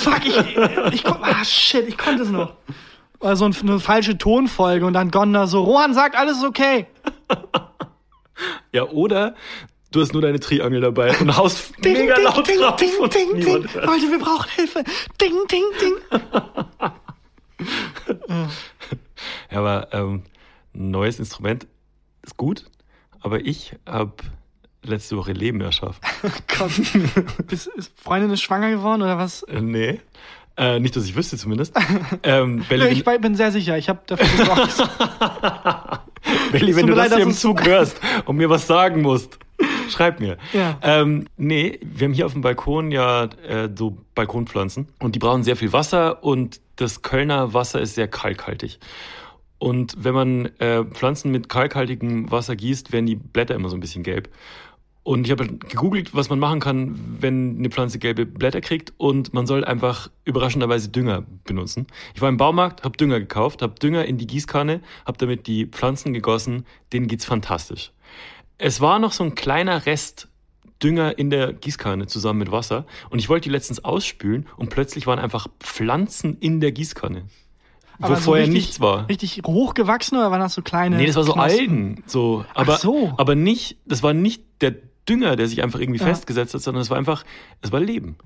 Fuck, 0.00 0.24
ich, 0.24 0.36
ich, 0.94 1.04
kon- 1.04 1.18
ah, 1.22 1.44
shit, 1.44 1.86
ich 1.86 1.98
konnte 1.98 2.22
es 2.22 2.30
noch. 2.30 2.54
Oder 3.20 3.36
so 3.36 3.44
ein- 3.44 3.54
eine 3.62 3.78
falsche 3.78 4.16
Tonfolge 4.16 4.86
und 4.86 4.94
dann 4.94 5.10
Gondor 5.10 5.46
so, 5.48 5.62
Rohan 5.64 5.92
sagt, 5.92 6.16
alles 6.16 6.38
ist 6.38 6.44
okay. 6.44 6.86
Ja, 8.72 8.84
oder 8.84 9.34
du 9.92 10.00
hast 10.00 10.12
nur 10.14 10.22
deine 10.22 10.40
Triangel 10.40 10.80
dabei 10.80 11.14
und 11.20 11.36
haust 11.36 11.72
Ding, 11.84 11.92
mega 11.92 12.14
ding, 12.14 12.24
laut 12.24 12.48
ding, 12.48 12.58
drauf 12.58 12.76
ding, 12.76 12.90
und 13.00 13.14
ding, 13.14 13.34
ding. 13.40 13.62
Leute, 13.74 14.10
wir 14.10 14.18
brauchen 14.18 14.48
Hilfe. 14.56 14.82
Ding, 15.20 15.34
ding, 15.50 15.64
ding. 15.80 15.94
Ja, 19.50 19.58
aber 19.58 19.88
ähm, 19.92 20.22
neues 20.72 21.18
Instrument 21.18 21.66
ist 22.24 22.36
gut, 22.36 22.64
aber 23.20 23.44
ich 23.44 23.76
habe 23.86 24.14
letzte 24.82 25.16
Woche 25.16 25.32
Leben 25.32 25.60
erschaffen. 25.60 26.00
Gott. 26.58 26.72
Ist, 27.50 27.66
ist 27.68 27.92
Freundin 28.00 28.30
ist 28.30 28.42
schwanger 28.42 28.70
geworden 28.70 29.02
oder 29.02 29.18
was? 29.18 29.42
Äh, 29.44 29.60
nee. 29.60 30.00
Äh, 30.56 30.78
nicht, 30.78 30.94
dass 30.94 31.04
ich 31.04 31.16
wüsste 31.16 31.36
zumindest. 31.36 31.74
ähm, 32.22 32.56
Nö, 32.56 32.64
Belly, 32.68 32.88
ich 32.88 33.04
bin 33.04 33.34
sehr 33.34 33.50
sicher, 33.50 33.76
ich 33.76 33.88
habe 33.88 34.00
dafür 34.06 34.26
gesorgt. 34.66 34.90
Belly, 36.52 36.76
wenn 36.76 36.86
du 36.86 36.92
mir 36.92 36.96
das 36.96 37.10
leid, 37.10 37.16
hier 37.16 37.26
im 37.26 37.32
Zug 37.32 37.66
hörst 37.66 38.00
und 38.24 38.36
mir 38.36 38.48
was 38.48 38.66
sagen 38.66 39.02
musst, 39.02 39.38
schreib 39.90 40.20
mir. 40.20 40.36
Ja. 40.52 40.78
Ähm, 40.82 41.26
nee, 41.36 41.80
wir 41.82 42.06
haben 42.06 42.14
hier 42.14 42.26
auf 42.26 42.34
dem 42.34 42.42
Balkon 42.42 42.92
ja 42.92 43.24
äh, 43.24 43.68
so 43.74 43.98
Balkonpflanzen 44.14 44.88
und 45.00 45.16
die 45.16 45.18
brauchen 45.18 45.42
sehr 45.42 45.56
viel 45.56 45.72
Wasser 45.72 46.22
und 46.22 46.60
das 46.76 47.02
Kölner 47.02 47.52
Wasser 47.52 47.80
ist 47.80 47.96
sehr 47.96 48.06
kalkhaltig. 48.06 48.78
Und 49.64 49.96
wenn 49.96 50.12
man 50.12 50.44
äh, 50.58 50.84
Pflanzen 50.84 51.30
mit 51.30 51.48
kalkhaltigem 51.48 52.30
Wasser 52.30 52.54
gießt, 52.54 52.92
werden 52.92 53.06
die 53.06 53.14
Blätter 53.16 53.54
immer 53.54 53.70
so 53.70 53.78
ein 53.78 53.80
bisschen 53.80 54.02
gelb. 54.02 54.28
Und 55.04 55.26
ich 55.26 55.30
habe 55.30 55.46
gegoogelt, 55.46 56.14
was 56.14 56.28
man 56.28 56.38
machen 56.38 56.60
kann, 56.60 57.00
wenn 57.18 57.56
eine 57.56 57.70
Pflanze 57.70 57.98
gelbe 57.98 58.26
Blätter 58.26 58.60
kriegt. 58.60 58.92
Und 58.98 59.32
man 59.32 59.46
soll 59.46 59.64
einfach 59.64 60.10
überraschenderweise 60.26 60.90
Dünger 60.90 61.24
benutzen. 61.44 61.86
Ich 62.14 62.20
war 62.20 62.28
im 62.28 62.36
Baumarkt, 62.36 62.84
habe 62.84 62.98
Dünger 62.98 63.20
gekauft, 63.20 63.62
habe 63.62 63.74
Dünger 63.80 64.04
in 64.04 64.18
die 64.18 64.26
Gießkanne, 64.26 64.82
habe 65.06 65.16
damit 65.16 65.46
die 65.46 65.64
Pflanzen 65.64 66.12
gegossen. 66.12 66.66
Denen 66.92 67.08
geht's 67.08 67.24
fantastisch. 67.24 67.90
Es 68.58 68.82
war 68.82 68.98
noch 68.98 69.12
so 69.12 69.24
ein 69.24 69.34
kleiner 69.34 69.86
Rest 69.86 70.28
Dünger 70.82 71.16
in 71.16 71.30
der 71.30 71.54
Gießkanne 71.54 72.06
zusammen 72.06 72.40
mit 72.40 72.52
Wasser. 72.52 72.84
Und 73.08 73.18
ich 73.18 73.30
wollte 73.30 73.44
die 73.44 73.52
letztens 73.52 73.82
ausspülen 73.82 74.46
und 74.58 74.68
plötzlich 74.68 75.06
waren 75.06 75.18
einfach 75.18 75.46
Pflanzen 75.58 76.36
in 76.38 76.60
der 76.60 76.72
Gießkanne. 76.72 77.24
Wo 78.04 78.12
Aber 78.12 78.16
so 78.16 78.22
vorher 78.22 78.44
richtig- 78.46 78.62
nichts 78.62 78.80
war. 78.80 79.08
Richtig 79.08 79.42
hochgewachsen 79.46 80.16
oder 80.18 80.30
waren 80.30 80.40
das 80.40 80.54
so 80.54 80.62
kleine? 80.62 80.96
Nee, 80.96 81.06
das 81.06 81.16
war 81.16 81.24
so 81.24 81.32
Knospen? 81.32 81.58
Algen. 81.60 82.04
So. 82.06 82.44
Aber, 82.54 82.76
so. 82.78 83.12
aber 83.16 83.34
nicht, 83.34 83.76
das 83.86 84.02
war 84.02 84.14
nicht 84.14 84.42
der 84.60 84.74
Dünger, 85.08 85.36
der 85.36 85.48
sich 85.48 85.62
einfach 85.62 85.80
irgendwie 85.80 86.00
Ja. 86.00 86.06
festgesetzt 86.06 86.54
hat, 86.54 86.62
sondern 86.62 86.80
es 86.82 86.90
war 86.90 86.96
einfach, 86.96 87.24
es 87.60 87.72
war 87.72 87.80
Leben. 87.80 88.16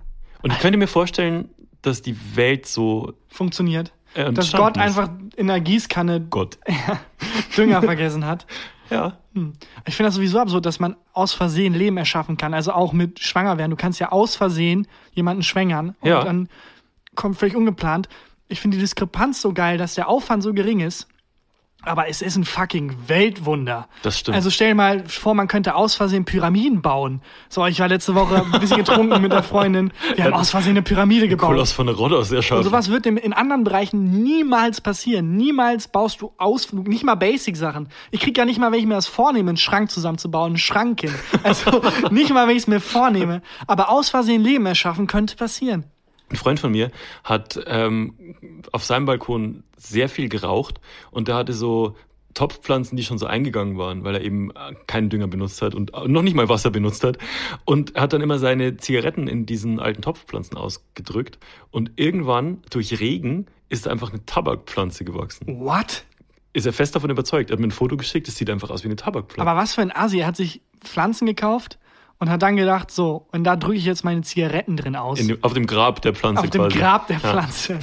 Und 0.43 0.53
ich 0.53 0.59
könnte 0.61 0.79
mir 0.79 0.87
vorstellen, 0.87 1.49
dass 1.83 2.03
die 2.03 2.17
Welt 2.37 2.67
so 2.67 3.13
Funktioniert. 3.29 3.93
äh, 4.15 4.33
Dass 4.33 4.53
Gott 4.53 4.77
ist. 4.77 4.83
einfach 4.83 5.11
in 5.37 5.47
der 5.49 5.61
Gießkanne 5.61 6.21
Gott. 6.21 6.59
Dünger 7.57 7.83
vergessen 7.83 8.25
hat. 8.27 8.47
Ja. 8.91 9.19
Ich 9.85 9.97
finde 9.97 10.09
das 10.09 10.15
sowieso 10.15 10.39
absurd, 10.39 10.65
dass 10.65 10.81
man 10.81 10.97
aus 11.13 11.35
Versehen 11.35 11.75
Leben 11.75 11.99
erschaffen 11.99 12.39
kann. 12.39 12.55
Also 12.55 12.73
auch 12.73 12.95
mit 12.95 13.19
schwanger 13.21 13.59
werden. 13.59 13.71
Du 13.71 13.77
kannst 13.77 14.01
ja 14.01 14.13
aus 14.13 14.35
Versehen 14.35 14.89
jemanden 15.13 15.43
schwängern 15.43 15.95
und 16.01 16.09
Ja. 16.09 16.25
dann 16.25 16.49
kommt 17.15 17.37
völlig 17.37 17.55
ungeplant. 17.55 18.09
Ich 18.49 18.61
finde 18.61 18.77
die 18.77 18.81
Diskrepanz 18.81 19.41
so 19.41 19.53
geil, 19.53 19.79
dass 19.79 19.95
der 19.95 20.09
Aufwand 20.09 20.43
so 20.43 20.55
gering 20.55 20.81
ist. 20.81 21.07
Aber 21.83 22.09
es 22.09 22.23
ist 22.23 22.37
ein 22.37 22.45
fucking 22.45 22.97
Weltwunder. 23.07 23.89
Das 24.03 24.19
stimmt. 24.19 24.35
Also 24.35 24.51
stell 24.51 24.71
dir 24.71 24.75
mal 24.75 25.05
vor, 25.07 25.35
man 25.35 25.47
könnte 25.47 25.77
aus 25.77 25.95
Versehen 25.95 26.25
Pyramiden 26.25 26.83
bauen. 26.83 27.23
So, 27.49 27.65
ich 27.67 27.79
war 27.79 27.87
letzte 27.87 28.17
Woche 28.17 28.45
ein 28.53 28.61
bisschen 28.61 28.79
getrunken 28.79 29.23
mit 29.23 29.31
der 29.31 29.45
Freundin. 29.45 29.93
Wir 30.17 30.25
haben 30.25 30.33
aus 30.35 30.51
Versehen 30.51 30.73
eine 30.73 30.83
Pyramide 30.83 31.29
gebaut. 31.29 31.51
Koloss 31.51 31.71
von 31.71 31.89
Rhodos 31.89 32.33
erschaffen. 32.33 32.59
Und 32.59 32.65
sowas 32.65 32.91
wird 32.91 33.07
in 33.07 33.33
anderen 33.33 33.63
Bereichen 33.63 34.23
niemals 34.25 34.81
passieren. 34.81 35.37
Niemals 35.37 35.87
baust 35.87 36.21
du 36.21 36.33
aus, 36.37 36.73
nicht 36.73 37.05
mal 37.05 37.15
Basic-Sachen. 37.15 37.89
Ich 38.11 38.21
krieg 38.21 38.37
ja 38.37 38.45
nicht 38.45 38.59
mal, 38.59 38.73
wenn 38.73 38.81
ich 38.81 38.87
mir 38.87 38.95
das 38.95 39.07
vornehme, 39.07 39.51
einen 39.51 39.57
Schrank 39.57 39.93
zusammenzubauen, 39.93 40.49
einen 40.49 40.59
Schrank 40.59 41.03
hin. 41.03 41.15
Also 41.45 41.81
nicht 42.11 42.35
mal, 42.35 42.49
wenn 42.49 42.57
ich 42.57 42.63
es 42.63 42.67
mir 42.67 42.81
vornehme. 42.81 43.41
Aber 43.69 43.91
aus 43.91 44.11
Versehen 44.11 44.43
Leben 44.43 44.67
erschaffen 44.67 45.07
könnte 45.07 45.37
passieren. 45.37 45.85
Ein 46.31 46.37
Freund 46.37 46.61
von 46.61 46.73
mir 46.73 46.91
hat 47.25 47.59
ähm, 47.67 48.35
auf 48.73 48.85
seinem 48.85 49.07
Balkon 49.07 49.65
sehr 49.77 50.09
viel 50.09 50.29
geraucht 50.29 50.81
und 51.11 51.29
der 51.29 51.37
hatte 51.37 51.53
so 51.53 51.97
Topfpflanzen, 52.35 52.97
die 52.97 53.03
schon 53.03 53.19
so 53.19 53.27
eingegangen 53.27 53.79
waren, 53.79 54.05
weil 54.05 54.15
er 54.15 54.23
eben 54.23 54.51
äh, 54.51 54.75
keinen 54.87 55.09
Dünger 55.09 55.27
benutzt 55.27 55.61
hat 55.63 55.75
und 55.75 55.93
noch 56.07 56.23
nicht 56.23 56.37
mal 56.37 56.49
Wasser 56.49 56.71
benutzt 56.71 57.03
hat. 57.03 57.19
Und 57.65 57.95
hat 57.95 58.13
dann 58.13 58.21
immer 58.21 58.39
seine 58.39 58.77
Zigaretten 58.77 59.27
in 59.27 59.45
diesen 59.47 59.81
alten 59.81 60.03
Topfpflanzen 60.03 60.57
ausgedrückt. 60.57 61.39
Und 61.71 61.93
irgendwann, 61.97 62.63
durch 62.71 63.01
Regen, 63.01 63.47
ist 63.71 63.89
einfach 63.89 64.11
eine 64.11 64.25
Tabakpflanze 64.25 65.05
gewachsen. 65.05 65.59
What? 65.59 66.05
Ist 66.53 66.67
er 66.67 66.73
fest 66.73 66.95
davon 66.95 67.11
überzeugt. 67.11 67.51
Er 67.51 67.55
hat 67.55 67.61
mir 67.61 67.67
ein 67.67 67.73
Foto 67.73 67.97
geschickt, 67.97 68.29
es 68.29 68.37
sieht 68.37 68.51
einfach 68.51 68.71
aus 68.71 68.85
wie 68.85 68.89
eine 68.89 68.97
Tabakpflanze. 68.97 69.51
Aber 69.51 69.61
was 69.61 69.75
für 69.75 69.83
ein 69.83 69.91
Asi. 69.91 70.21
Er 70.21 70.29
hat 70.29 70.37
sich 70.37 70.61
Pflanzen 70.81 71.27
gekauft 71.27 71.79
und 72.19 72.31
hat 72.31 72.43
dann 72.43 72.57
gedacht, 72.57 72.91
so, 72.91 73.27
und 73.33 73.45
da 73.45 73.57
drücke 73.57 73.77
ich 73.77 73.85
jetzt 73.85 74.05
meine 74.05 74.23
Zigaretten 74.23 74.77
drin 74.77 74.97
aus. 74.97 75.19
Dem, 75.19 75.39
auf 75.43 75.53
dem 75.55 75.67
Grab 75.67 76.03
der 76.03 76.15
Pflanze 76.15 76.43
auf 76.43 76.51
dem 76.51 76.63
quasi. 76.63 76.79
Grab 76.79 77.07
der 77.07 77.19
Ja. 77.19 77.31
Pflanze. 77.31 77.79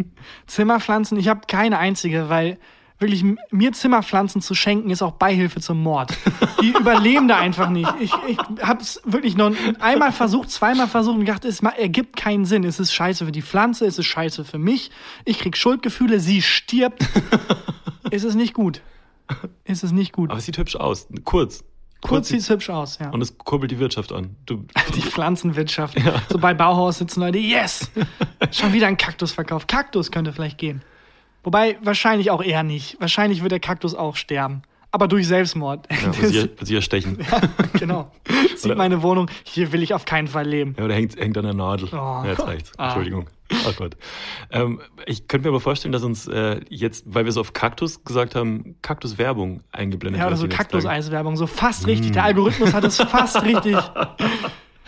Zimmerpflanzen, 0.46 1.18
ich 1.18 1.28
habe 1.28 1.40
keine 1.46 1.78
einzige, 1.78 2.28
weil 2.28 2.58
wirklich 2.98 3.24
mir 3.50 3.72
Zimmerpflanzen 3.72 4.42
zu 4.42 4.54
schenken 4.54 4.90
ist 4.90 5.02
auch 5.02 5.12
Beihilfe 5.12 5.60
zum 5.60 5.82
Mord. 5.82 6.16
Die 6.60 6.68
überleben 6.78 7.28
da 7.28 7.38
einfach 7.38 7.70
nicht. 7.70 7.90
Ich, 7.98 8.12
ich 8.28 8.38
habe 8.62 8.82
es 8.82 9.00
wirklich 9.04 9.36
nur 9.36 9.54
einmal 9.80 10.12
versucht, 10.12 10.50
zweimal 10.50 10.86
versucht 10.86 11.14
und 11.16 11.24
gedacht, 11.24 11.44
es 11.44 11.60
ergibt 11.60 12.16
keinen 12.16 12.44
Sinn. 12.44 12.62
Es 12.62 12.78
ist 12.78 12.92
scheiße 12.92 13.24
für 13.24 13.32
die 13.32 13.42
Pflanze, 13.42 13.86
es 13.86 13.98
ist 13.98 14.06
scheiße 14.06 14.44
für 14.44 14.58
mich. 14.58 14.90
Ich 15.24 15.38
krieg 15.38 15.56
Schuldgefühle, 15.56 16.20
sie 16.20 16.42
stirbt. 16.42 17.02
es 18.10 18.22
ist 18.22 18.34
nicht 18.34 18.52
gut. 18.52 18.82
Es 19.64 19.82
ist 19.82 19.92
nicht 19.92 20.12
gut. 20.12 20.30
Aber 20.30 20.38
es 20.38 20.44
sieht 20.44 20.58
hübsch 20.58 20.76
aus. 20.76 21.08
Kurz. 21.24 21.64
Kurz 22.00 22.28
sieht's 22.28 22.48
hübsch 22.48 22.70
aus, 22.70 22.98
ja. 22.98 23.10
Und 23.10 23.20
es 23.20 23.36
kurbelt 23.36 23.70
die 23.70 23.78
Wirtschaft 23.78 24.12
an. 24.12 24.36
Du, 24.46 24.64
Die 24.94 25.02
Pflanzenwirtschaft. 25.02 25.98
So 26.28 26.38
bei 26.38 26.54
Bauhaus 26.54 26.98
sitzen 26.98 27.20
Leute, 27.20 27.38
yes! 27.38 27.90
Schon 28.50 28.72
wieder 28.72 28.86
ein 28.86 28.96
Kaktus 28.96 29.32
verkauft. 29.32 29.68
Kaktus 29.68 30.10
könnte 30.10 30.32
vielleicht 30.32 30.58
gehen. 30.58 30.82
Wobei, 31.42 31.78
wahrscheinlich 31.82 32.30
auch 32.30 32.42
eher 32.42 32.62
nicht. 32.62 33.00
Wahrscheinlich 33.00 33.42
wird 33.42 33.52
der 33.52 33.60
Kaktus 33.60 33.94
auch 33.94 34.16
sterben. 34.16 34.62
Aber 34.92 35.06
durch 35.06 35.28
Selbstmord. 35.28 35.86
ja, 35.90 36.06
wird 36.06 36.32
sie, 36.32 36.34
wird 36.42 36.66
sie 36.66 36.74
erstechen. 36.74 37.18
genau. 37.78 38.10
Sieht 38.56 38.76
meine 38.76 39.02
Wohnung, 39.02 39.30
hier 39.44 39.72
will 39.72 39.82
ich 39.82 39.94
auf 39.94 40.04
keinen 40.04 40.26
Fall 40.28 40.46
leben. 40.46 40.74
Ja, 40.78 40.84
oder 40.84 40.94
hängt, 40.94 41.16
hängt 41.16 41.36
an 41.38 41.44
der 41.44 41.54
Nadel. 41.54 41.88
Oh. 41.92 41.94
Ja, 41.96 42.26
jetzt 42.26 42.46
reicht's. 42.46 42.72
Ah. 42.76 42.86
Entschuldigung. 42.86 43.26
Oh 43.66 43.72
Gott. 43.76 43.96
Ähm, 44.52 44.80
ich 45.06 45.26
könnte 45.26 45.46
mir 45.48 45.52
aber 45.52 45.60
vorstellen, 45.60 45.90
dass 45.92 46.02
uns 46.04 46.28
äh, 46.28 46.60
jetzt, 46.68 47.04
weil 47.06 47.24
wir 47.24 47.32
so 47.32 47.40
auf 47.40 47.52
Kaktus 47.52 48.04
gesagt 48.04 48.34
haben, 48.36 48.76
Kaktuswerbung 48.82 49.62
eingeblendet 49.72 50.20
Ja, 50.20 50.26
oder 50.28 50.38
wird 50.40 50.52
so. 50.52 50.56
Kaktuseiswerbung. 50.56 51.36
So 51.36 51.46
fast 51.48 51.86
richtig. 51.86 52.12
Der 52.12 52.24
Algorithmus 52.24 52.72
hat 52.72 52.84
es 52.84 52.96
fast 53.02 53.42
richtig. 53.44 53.76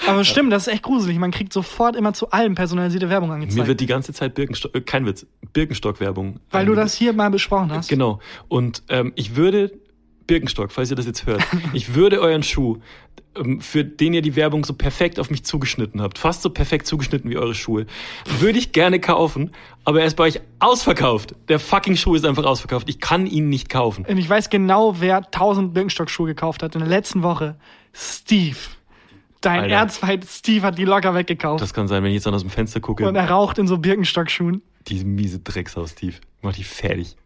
Aber 0.07 0.25
stimmt, 0.25 0.53
das 0.53 0.67
ist 0.67 0.73
echt 0.73 0.83
gruselig. 0.83 1.19
Man 1.19 1.31
kriegt 1.31 1.53
sofort 1.53 1.95
immer 1.97 2.13
zu 2.13 2.31
allem 2.31 2.55
personalisierte 2.55 3.09
Werbung 3.09 3.29
Mir 3.31 3.37
angezeigt. 3.37 3.67
wird 3.69 3.81
die 3.81 3.87
ganze 3.87 4.13
Zeit 4.13 4.35
Birkenstock, 4.35 4.75
äh, 4.75 4.81
kein 4.81 5.07
Witz, 5.07 5.27
Birkenstock-Werbung. 5.53 6.41
weil 6.51 6.67
du 6.67 6.75
das 6.75 6.95
hier 6.95 7.13
mal 7.13 7.31
besprochen 7.31 7.71
hast. 7.73 7.89
Genau. 7.89 8.21
Und 8.49 8.83
ähm, 8.89 9.13
ich 9.17 9.37
würde, 9.37 9.73
Birkenstock, 10.27 10.73
falls 10.73 10.91
ihr 10.91 10.97
das 10.97 11.07
jetzt 11.07 11.27
hört, 11.27 11.43
ich 11.73 11.95
würde 11.95 12.21
euren 12.21 12.43
Schuh, 12.43 12.79
ähm, 13.37 13.61
für 13.61 13.85
den 13.85 14.15
ihr 14.15 14.23
die 14.23 14.37
Werbung 14.37 14.65
so 14.65 14.75
perfekt 14.75 15.19
auf 15.19 15.31
mich 15.31 15.45
zugeschnitten 15.45 16.01
habt, 16.03 16.19
fast 16.19 16.43
so 16.43 16.51
perfekt 16.51 16.87
zugeschnitten 16.87 17.31
wie 17.31 17.37
eure 17.37 17.55
Schuhe, 17.55 17.87
würde 18.39 18.59
ich 18.59 18.73
gerne 18.73 19.01
kaufen, 19.01 19.51
aber 19.85 20.01
er 20.01 20.07
ist 20.07 20.17
bei 20.17 20.25
euch 20.25 20.41
ausverkauft. 20.59 21.35
Der 21.49 21.59
fucking 21.59 21.97
Schuh 21.97 22.15
ist 22.15 22.25
einfach 22.25 22.45
ausverkauft. 22.45 22.89
Ich 22.89 23.01
kann 23.01 23.27
ihn 23.27 23.49
nicht 23.49 23.69
kaufen. 23.69 24.05
Und 24.07 24.19
ich 24.19 24.29
weiß 24.29 24.51
genau, 24.51 25.01
wer 25.01 25.17
1000 25.19 25.75
Birkenstock-Schuhe 25.75 26.27
gekauft 26.27 26.63
hat 26.63 26.75
in 26.75 26.81
der 26.81 26.89
letzten 26.89 27.23
Woche. 27.23 27.57
Steve. 27.93 28.57
Dein 29.41 29.63
Alter. 29.63 29.75
Erzfeind 29.75 30.25
Steve 30.25 30.65
hat 30.67 30.79
die 30.79 30.85
locker 30.85 31.15
weggekauft. 31.15 31.63
Das 31.63 31.75
kann 31.75 31.89
sein, 31.89 32.03
wenn 32.03 32.11
ich 32.11 32.17
jetzt 32.17 32.27
dann 32.27 32.35
aus 32.35 32.43
dem 32.43 32.51
Fenster 32.51 32.81
gucke. 32.81 33.09
und 33.09 33.17
er 33.17 33.29
raucht 33.29 33.59
in 33.59 33.67
so 33.67 33.77
Birkenstock-Schuhen. 33.79 34.63
Diese 34.87 35.05
miese 35.05 35.41
Dreckshaus, 35.41 35.91
Steve. 35.91 36.15
Mach 36.43 36.53
die 36.53 36.65
fertig. 36.65 37.17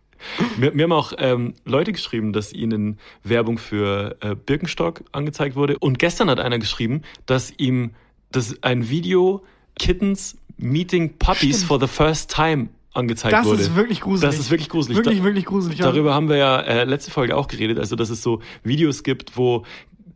Mir, 0.57 0.73
mir 0.73 0.85
haben 0.85 0.93
auch 0.93 1.13
ähm, 1.19 1.55
Leute 1.65 1.93
geschrieben, 1.93 2.33
dass 2.33 2.53
ihnen 2.53 2.99
Werbung 3.25 3.59
für 3.59 4.17
äh, 4.21 4.35
Birkenstock 4.35 5.03
angezeigt 5.13 5.57
wurde. 5.57 5.79
Und 5.79 5.99
gestern 5.99 6.31
hat 6.31 6.41
einer 6.41 6.59
geschrieben, 6.59 7.03
dass 7.27 7.53
ihm 7.57 7.93
das 8.33 8.63
ein 8.63 8.89
Video 8.89 9.43
Kittens 9.79 10.37
Meeting 10.57 11.15
Puppies 11.19 11.57
Stimmt. 11.57 11.69
for 11.69 11.81
the 11.81 11.87
first 11.87 12.35
time 12.35 12.69
angezeigt 12.95 13.35
Das 13.35 13.47
wurde. 13.47 13.61
ist 13.61 13.77
wirklich 13.77 14.01
gruselig. 14.01 14.31
Das 14.31 14.41
ist 14.41 14.51
wirklich 14.51 14.71
gruselig. 14.71 14.97
Wirklich, 14.97 15.19
Da- 15.19 15.25
wirklich 15.25 15.45
gruselig. 15.45 15.79
Darüber 15.79 16.15
haben 16.15 16.29
wir 16.31 16.37
ja 16.37 16.61
äh, 16.61 16.85
letzte 16.85 17.11
Folge 17.11 17.37
auch 17.37 17.47
geredet, 17.47 17.79
also 17.79 17.95
dass 17.95 18.09
es 18.09 18.23
so 18.23 18.41
Videos 18.65 19.03
gibt, 19.03 19.37
wo 19.37 19.65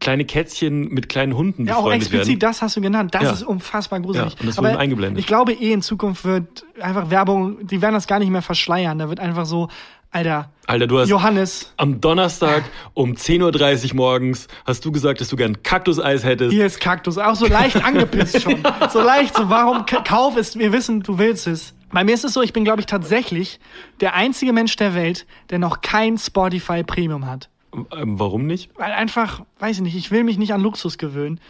kleine 0.00 0.24
Kätzchen 0.24 0.88
mit 0.88 1.08
kleinen 1.08 1.36
Hunden 1.36 1.66
Ja, 1.66 1.74
auch 1.74 1.84
befreundet 1.84 2.02
explizit, 2.02 2.28
werden. 2.28 2.40
das 2.40 2.62
hast 2.62 2.76
du 2.76 2.80
genannt. 2.80 3.14
Das 3.14 3.22
Ja. 3.22 3.30
ist 3.32 3.42
unfassbar 3.42 4.00
gruselig. 4.00 4.32
Ja, 4.34 4.40
und 4.40 4.46
das 4.48 4.58
Aber 4.58 4.78
eingeblendet. 4.78 5.20
Ich 5.20 5.26
glaube 5.26 5.52
eh, 5.52 5.72
in 5.72 5.82
Zukunft 5.82 6.24
wird 6.24 6.64
einfach 6.80 7.10
Werbung, 7.10 7.66
die 7.66 7.80
werden 7.82 7.94
das 7.94 8.06
gar 8.06 8.18
nicht 8.18 8.30
mehr 8.30 8.42
verschleiern. 8.42 8.98
Da 8.98 9.08
wird 9.08 9.20
einfach 9.20 9.44
so, 9.46 9.68
Alter, 10.12 10.50
Alter, 10.66 10.86
du 10.88 10.98
hast 10.98 11.08
Johannes, 11.08 11.72
am 11.76 12.00
Donnerstag 12.00 12.64
um 12.94 13.12
10.30 13.12 13.90
Uhr 13.90 13.96
morgens 13.96 14.48
hast 14.66 14.84
du 14.84 14.90
gesagt, 14.90 15.20
dass 15.20 15.28
du 15.28 15.36
gern 15.36 15.62
Kaktuseis 15.62 16.24
hättest. 16.24 16.52
hier 16.52 16.66
ist 16.66 16.80
Kaktus. 16.80 17.16
Auch 17.18 17.36
so 17.36 17.46
leicht 17.46 17.76
angepisst 17.84 18.42
schon. 18.42 18.56
So 18.92 19.00
leicht, 19.00 19.36
so 19.36 19.48
warum 19.50 19.84
kauf 19.86 20.36
es? 20.36 20.58
Wir 20.58 20.72
wissen, 20.72 21.02
du 21.02 21.18
willst 21.18 21.46
es. 21.46 21.74
Bei 21.92 22.02
mir 22.04 22.14
ist 22.14 22.24
es 22.24 22.32
so, 22.32 22.42
ich 22.42 22.52
bin, 22.52 22.64
glaube 22.64 22.80
ich, 22.80 22.86
tatsächlich 22.86 23.60
der 24.00 24.14
einzige 24.14 24.52
Mensch 24.52 24.74
der 24.76 24.94
Welt, 24.94 25.26
der 25.50 25.58
noch 25.58 25.80
kein 25.80 26.18
Spotify 26.18 26.82
Premium 26.84 27.26
hat. 27.26 27.48
Ähm, 27.74 28.18
warum 28.18 28.46
nicht? 28.46 28.70
Weil 28.76 28.92
einfach, 28.92 29.42
weiß 29.58 29.76
ich 29.76 29.82
nicht, 29.82 29.96
ich 29.96 30.10
will 30.10 30.24
mich 30.24 30.38
nicht 30.38 30.52
an 30.52 30.60
Luxus 30.60 30.98
gewöhnen. 30.98 31.40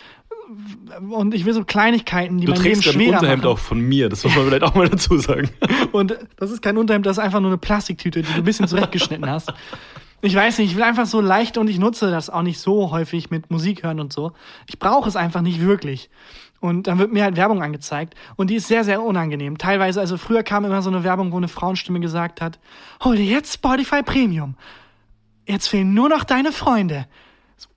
Und 1.10 1.32
ich 1.32 1.44
will 1.44 1.54
so 1.54 1.64
Kleinigkeiten, 1.64 2.38
die 2.38 2.46
Du 2.46 2.52
mein 2.52 2.62
Leben 2.62 2.80
trägst 2.80 2.88
ein 2.88 3.00
schwerer 3.00 3.18
Unterhemd 3.20 3.44
machen. 3.44 3.52
auch 3.52 3.58
von 3.58 3.80
mir, 3.80 4.08
das 4.08 4.24
muss 4.24 4.34
man 4.34 4.44
vielleicht 4.48 4.64
auch 4.64 4.74
mal 4.74 4.88
dazu 4.88 5.16
sagen. 5.18 5.48
Und 5.92 6.18
das 6.36 6.50
ist 6.50 6.60
kein 6.60 6.76
Unterhemd, 6.76 7.06
das 7.06 7.18
ist 7.18 7.24
einfach 7.24 7.40
nur 7.40 7.50
eine 7.50 7.58
Plastiktüte, 7.58 8.22
die 8.22 8.32
du 8.32 8.38
ein 8.38 8.44
bisschen 8.44 8.66
zurechtgeschnitten 8.66 9.30
hast. 9.30 9.52
Ich 10.22 10.34
weiß 10.34 10.58
nicht, 10.58 10.72
ich 10.72 10.76
will 10.76 10.82
einfach 10.82 11.06
so 11.06 11.20
leicht 11.20 11.56
und 11.56 11.70
ich 11.70 11.78
nutze 11.78 12.10
das 12.10 12.28
auch 12.28 12.42
nicht 12.42 12.58
so 12.58 12.90
häufig 12.90 13.30
mit 13.30 13.50
Musik 13.50 13.84
hören 13.84 14.00
und 14.00 14.12
so. 14.12 14.32
Ich 14.66 14.78
brauche 14.78 15.08
es 15.08 15.16
einfach 15.16 15.40
nicht 15.40 15.60
wirklich. 15.60 16.10
Und 16.60 16.88
dann 16.88 16.98
wird 16.98 17.10
mir 17.10 17.24
halt 17.24 17.36
Werbung 17.36 17.62
angezeigt 17.62 18.14
und 18.36 18.50
die 18.50 18.56
ist 18.56 18.68
sehr, 18.68 18.84
sehr 18.84 19.02
unangenehm. 19.02 19.56
Teilweise, 19.56 19.98
also 20.00 20.18
früher 20.18 20.42
kam 20.42 20.66
immer 20.66 20.82
so 20.82 20.90
eine 20.90 21.04
Werbung, 21.04 21.32
wo 21.32 21.38
eine 21.38 21.48
Frauenstimme 21.48 22.00
gesagt 22.00 22.42
hat, 22.42 22.58
hol 23.02 23.16
dir 23.16 23.24
jetzt 23.24 23.54
Spotify 23.54 24.02
Premium. 24.02 24.56
Jetzt 25.50 25.68
fehlen 25.68 25.94
nur 25.94 26.08
noch 26.08 26.24
deine 26.24 26.52
Freunde. 26.52 27.06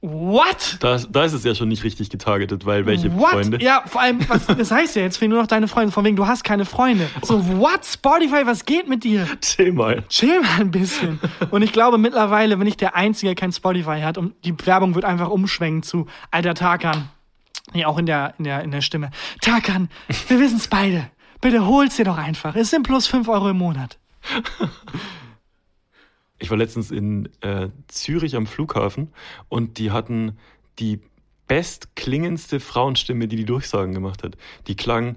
What? 0.01 0.77
Da, 0.79 0.97
da 0.97 1.23
ist 1.25 1.33
es 1.33 1.43
ja 1.43 1.55
schon 1.55 1.67
nicht 1.67 1.83
richtig 1.83 2.09
getargetet, 2.09 2.65
weil 2.65 2.85
welche 2.85 3.13
What? 3.17 3.31
Freunde? 3.31 3.61
Ja, 3.61 3.83
vor 3.85 4.01
allem, 4.01 4.19
was, 4.29 4.45
das 4.45 4.71
heißt 4.71 4.95
ja, 4.95 5.01
jetzt 5.01 5.17
fehlen 5.17 5.31
nur 5.31 5.41
noch 5.41 5.47
deine 5.47 5.67
Freunde. 5.67 5.91
Von 5.91 6.05
wegen, 6.05 6.15
du 6.15 6.27
hast 6.27 6.43
keine 6.43 6.65
Freunde. 6.65 7.09
So, 7.21 7.45
what? 7.57 7.85
Spotify, 7.85 8.45
was 8.45 8.65
geht 8.65 8.87
mit 8.87 9.03
dir? 9.03 9.27
Chill 9.41 9.73
mal. 9.73 10.03
Chill 10.07 10.41
mal 10.41 10.61
ein 10.61 10.71
bisschen. 10.71 11.19
Und 11.51 11.63
ich 11.63 11.73
glaube 11.73 11.97
mittlerweile 11.97 12.57
bin 12.57 12.67
ich 12.67 12.77
der 12.77 12.95
Einzige, 12.95 13.29
der 13.29 13.35
kein 13.35 13.51
Spotify 13.51 14.01
hat 14.01 14.17
und 14.17 14.33
die 14.45 14.53
Werbung 14.65 14.95
wird 14.95 15.03
einfach 15.03 15.29
umschwenken 15.29 15.83
zu 15.83 16.05
alter 16.31 16.53
Tarkan. 16.53 17.09
Nee, 17.73 17.85
auch 17.85 17.97
in 17.97 18.05
der, 18.05 18.35
in 18.37 18.43
der, 18.43 18.63
in 18.63 18.71
der 18.71 18.81
Stimme. 18.81 19.09
Tarkan, 19.41 19.89
wir 20.27 20.39
wissen's 20.39 20.67
beide. 20.67 21.09
Bitte 21.41 21.65
hol's 21.65 21.97
dir 21.97 22.05
doch 22.05 22.17
einfach. 22.17 22.55
Es 22.55 22.69
sind 22.69 22.83
plus 22.83 23.07
5 23.07 23.27
Euro 23.27 23.49
im 23.49 23.57
Monat. 23.57 23.97
Ich 26.39 26.49
war 26.49 26.57
letztens 26.57 26.91
in 26.91 27.29
äh, 27.41 27.69
Zürich 27.87 28.35
am 28.35 28.47
Flughafen 28.47 29.09
und 29.49 29.77
die 29.77 29.91
hatten 29.91 30.37
die 30.79 30.99
bestklingendste 31.47 32.59
Frauenstimme, 32.59 33.27
die 33.27 33.35
die 33.35 33.45
Durchsagen 33.45 33.93
gemacht 33.93 34.23
hat. 34.23 34.35
Die 34.67 34.75
klang 34.75 35.15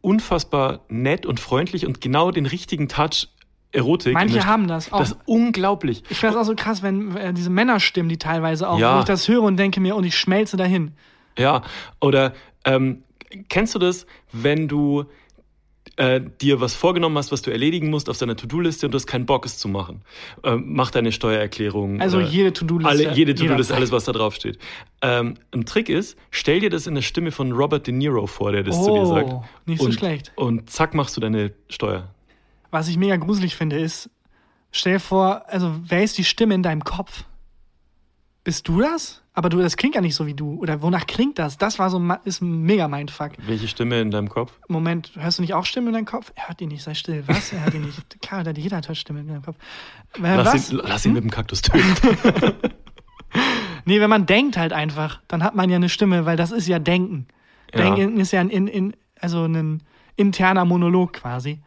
unfassbar 0.00 0.80
nett 0.88 1.26
und 1.26 1.40
freundlich 1.40 1.86
und 1.86 2.00
genau 2.00 2.30
den 2.30 2.46
richtigen 2.46 2.88
Touch 2.88 3.28
Erotik. 3.70 4.14
Manche 4.14 4.46
haben 4.46 4.66
das 4.66 4.90
auch. 4.92 4.98
Das 5.00 5.10
ist 5.10 5.18
unglaublich. 5.26 6.02
Ich 6.08 6.18
finde 6.20 6.36
es 6.36 6.40
auch 6.40 6.46
so 6.46 6.54
krass, 6.54 6.82
wenn 6.82 7.14
äh, 7.16 7.34
diese 7.34 7.50
Männerstimmen, 7.50 8.08
die 8.08 8.16
teilweise 8.16 8.66
auch, 8.68 8.78
Ja. 8.78 8.96
wo 8.96 9.00
ich 9.00 9.04
das 9.04 9.28
höre 9.28 9.42
und 9.42 9.58
denke 9.58 9.78
mir, 9.80 9.94
und 9.94 10.04
ich 10.04 10.16
schmelze 10.16 10.56
dahin. 10.56 10.92
Ja, 11.36 11.62
oder 12.00 12.32
ähm, 12.64 13.02
kennst 13.50 13.74
du 13.74 13.78
das, 13.78 14.06
wenn 14.32 14.68
du 14.68 15.04
äh, 15.98 16.20
dir 16.40 16.60
was 16.60 16.74
vorgenommen 16.74 17.18
hast, 17.18 17.30
was 17.32 17.42
du 17.42 17.50
erledigen 17.50 17.90
musst 17.90 18.08
auf 18.08 18.16
deiner 18.18 18.36
To-Do-Liste 18.36 18.86
und 18.86 18.92
du 18.92 18.96
hast 18.96 19.06
keinen 19.06 19.26
Bock, 19.26 19.44
es 19.44 19.58
zu 19.58 19.68
machen? 19.68 20.02
Ähm, 20.42 20.64
mach 20.66 20.90
deine 20.90 21.12
Steuererklärung. 21.12 22.00
Also 22.00 22.18
oder 22.18 22.26
jede 22.26 22.52
To-Do-Liste. 22.52 22.88
Alle, 22.88 23.14
jede 23.14 23.34
To-Do-Liste, 23.34 23.74
alles, 23.74 23.92
was 23.92 24.04
da 24.04 24.12
drauf 24.12 24.34
steht. 24.34 24.58
Ähm, 25.02 25.34
ein 25.52 25.66
Trick 25.66 25.88
ist, 25.88 26.16
stell 26.30 26.60
dir 26.60 26.70
das 26.70 26.86
in 26.86 26.94
der 26.94 27.02
Stimme 27.02 27.30
von 27.30 27.52
Robert 27.52 27.86
De 27.86 27.92
Niro 27.94 28.26
vor, 28.26 28.52
der 28.52 28.62
das 28.62 28.82
zu 28.82 28.90
dir 28.92 29.00
Oh, 29.00 29.04
sagt. 29.04 29.34
nicht 29.66 29.80
so 29.80 29.86
und, 29.86 29.92
schlecht. 29.92 30.32
Und 30.36 30.70
zack, 30.70 30.94
machst 30.94 31.16
du 31.16 31.20
deine 31.20 31.52
Steuer. 31.68 32.08
Was 32.70 32.88
ich 32.88 32.96
mega 32.96 33.16
gruselig 33.16 33.54
finde, 33.56 33.78
ist, 33.78 34.10
Stell 34.70 34.94
dir 34.94 35.00
vor, 35.00 35.42
also 35.48 35.74
wer 35.82 36.02
ist 36.04 36.18
die 36.18 36.24
Stimme 36.24 36.54
in 36.54 36.62
deinem 36.62 36.84
Kopf? 36.84 37.24
Bist 38.44 38.68
du 38.68 38.80
das? 38.80 39.22
Aber 39.38 39.50
du, 39.50 39.60
das 39.60 39.76
klingt 39.76 39.94
ja 39.94 40.00
nicht 40.00 40.16
so 40.16 40.26
wie 40.26 40.34
du. 40.34 40.58
Oder 40.58 40.82
wonach 40.82 41.06
klingt 41.06 41.38
das? 41.38 41.58
Das 41.58 41.78
war 41.78 41.90
so 41.90 42.02
ist 42.24 42.42
ein 42.42 42.62
mega 42.62 42.88
Mindfuck. 42.88 43.34
Welche 43.46 43.68
Stimme 43.68 44.00
in 44.00 44.10
deinem 44.10 44.28
Kopf? 44.28 44.52
Moment, 44.66 45.12
hörst 45.14 45.38
du 45.38 45.42
nicht 45.42 45.54
auch 45.54 45.64
Stimmen 45.64 45.86
in 45.86 45.92
deinem 45.92 46.06
Kopf? 46.06 46.32
Er 46.34 46.48
hört 46.48 46.58
die 46.58 46.66
nicht, 46.66 46.82
sei 46.82 46.94
still. 46.94 47.22
Was? 47.28 47.52
Er 47.52 47.62
hört 47.62 47.72
die 47.72 47.78
nicht. 47.78 48.20
Klar, 48.20 48.44
jeder 48.48 48.78
hört 48.78 48.96
Stimmen 48.96 49.20
in 49.20 49.28
deinem 49.28 49.42
Kopf. 49.42 49.56
Äh, 50.16 50.22
Lass 50.22 50.54
was? 50.54 50.72
ihn, 50.72 50.80
lass 50.82 51.06
ihn 51.06 51.12
mit 51.12 51.22
dem 51.22 51.30
Kaktus 51.30 51.62
töten. 51.62 52.56
Nee, 53.84 54.00
wenn 54.00 54.10
man 54.10 54.26
denkt 54.26 54.58
halt 54.58 54.74
einfach, 54.74 55.20
dann 55.28 55.42
hat 55.42 55.54
man 55.54 55.70
ja 55.70 55.76
eine 55.76 55.88
Stimme, 55.88 56.26
weil 56.26 56.36
das 56.36 56.50
ist 56.50 56.66
ja 56.66 56.78
Denken. 56.78 57.26
Ja. 57.72 57.94
Denken 57.94 58.20
ist 58.20 58.32
ja 58.32 58.40
ein, 58.40 58.50
in, 58.50 58.66
in, 58.66 58.96
also 59.18 59.44
ein 59.44 59.82
interner 60.16 60.66
Monolog 60.66 61.14
quasi. 61.14 61.60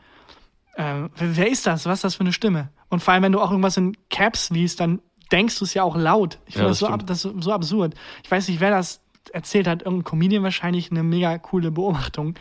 Ähm, 0.77 1.09
wer 1.15 1.49
ist 1.49 1.65
das? 1.65 1.87
Was 1.87 1.99
ist 1.99 2.03
das 2.03 2.15
für 2.15 2.21
eine 2.21 2.33
Stimme? 2.33 2.69
Und 2.89 3.01
vor 3.01 3.13
allem, 3.13 3.23
wenn 3.23 3.31
du 3.31 3.39
auch 3.39 3.49
irgendwas 3.49 3.77
in 3.77 3.95
Caps 4.09 4.51
liest, 4.51 4.81
dann 4.81 5.01
denkst 5.31 5.57
du 5.59 5.65
es 5.65 5.73
ja 5.73 5.83
auch 5.83 5.95
laut. 5.95 6.39
Ich 6.45 6.53
finde 6.53 6.67
Ja, 6.67 6.69
das, 6.69 6.79
das 6.79 6.87
so, 6.87 6.93
ab, 6.93 7.07
das 7.07 7.21
so 7.21 7.51
absurd. 7.51 7.95
Ich 8.23 8.31
weiß 8.31 8.47
nicht, 8.47 8.59
wer 8.59 8.71
das 8.71 9.01
erzählt 9.33 9.67
hat. 9.67 9.83
Irgendein 9.83 10.03
Comedian 10.03 10.43
wahrscheinlich 10.43 10.91
eine 10.91 11.03
mega 11.03 11.37
coole 11.37 11.71
Beobachtung. 11.71 12.35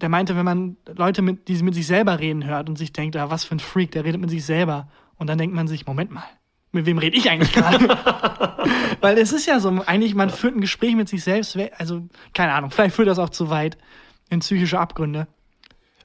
Der 0.00 0.08
meinte, 0.08 0.36
wenn 0.36 0.44
man 0.44 0.76
Leute, 0.94 1.22
mit, 1.22 1.48
die 1.48 1.62
mit 1.62 1.74
sich 1.74 1.86
selber 1.86 2.18
reden 2.18 2.44
hört 2.44 2.68
und 2.68 2.76
sich 2.76 2.92
denkt, 2.92 3.16
ah, 3.16 3.30
was 3.30 3.44
für 3.44 3.54
ein 3.54 3.60
Freak, 3.60 3.92
der 3.92 4.04
redet 4.04 4.20
mit 4.20 4.30
sich 4.30 4.44
selber. 4.44 4.88
Und 5.16 5.28
dann 5.28 5.38
denkt 5.38 5.54
man 5.54 5.68
sich, 5.68 5.86
Moment 5.86 6.10
mal, 6.10 6.24
mit 6.72 6.84
wem 6.86 6.98
rede 6.98 7.16
ich 7.16 7.30
eigentlich 7.30 7.52
gerade? 7.52 7.88
Weil 9.00 9.16
es 9.18 9.32
ist 9.32 9.46
ja 9.46 9.60
so, 9.60 9.68
eigentlich, 9.86 10.14
man 10.14 10.30
führt 10.30 10.54
ein 10.54 10.60
Gespräch 10.60 10.94
mit 10.94 11.08
sich 11.08 11.24
selbst, 11.24 11.56
also, 11.78 12.02
keine 12.34 12.52
Ahnung, 12.52 12.70
vielleicht 12.70 12.94
führt 12.94 13.08
das 13.08 13.18
auch 13.18 13.30
zu 13.30 13.48
weit 13.48 13.78
in 14.28 14.40
psychische 14.40 14.78
Abgründe. 14.78 15.26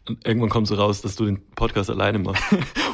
Und 0.07 0.25
irgendwann 0.27 0.49
kommt 0.49 0.67
so 0.67 0.75
raus, 0.75 1.01
dass 1.01 1.15
du 1.15 1.25
den 1.25 1.41
Podcast 1.55 1.89
alleine 1.89 2.19
machst. 2.19 2.43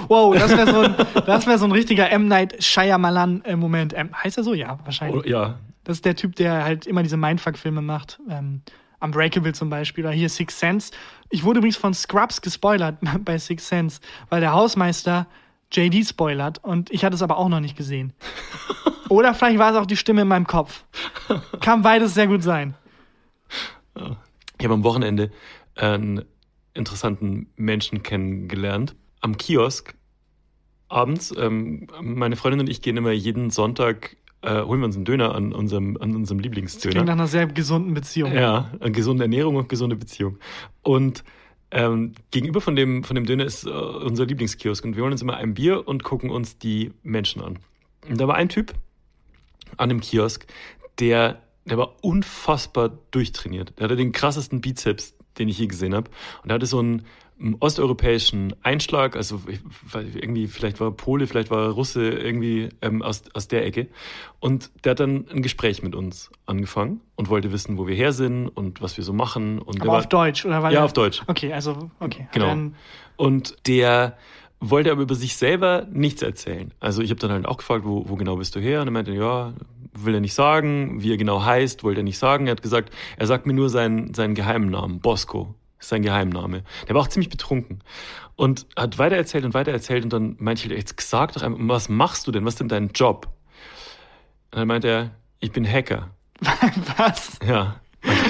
Wow, 0.10 0.34
das 0.38 0.52
wäre 0.56 0.72
so, 0.72 0.80
ein- 0.80 0.96
das 1.26 1.48
wär 1.48 1.58
so 1.58 1.66
ein 1.66 1.72
richtiger 1.74 2.10
M. 2.10 2.30
Night 2.30 2.64
Shyamalan-Moment. 2.64 3.94
Ähm, 3.94 4.10
heißt 4.24 4.38
er 4.38 4.44
so? 4.46 4.54
Ja, 4.54 4.80
wahrscheinlich. 4.86 5.18
Oder, 5.20 5.28
ja, 5.30 5.60
Das 5.84 5.98
ist 5.98 6.06
der 6.06 6.16
Typ, 6.16 6.36
der 6.38 6.64
halt 6.64 6.88
immer 6.88 7.04
diese 7.04 7.18
Mindfuck-Filme 7.18 7.82
macht. 7.82 8.18
Ähm, 8.30 8.62
Unbreakable 9.02 9.52
zum 9.54 9.70
Beispiel 9.70 10.06
oder 10.06 10.14
hier 10.14 10.30
Six 10.30 10.58
Sense. 10.60 10.92
Ich 11.30 11.44
wurde 11.44 11.58
übrigens 11.60 11.76
von 11.76 11.94
Scrubs 11.94 12.42
gespoilert 12.42 12.96
bei 13.26 13.38
Six 13.38 13.68
Sense, 13.68 14.00
weil 14.30 14.40
der 14.40 14.54
Hausmeister 14.54 15.28
JD 15.74 16.08
spoilert 16.08 16.64
und 16.64 16.90
ich 16.92 17.04
hatte 17.04 17.16
es 17.16 17.22
aber 17.22 17.38
auch 17.38 17.50
noch 17.50 17.60
nicht 17.60 17.76
gesehen. 17.76 18.14
Oder 19.10 19.34
vielleicht 19.34 19.60
war 19.60 19.72
es 19.72 19.78
auch 19.78 19.86
die 19.86 19.98
Stimme 19.98 20.22
in 20.22 20.28
meinem 20.30 20.48
Kopf. 20.48 20.84
Kann 21.60 21.82
beides 21.82 22.14
sehr 22.14 22.28
gut 22.28 22.44
sein. 22.44 22.76
Ich 23.96 24.64
habe 24.66 24.74
am 24.74 24.84
Wochenende 24.84 25.32
einen 25.76 26.24
interessanten 26.78 27.48
Menschen 27.56 28.04
kennengelernt. 28.04 28.96
Am 29.20 29.38
Kiosk 29.38 29.96
abends. 30.88 31.34
Ähm, 31.38 31.88
meine 32.02 32.36
Freundin 32.36 32.62
und 32.62 32.70
ich 32.70 32.82
gehen 32.82 32.98
immer 32.98 33.12
jeden 33.12 33.50
Sonntag, 33.50 34.18
äh, 34.42 34.62
holen 34.62 34.80
wir 34.80 34.86
uns 34.86 34.96
einen 34.96 35.06
Döner 35.06 35.36
an 35.36 35.54
unserem, 35.54 35.98
an 35.98 36.16
unserem 36.16 36.40
Klingt 36.40 36.56
Lieblingsdöner. 36.56 37.04
nach 37.04 37.14
einer 37.14 37.28
sehr 37.28 37.48
gesunden 37.48 37.94
Beziehung. 37.94 38.34
Ja, 38.34 38.72
eine 38.80 38.92
gesunde 38.92 39.24
Ernährung 39.24 39.56
und 39.56 39.70
gesunde 39.70 39.96
Beziehung. 39.96 40.38
Und 40.84 41.24
ähm, 41.72 42.14
gegenüber 42.32 42.62
von 42.62 42.76
dem, 42.76 43.04
von 43.04 43.16
dem 43.16 43.26
Döner 43.26 43.46
ist 43.46 43.66
äh, 43.66 43.70
unser 43.70 44.26
Lieblingskiosk 44.26 44.86
und 44.86 44.96
wir 44.96 45.04
holen 45.04 45.12
uns 45.12 45.22
immer 45.22 45.36
ein 45.36 45.54
Bier 45.54 45.88
und 45.88 46.04
gucken 46.04 46.30
uns 46.30 46.58
die 46.58 46.94
Menschen 47.04 47.42
an. 47.42 47.60
Und 48.08 48.22
da 48.22 48.28
war 48.28 48.36
ein 48.36 48.48
Typ 48.48 48.74
an 49.76 49.90
dem 49.90 50.00
Kiosk, 50.00 50.48
der, 51.00 51.42
der 51.66 51.78
war 51.78 51.96
unfassbar 52.02 52.98
durchtrainiert. 53.12 53.78
Der 53.78 53.86
hatte 53.86 53.98
den 53.98 54.14
krassesten 54.14 54.62
Bizeps, 54.62 55.17
den 55.40 55.50
ich 55.50 55.60
je 55.60 55.68
gesehen 55.68 55.94
habe. 55.94 56.10
Und 56.44 56.50
er 56.50 56.56
hatte 56.56 56.66
so 56.66 56.80
einen, 56.80 57.04
einen 57.40 57.56
osteuropäischen 57.60 58.56
Einschlag, 58.64 59.16
also 59.16 59.42
ich, 59.48 59.60
irgendwie, 60.16 60.48
vielleicht 60.48 60.80
war 60.80 60.92
Pole, 60.92 61.28
vielleicht 61.28 61.52
war 61.52 61.70
Russe, 61.70 62.10
irgendwie 62.10 62.70
ähm, 62.82 63.02
aus, 63.02 63.24
aus 63.34 63.48
der 63.48 63.66
Ecke. 63.66 63.88
Und 64.40 64.72
der 64.84 64.92
hat 64.92 65.00
dann 65.00 65.28
ein 65.30 65.42
Gespräch 65.42 65.84
mit 65.84 65.96
uns 65.96 66.32
angefangen 66.46 67.02
und 67.16 67.30
wollte 67.30 67.52
wissen, 67.52 67.78
wo 67.78 67.88
wir 67.88 67.96
her 67.96 68.12
sind 68.12 68.48
und 68.50 68.82
was 68.82 68.98
wir 68.98 69.04
so 69.04 69.14
machen. 69.14 69.60
Und 69.60 69.82
Aber 69.82 69.92
war, 69.92 70.00
auf 70.00 70.10
Deutsch, 70.10 70.46
oder? 70.46 70.64
Weil 70.64 70.74
Ja, 70.74 70.84
auf 70.84 70.94
Deutsch. 70.94 71.22
Okay, 71.28 71.54
also, 71.54 71.92
okay. 72.00 72.28
Genau. 72.32 72.72
Und 73.18 73.56
der 73.68 74.18
wollte 74.60 74.92
aber 74.92 75.02
über 75.02 75.16
sich 75.16 75.38
selber 75.38 75.88
nichts 75.92 76.22
erzählen. 76.22 76.74
Also 76.80 77.02
ich 77.02 77.10
habe 77.10 77.20
dann 77.20 77.32
halt 77.32 77.46
auch 77.46 77.58
gefragt, 77.58 77.86
wo, 77.86 78.10
wo 78.10 78.16
genau 78.16 78.38
bist 78.38 78.56
du 78.56 78.60
her? 78.60 78.82
Und 78.82 78.88
er 78.88 78.92
meinte, 78.92 79.12
ja, 79.14 79.54
will 79.94 80.14
er 80.14 80.20
nicht 80.20 80.34
sagen, 80.34 81.02
wie 81.02 81.12
er 81.12 81.18
genau 81.18 81.44
heißt, 81.44 81.84
wollte 81.84 82.02
er 82.02 82.04
nicht 82.04 82.18
sagen. 82.18 82.48
Er 82.48 82.52
hat 82.52 82.62
gesagt, 82.62 82.94
er 83.18 83.28
sagt 83.28 83.46
mir 83.46 83.54
nur 83.54 83.70
seinen, 83.70 84.14
seinen 84.14 84.36
geheimen 84.36 84.70
Namen, 84.70 85.00
Bosco. 85.00 85.56
Ist 85.80 85.90
sein 85.90 86.02
Geheimname. 86.02 86.64
Der 86.88 86.96
war 86.96 87.04
auch 87.04 87.08
ziemlich 87.08 87.30
betrunken. 87.30 87.84
Und 88.36 88.66
hat 88.76 88.98
weiter 88.98 89.16
erzählt 89.16 89.46
und 89.46 89.54
weiter 89.54 89.72
erzählt 89.72 90.04
und 90.04 90.12
dann 90.12 90.36
meinte 90.40 90.66
ich, 90.66 90.72
jetzt 90.72 91.00
sag 91.02 91.34
doch 91.34 91.44
einmal, 91.44 91.68
was 91.76 91.90
machst 91.90 92.26
du 92.26 92.32
denn? 92.32 92.46
Was 92.46 92.56
ist 92.56 92.60
denn 92.60 92.70
dein 92.70 92.90
Job? 92.90 93.28
Und 94.52 94.60
dann 94.60 94.68
meinte 94.68 94.88
er, 94.88 95.12
ich 95.40 95.52
bin 95.52 95.72
Hacker. 95.72 96.10
was? 96.98 97.40
Ja. 97.48 97.80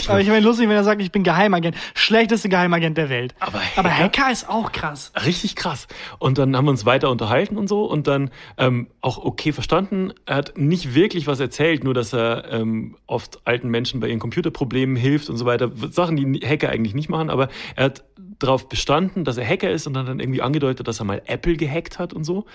Aber 0.08 0.22
ich 0.22 0.28
meine, 0.28 0.42
lustig, 0.42 0.68
wenn 0.70 0.76
er 0.76 0.84
sagt, 0.84 1.02
ich 1.02 1.12
bin 1.12 1.24
Geheimagent. 1.24 1.76
Schlechteste 1.94 2.50
Geheimagent 2.50 2.98
der 2.98 3.10
Welt. 3.10 3.36
Aber 3.40 3.62
Aber 3.76 3.90
Hacker? 3.90 4.24
Hacker 4.24 4.32
ist 4.32 4.50
auch 4.50 4.72
krass. 4.72 5.12
Richtig 5.26 5.56
krass. 5.56 5.88
Und 6.20 6.38
dann 6.38 6.56
haben 6.56 6.66
wir 6.66 6.72
uns 6.72 6.86
weiter 6.86 7.10
unterhalten 7.10 7.58
und 7.58 7.68
so 7.68 7.86
und 7.86 8.08
dann 8.08 8.30
ähm, 8.58 8.88
auch 9.02 9.18
okay 9.18 9.52
verstanden. 9.52 10.14
Er 10.26 10.38
hat 10.38 10.58
nicht 10.58 10.96
wirklich 10.96 11.28
was 11.28 11.40
erzählt, 11.40 11.84
nur 11.84 11.94
dass 11.94 12.14
er 12.14 12.52
ähm, 12.52 12.96
oft 13.06 13.40
alten 13.46 13.70
Menschen 13.70 14.00
bei 14.00 14.08
ihren 14.08 14.20
Computerproblemen 14.20 14.96
hilft 14.96 15.30
und 15.30 15.38
so 15.38 15.46
weiter. 15.46 15.72
Sachen, 15.92 16.16
die 16.16 16.40
Hacker 16.46 16.70
eigentlich 16.70 16.96
nicht 16.96 17.10
machen, 17.10 17.30
aber 17.30 17.50
er 17.76 17.86
hat 17.86 18.04
darauf 18.40 18.70
bestanden, 18.70 19.24
dass 19.24 19.38
er 19.38 19.48
Hacker 19.48 19.72
ist 19.72 19.88
und 19.88 19.98
hat 19.98 20.08
dann 20.08 20.20
irgendwie 20.20 20.42
angedeutet, 20.42 20.88
dass 20.88 21.00
er 21.00 21.06
mal 21.06 21.22
Apple 21.26 21.56
gehackt 21.56 22.00
hat 22.00 22.14
und 22.14 22.24
so. 22.24 22.46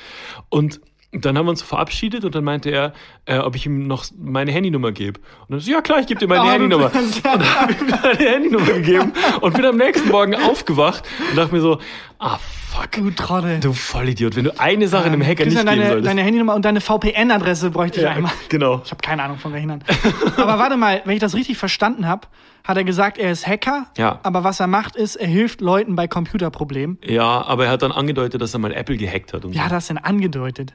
Und 0.48 0.80
dann 1.12 1.36
haben 1.36 1.44
wir 1.46 1.50
uns 1.50 1.62
verabschiedet 1.62 2.24
und 2.24 2.34
dann 2.34 2.42
meinte 2.44 2.70
er, 2.70 2.92
äh, 3.26 3.36
ob 3.38 3.54
ich 3.54 3.66
ihm 3.66 3.86
noch 3.86 4.04
meine 4.18 4.50
Handynummer 4.50 4.92
gebe. 4.92 5.20
Und 5.40 5.50
dann 5.50 5.60
so, 5.60 5.70
ja 5.70 5.82
klar, 5.82 6.00
ich 6.00 6.06
gebe 6.06 6.18
dir 6.18 6.26
meine 6.26 6.42
Oh, 6.44 6.50
Handynummer. 6.50 6.86
Und 6.94 7.24
dann 7.24 7.54
habe 7.60 7.72
ich 7.72 7.80
ihm 7.80 7.88
meine 7.90 8.30
Handynummer 8.30 8.72
gegeben 8.72 9.12
und 9.42 9.54
bin 9.54 9.64
am 9.66 9.76
nächsten 9.76 10.08
Morgen 10.08 10.34
aufgewacht 10.34 11.04
und 11.30 11.36
dachte 11.36 11.54
mir 11.54 11.60
so, 11.60 11.78
ah 12.18 12.38
fuck, 12.70 12.90
Du 12.92 13.10
Trottel. 13.10 13.60
du 13.60 13.74
Vollidiot, 13.74 14.34
wenn 14.36 14.44
du 14.44 14.58
eine 14.58 14.88
Sache 14.88 15.04
einem 15.04 15.20
Hacker 15.22 15.44
nicht 15.44 15.54
Christian, 15.54 15.66
geben 15.66 15.76
deine, 15.80 15.86
solltest. 15.88 16.08
deine 16.08 16.22
Handynummer 16.22 16.54
und 16.54 16.64
deine 16.64 16.80
VPN-Adresse 16.80 17.70
bräuchte 17.70 17.98
ich 18.00 18.04
ja, 18.04 18.12
einmal. 18.12 18.32
genau. 18.48 18.80
Ich 18.84 18.90
habe 18.90 19.02
keine 19.02 19.22
Ahnung 19.22 19.36
von 19.38 19.52
welchen. 19.52 19.84
Aber 20.36 20.58
warte 20.58 20.78
mal, 20.78 21.02
wenn 21.04 21.14
ich 21.14 21.20
das 21.20 21.34
richtig 21.34 21.58
verstanden 21.58 22.06
habe, 22.08 22.26
hat 22.64 22.76
er 22.78 22.84
gesagt, 22.84 23.18
er 23.18 23.30
ist 23.32 23.46
Hacker. 23.46 23.86
Ja. 23.98 24.20
Aber 24.22 24.44
was 24.44 24.60
er 24.60 24.68
macht, 24.68 24.96
ist, 24.96 25.16
er 25.16 25.26
hilft 25.26 25.60
Leuten 25.60 25.96
bei 25.96 26.08
Computerproblemen. 26.08 26.98
Ja, 27.04 27.42
aber 27.42 27.66
er 27.66 27.70
hat 27.72 27.82
dann 27.82 27.92
angedeutet, 27.92 28.40
dass 28.40 28.54
er 28.54 28.60
mal 28.60 28.72
Apple 28.72 28.96
gehackt 28.96 29.32
hat 29.34 29.44
und 29.44 29.58
hat 29.58 29.68
so. 29.68 29.74
das 29.74 29.86
denn 29.88 29.98
angedeutet? 29.98 30.74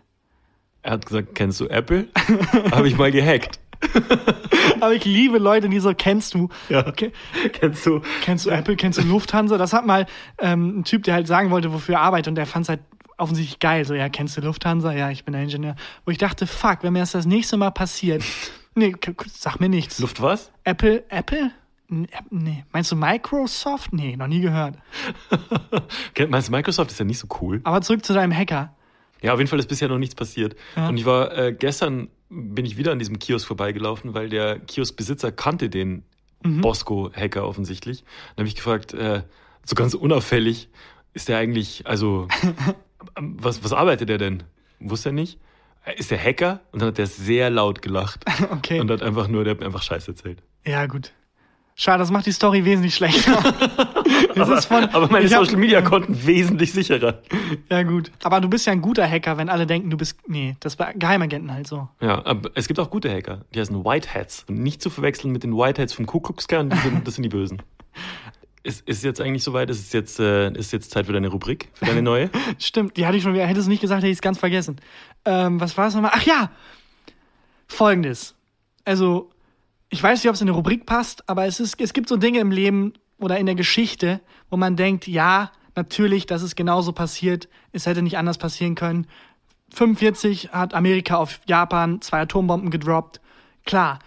Er 0.88 0.94
hat 0.94 1.06
gesagt, 1.06 1.36
kennst 1.36 1.60
du 1.60 1.68
Apple? 1.68 2.08
Habe 2.72 2.88
ich 2.88 2.98
mal 2.98 3.12
gehackt. 3.12 3.60
Aber 4.80 4.94
ich 4.94 5.04
liebe 5.04 5.38
Leute, 5.38 5.68
die 5.68 5.82
so, 5.82 5.94
kennst 5.94 6.34
du? 6.34 6.48
Ja. 6.70 6.88
Okay. 6.88 7.12
Kennst 7.52 7.86
du? 7.86 8.00
Kennst 8.22 8.46
du 8.46 8.52
Apple? 8.52 8.78
Kennst 8.78 8.98
du 8.98 9.02
Lufthansa? 9.02 9.58
Das 9.58 9.74
hat 9.74 9.86
mal 9.86 10.06
ähm, 10.40 10.80
ein 10.80 10.84
Typ, 10.86 11.04
der 11.04 11.16
halt 11.16 11.28
sagen 11.28 11.52
wollte, 11.52 11.74
wofür 11.74 11.96
er 11.96 12.02
arbeitet 12.04 12.30
und 12.30 12.36
der 12.36 12.46
fand 12.46 12.64
es 12.64 12.70
halt 12.70 12.80
offensichtlich 13.18 13.60
geil. 13.60 13.84
So, 13.84 13.96
ja, 13.96 14.08
kennst 14.08 14.38
du 14.38 14.42
Lufthansa? 14.42 14.94
Ja, 14.94 15.12
ich 15.12 15.26
bin 15.26 15.34
der 15.34 15.44
Ingenieur. 15.44 15.76
Wo 16.06 16.12
ich 16.12 16.18
dachte, 16.18 16.48
fuck, 16.48 16.84
wenn 16.84 16.94
mir 16.94 17.00
das 17.00 17.12
das 17.12 17.26
nächste 17.26 17.58
Mal 17.58 17.72
passiert, 17.72 18.24
nee, 18.76 18.96
sag 19.30 19.60
mir 19.60 19.68
nichts. 19.68 20.00
Luft 20.00 20.22
was? 20.22 20.54
Apple, 20.64 21.04
Apple? 21.10 21.52
Nee. 21.90 22.64
Meinst 22.72 22.94
du 22.94 22.96
Microsoft? 22.96 23.92
Nee, 23.92 24.16
noch 24.16 24.28
nie 24.28 24.40
gehört. 24.40 24.76
Meinst 26.30 26.48
du, 26.48 26.52
Microsoft 26.54 26.92
ist 26.92 27.00
ja 27.00 27.04
nicht 27.06 27.20
so 27.20 27.28
cool? 27.42 27.60
Aber 27.66 27.82
zurück 27.82 28.06
zu 28.06 28.14
deinem 28.14 28.34
Hacker. 28.34 28.74
Ja, 29.22 29.34
auf 29.34 29.40
jeden 29.40 29.50
Fall 29.50 29.60
ist 29.60 29.68
bisher 29.70 29.88
noch 29.90 29.98
nichts 29.98 30.16
passiert. 30.16 30.56
Ja. 30.76 30.90
Und 30.90 30.98
ich 30.98 31.06
war 31.06 31.36
äh, 31.38 31.54
gestern 31.54 32.10
bin 32.30 32.66
ich 32.66 32.78
wieder 32.78 32.92
an 32.92 33.00
diesem 33.00 33.20
Kiosk 33.20 33.48
vorbeigelaufen, 33.48 34.14
weil 34.14 34.28
der 34.30 34.60
Kioskbesitzer 34.60 35.32
kannte 35.32 35.70
den 35.70 36.04
Bosco-Hacker 36.44 37.48
offensichtlich. 37.48 38.04
Dann 38.36 38.44
habe 38.44 38.48
ich 38.48 38.56
gefragt, 38.56 38.94
äh, 38.94 39.24
so 39.66 39.76
ganz 39.76 39.94
unauffällig, 39.94 40.70
ist 41.14 41.30
der 41.30 41.38
eigentlich, 41.38 41.88
also 41.88 42.28
was, 43.16 43.64
was 43.64 43.74
arbeitet 43.74 44.10
er 44.10 44.18
denn? 44.18 44.44
Wusste 44.80 45.10
er 45.10 45.14
nicht? 45.14 45.40
Äh, 45.86 45.96
Ist 45.98 46.12
der 46.12 46.24
Hacker? 46.24 46.62
Und 46.72 46.82
dann 46.82 46.90
hat 46.90 47.00
er 47.00 47.08
sehr 47.08 47.50
laut 47.50 47.82
gelacht 47.82 48.24
Okay. 48.52 48.80
und 48.80 48.92
hat 48.92 49.02
einfach 49.02 49.28
nur, 49.28 49.44
der 49.44 49.52
hat 49.52 49.60
mir 49.60 49.66
einfach 49.66 49.82
Scheiß 49.84 50.08
erzählt. 50.08 50.44
Ja, 50.66 50.86
gut. 50.86 51.12
Schade, 51.80 52.00
das 52.00 52.10
macht 52.12 52.26
die 52.26 52.32
Story 52.32 52.66
wesentlich 52.66 52.96
schlechter. 52.96 53.42
Das 54.36 54.50
ist 54.50 54.66
von- 54.66 54.84
Aber 54.90 55.08
meine 55.10 55.26
ich 55.26 55.34
hab- 55.34 55.44
Social 55.46 55.58
Media 55.60 55.82
Konten 55.82 56.26
wesentlich 56.26 56.72
sicherer. 56.72 57.22
Ja, 57.72 57.82
gut. 57.84 58.12
Aber 58.24 58.40
du 58.40 58.48
bist 58.48 58.68
ja 58.68 58.72
ein 58.72 58.82
guter 58.82 59.10
Hacker, 59.10 59.38
wenn 59.38 59.50
alle 59.50 59.66
denken, 59.66 59.90
du 59.90 59.98
bist. 59.98 60.18
Nee, 60.28 60.56
das 60.60 60.76
bei 60.76 60.94
Geheimagenten 60.94 61.52
halt 61.52 61.66
so. 61.68 61.88
Ja, 62.02 62.24
aber 62.24 62.52
es 62.54 62.68
gibt 62.68 62.80
auch 62.80 62.92
gute 62.92 63.12
Hacker. 63.12 63.46
Die 63.56 63.60
heißen 63.60 63.84
White 63.84 64.14
Hats. 64.14 64.46
Nicht 64.48 64.82
zu 64.84 64.92
verwechseln 64.92 65.32
mit 65.32 65.42
den 65.44 65.54
White 65.58 65.82
Hats 65.82 65.94
vom 65.94 66.06
Ku 66.06 66.20
Klux 66.20 66.48
Klan, 66.48 66.70
die 66.70 66.78
sind, 66.78 67.08
das 67.08 67.16
sind 67.16 67.24
die 67.24 67.30
Bösen. 67.30 67.62
Ist, 68.64 68.86
ist 68.86 69.02
jetzt 69.06 69.22
eigentlich 69.22 69.44
soweit? 69.44 69.70
Ist 69.70 69.80
es 69.80 69.94
jetzt, 69.94 70.20
äh, 70.20 70.52
ist 70.52 70.74
jetzt 70.74 70.92
Zeit 70.92 71.06
für 71.06 71.14
deine 71.14 71.30
Rubrik, 71.30 71.70
für 71.74 71.86
deine 71.86 72.02
neue? 72.02 72.30
Stimmt, 72.60 72.98
die 72.98 73.06
hatte 73.08 73.16
ich 73.16 73.24
schon 73.24 73.34
wieder. 73.34 73.46
Hätte 73.48 73.62
es 73.62 73.68
nicht 73.68 73.80
gesagt, 73.80 74.02
hätte 74.02 74.12
ich 74.12 74.18
es 74.18 74.22
ganz 74.22 74.38
vergessen. 74.40 74.76
Ähm, 75.24 75.60
was 75.62 75.78
war 75.78 75.88
es 75.88 75.96
nochmal? 75.96 76.12
Ach 76.14 76.24
ja! 76.24 76.52
Folgendes. 77.68 78.36
Also, 78.84 79.30
ich 79.90 80.02
weiß 80.02 80.24
nicht, 80.24 80.30
ob 80.30 80.36
es 80.36 80.42
in 80.42 80.48
eine 80.48 80.56
Rubrik 80.56 80.86
passt, 80.86 81.28
aber 81.30 81.46
es, 81.46 81.60
ist, 81.60 81.80
es 81.80 81.94
gibt 81.94 82.10
so 82.10 82.18
Dinge 82.18 82.40
im 82.40 82.52
Leben 82.52 82.94
oder 83.20 83.38
in 83.38 83.46
der 83.46 83.56
Geschichte, 83.56 84.22
wo 84.50 84.58
man 84.58 84.76
denkt, 84.76 85.08
ja, 85.08 85.52
Natürlich, 85.78 86.26
das 86.26 86.42
ist 86.42 86.56
genauso 86.56 86.92
passiert. 86.92 87.48
Es 87.72 87.86
hätte 87.86 88.02
nicht 88.02 88.18
anders 88.18 88.40
passieren 88.40 88.74
können. 88.74 89.06
45 89.76 90.50
hat 90.52 90.74
Amerika 90.74 91.18
auf 91.18 91.40
Japan 91.46 92.02
zwei 92.02 92.22
Atombomben 92.22 92.72
gedroppt. 92.72 93.22
Klar. 93.64 94.00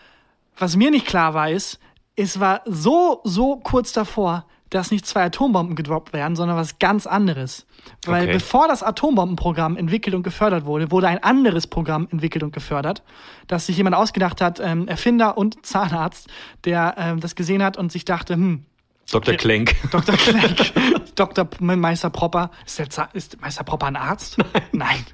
Was 0.58 0.74
mir 0.74 0.90
nicht 0.90 1.06
klar 1.06 1.32
war, 1.32 1.48
ist, 1.48 1.78
es 2.16 2.40
war 2.40 2.62
so, 2.66 3.20
so 3.22 3.56
kurz 3.56 3.92
davor, 3.92 4.46
dass 4.70 4.90
nicht 4.90 5.06
zwei 5.06 5.24
Atombomben 5.24 5.76
gedroppt 5.76 6.12
werden, 6.12 6.36
sondern 6.36 6.56
was 6.56 6.78
ganz 6.78 7.06
anderes. 7.06 7.66
Weil 8.06 8.24
Okay. 8.24 8.32
bevor 8.34 8.68
das 8.68 8.82
Atombombenprogramm 8.82 9.76
entwickelt 9.76 10.14
und 10.14 10.22
gefördert 10.22 10.64
wurde, 10.64 10.90
wurde 10.90 11.08
ein 11.08 11.22
anderes 11.22 11.66
Programm 11.66 12.08
entwickelt 12.10 12.42
und 12.44 12.52
gefördert, 12.52 13.02
das 13.48 13.66
sich 13.66 13.76
jemand 13.76 13.96
ausgedacht 13.96 14.40
hat, 14.40 14.60
ähm, 14.60 14.86
Erfinder 14.88 15.36
und 15.36 15.64
Zahnarzt, 15.66 16.28
der 16.64 16.94
ähm, 16.96 17.20
das 17.20 17.34
gesehen 17.34 17.62
hat 17.62 17.76
und 17.76 17.92
sich 17.92 18.04
dachte, 18.04 18.34
hm, 18.34 18.64
Dr. 19.10 19.34
Klenk. 19.34 19.74
Dr. 19.90 20.14
Klenk, 20.16 20.72
Dr. 21.16 21.48
Meister 21.60 22.10
Propper, 22.10 22.50
ist, 22.64 22.78
der 22.78 23.08
ist 23.12 23.40
Meister 23.40 23.64
Propper 23.64 23.86
ein 23.86 23.96
Arzt? 23.96 24.36
Nein. 24.72 25.04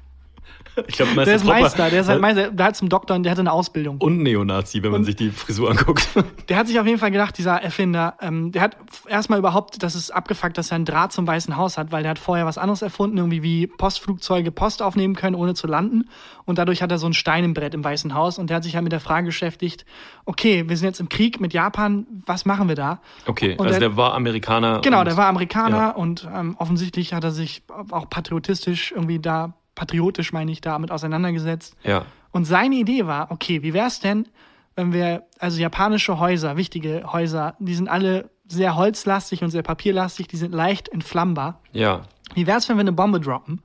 Ich 0.87 0.95
glaube, 0.95 1.13
Der 1.25 1.35
ist 1.35 1.43
Propper- 1.43 1.61
Meister, 1.61 1.89
der 1.89 2.01
ist 2.01 2.07
halt 2.09 2.21
Meister, 2.21 2.51
der 2.51 2.65
hat 2.67 2.75
zum 2.75 2.89
Doktor 2.89 3.15
und 3.15 3.23
der 3.23 3.31
hatte 3.31 3.41
eine 3.41 3.51
Ausbildung. 3.51 3.97
Und 3.99 4.19
Neonazi, 4.21 4.83
wenn 4.83 4.91
man 4.91 5.03
sich 5.03 5.15
die 5.15 5.31
Frisur 5.31 5.71
anguckt. 5.71 6.07
Der 6.49 6.57
hat 6.57 6.67
sich 6.67 6.79
auf 6.79 6.85
jeden 6.85 6.97
Fall 6.99 7.11
gedacht, 7.11 7.37
dieser 7.37 7.61
Erfinder, 7.61 8.15
ähm, 8.21 8.51
der 8.51 8.61
hat 8.61 8.77
erstmal 9.09 9.39
überhaupt, 9.39 9.83
das 9.83 9.95
ist 9.95 10.11
abgefuckt, 10.11 10.57
dass 10.57 10.71
er 10.71 10.75
einen 10.75 10.85
Draht 10.85 11.11
zum 11.11 11.27
Weißen 11.27 11.57
Haus 11.57 11.77
hat, 11.77 11.91
weil 11.91 12.03
der 12.03 12.11
hat 12.11 12.19
vorher 12.19 12.45
was 12.45 12.57
anderes 12.57 12.81
erfunden, 12.81 13.17
irgendwie 13.17 13.43
wie 13.43 13.67
Postflugzeuge 13.67 14.51
Post 14.51 14.81
aufnehmen 14.81 15.15
können, 15.15 15.35
ohne 15.35 15.53
zu 15.55 15.67
landen. 15.67 16.09
Und 16.45 16.57
dadurch 16.57 16.81
hat 16.81 16.91
er 16.91 16.97
so 16.99 17.07
ein 17.07 17.13
Stein 17.13 17.43
im 17.43 17.53
Brett 17.53 17.73
im 17.73 17.83
Weißen 17.83 18.13
Haus 18.13 18.37
und 18.39 18.49
der 18.49 18.57
hat 18.57 18.63
sich 18.63 18.75
halt 18.75 18.83
mit 18.83 18.93
der 18.93 18.99
Frage 19.01 19.25
beschäftigt, 19.27 19.85
okay, 20.25 20.69
wir 20.69 20.77
sind 20.77 20.87
jetzt 20.87 20.99
im 21.01 21.09
Krieg 21.09 21.41
mit 21.41 21.53
Japan, 21.53 22.05
was 22.25 22.45
machen 22.45 22.67
wir 22.69 22.75
da? 22.75 23.01
Okay, 23.25 23.53
Und 23.57 23.67
also 23.67 23.79
der- 23.79 23.89
der 23.89 23.97
war 23.97 24.13
Amerikaner. 24.13 24.79
Genau, 24.81 24.99
und- 24.99 25.05
der 25.05 25.17
war 25.17 25.27
Amerikaner 25.27 25.77
ja. 25.77 25.89
und 25.91 26.27
ähm, 26.33 26.55
offensichtlich 26.59 27.13
hat 27.13 27.23
er 27.23 27.31
sich 27.31 27.63
auch 27.91 28.09
patriotistisch 28.09 28.91
irgendwie 28.93 29.19
da, 29.19 29.53
patriotisch 29.77 30.33
meine 30.33 30.51
ich, 30.51 30.59
damit 30.59 30.91
auseinandergesetzt. 30.91 31.77
Ja. 31.83 32.05
Und 32.31 32.45
seine 32.45 32.75
Idee 32.75 33.05
war, 33.05 33.31
okay, 33.31 33.61
wie 33.61 33.73
wär's 33.73 34.01
denn, 34.01 34.27
wenn 34.75 34.91
wir, 34.91 35.23
also 35.39 35.59
japanische 35.59 36.19
Häuser, 36.19 36.57
wichtige 36.57 37.11
Häuser, 37.13 37.55
die 37.59 37.75
sind 37.75 37.87
alle 37.87 38.29
sehr 38.47 38.75
holzlastig 38.75 39.43
und 39.43 39.51
sehr 39.51 39.63
papierlastig, 39.63 40.27
die 40.27 40.37
sind 40.37 40.53
leicht 40.53 40.89
entflammbar. 40.89 41.61
Ja. 41.71 42.03
Wie 42.33 42.47
wär's, 42.47 42.67
wenn 42.67 42.77
wir 42.77 42.81
eine 42.81 42.91
Bombe 42.91 43.19
droppen, 43.19 43.61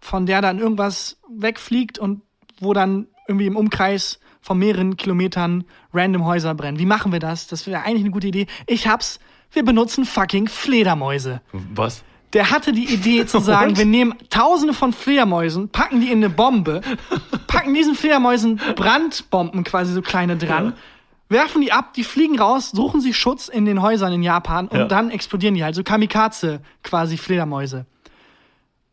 von 0.00 0.26
der 0.26 0.42
dann 0.42 0.58
irgendwas 0.58 1.18
wegfliegt 1.28 1.98
und 1.98 2.22
wo 2.60 2.74
dann 2.74 3.08
irgendwie 3.26 3.46
im 3.46 3.56
Umkreis 3.56 4.20
von 4.40 4.58
mehreren 4.58 4.96
Kilometern 4.96 5.64
random 5.94 6.26
Häuser 6.26 6.54
brennen? 6.54 6.78
Wie 6.78 6.86
machen 6.86 7.10
wir 7.10 7.20
das? 7.20 7.46
Das 7.46 7.66
wäre 7.66 7.82
eigentlich 7.82 8.02
eine 8.02 8.10
gute 8.10 8.28
Idee. 8.28 8.46
Ich 8.66 8.86
hab's. 8.86 9.18
Wir 9.50 9.64
benutzen 9.64 10.04
fucking 10.04 10.48
Fledermäuse. 10.48 11.40
Was? 11.52 12.04
Der 12.32 12.50
hatte 12.50 12.72
die 12.72 12.92
Idee 12.92 13.26
zu 13.26 13.40
sagen, 13.40 13.76
wir 13.76 13.84
nehmen 13.84 14.14
tausende 14.30 14.72
von 14.72 14.92
Fledermäusen, 14.92 15.68
packen 15.68 16.00
die 16.00 16.10
in 16.10 16.18
eine 16.18 16.30
Bombe, 16.30 16.80
packen 17.46 17.74
diesen 17.74 17.94
Fledermäusen 17.94 18.56
Brandbomben 18.74 19.64
quasi 19.64 19.92
so 19.92 20.00
kleine 20.00 20.36
dran, 20.36 20.72
werfen 21.28 21.60
die 21.60 21.72
ab, 21.72 21.92
die 21.94 22.04
fliegen 22.04 22.38
raus, 22.38 22.70
suchen 22.70 23.00
sich 23.00 23.16
Schutz 23.18 23.48
in 23.48 23.64
den 23.66 23.82
Häusern 23.82 24.12
in 24.12 24.22
Japan 24.22 24.68
und 24.68 24.78
Ja. 24.78 24.84
dann 24.86 25.10
explodieren 25.10 25.54
die 25.54 25.62
halt, 25.64 25.74
so 25.74 25.82
Kamikaze 25.82 26.60
quasi 26.82 27.16
Fledermäuse. 27.18 27.84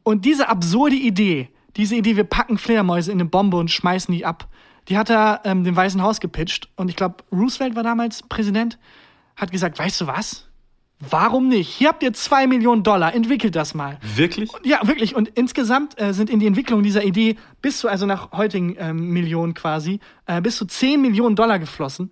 Und 0.03 0.25
diese 0.25 0.49
absurde 0.49 0.95
Idee, 0.95 1.49
diese 1.77 1.95
Idee, 1.95 2.15
wir 2.17 2.23
packen 2.25 2.57
Fledermäuse 2.57 3.11
in 3.11 3.19
eine 3.21 3.29
Bombe 3.29 3.57
und 3.57 3.71
schmeißen 3.71 4.13
die 4.13 4.25
ab, 4.25 4.47
die 4.89 4.97
hat 4.97 5.09
er 5.09 5.41
ähm, 5.45 5.63
dem 5.63 5.75
Weißen 5.75 6.01
Haus 6.01 6.19
gepitcht. 6.19 6.67
Und 6.75 6.89
ich 6.89 6.95
glaube, 6.95 7.17
Roosevelt 7.31 7.75
war 7.75 7.83
damals 7.83 8.23
Präsident, 8.23 8.79
hat 9.35 9.51
gesagt, 9.51 9.77
weißt 9.77 10.01
du 10.01 10.07
was? 10.07 10.48
Warum 10.99 11.47
nicht? 11.47 11.69
Hier 11.69 11.89
habt 11.89 12.03
ihr 12.03 12.11
zwei 12.11 12.45
Millionen 12.45 12.83
Dollar, 12.83 13.13
entwickelt 13.13 13.55
das 13.55 13.73
mal. 13.73 13.97
Wirklich? 14.15 14.51
Ja, 14.63 14.85
wirklich. 14.85 15.15
Und 15.15 15.29
insgesamt 15.29 15.99
äh, 15.99 16.13
sind 16.13 16.29
in 16.29 16.39
die 16.39 16.47
Entwicklung 16.47 16.83
dieser 16.83 17.05
Idee 17.05 17.37
bis 17.61 17.79
zu, 17.79 17.87
also 17.87 18.05
nach 18.05 18.33
heutigen 18.33 18.75
ähm, 18.77 19.09
Millionen 19.09 19.53
quasi, 19.53 20.01
äh, 20.25 20.41
bis 20.41 20.57
zu 20.57 20.65
10 20.65 21.01
Millionen 21.01 21.37
Dollar 21.37 21.57
geflossen. 21.57 22.11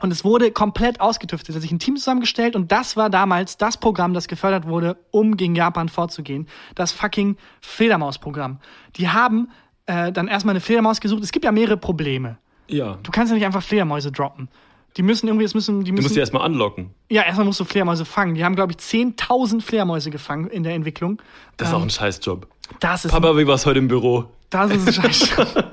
Und 0.00 0.10
es 0.10 0.24
wurde 0.24 0.50
komplett 0.50 1.00
ausgetüftet. 1.00 1.50
Es 1.50 1.54
hat 1.56 1.62
sich 1.62 1.72
ein 1.72 1.78
Team 1.78 1.96
zusammengestellt 1.96 2.56
und 2.56 2.72
das 2.72 2.96
war 2.96 3.10
damals 3.10 3.56
das 3.56 3.78
Programm, 3.78 4.12
das 4.12 4.28
gefördert 4.28 4.66
wurde, 4.66 4.98
um 5.10 5.36
gegen 5.36 5.54
Japan 5.54 5.88
vorzugehen. 5.88 6.48
Das 6.74 6.92
fucking 6.92 7.36
Fledermaus-Programm. 7.60 8.58
Die 8.96 9.08
haben 9.08 9.50
äh, 9.86 10.12
dann 10.12 10.28
erstmal 10.28 10.52
eine 10.52 10.60
Fledermaus 10.60 11.00
gesucht. 11.00 11.22
Es 11.22 11.32
gibt 11.32 11.44
ja 11.44 11.52
mehrere 11.52 11.76
Probleme. 11.76 12.38
Ja. 12.68 12.98
Du 13.02 13.10
kannst 13.10 13.30
ja 13.30 13.36
nicht 13.36 13.46
einfach 13.46 13.62
Fledermäuse 13.62 14.10
droppen. 14.10 14.48
Die 14.96 15.02
müssen 15.02 15.26
irgendwie, 15.26 15.44
es 15.44 15.54
müssen, 15.54 15.80
die 15.84 15.90
Du 15.90 15.94
müssen. 15.94 16.04
musst 16.04 16.16
die 16.16 16.20
erstmal 16.20 16.42
anlocken. 16.42 16.94
ja, 17.10 17.22
erstmal 17.22 17.44
musst 17.46 17.60
du 17.60 17.64
Fledermäuse 17.64 18.04
fangen. 18.04 18.34
Die 18.34 18.44
haben, 18.44 18.56
glaube 18.56 18.72
ich, 18.72 18.78
10.000 18.78 19.60
Fledermäuse 19.60 20.10
gefangen 20.10 20.48
in 20.48 20.62
der 20.62 20.74
Entwicklung. 20.74 21.20
Das 21.56 21.68
ist 21.68 21.74
auch 21.74 21.82
ein 21.82 21.90
Scheißjob. 21.90 22.46
Das 22.80 23.04
ist, 23.04 23.10
Papa, 23.12 23.36
wie 23.36 23.46
war's 23.46 23.66
heute 23.66 23.78
im 23.78 23.88
Büro? 23.88 24.24
das 24.50 24.70
ist 24.72 24.86
ein 24.86 24.92
Scheiß. 25.12 25.30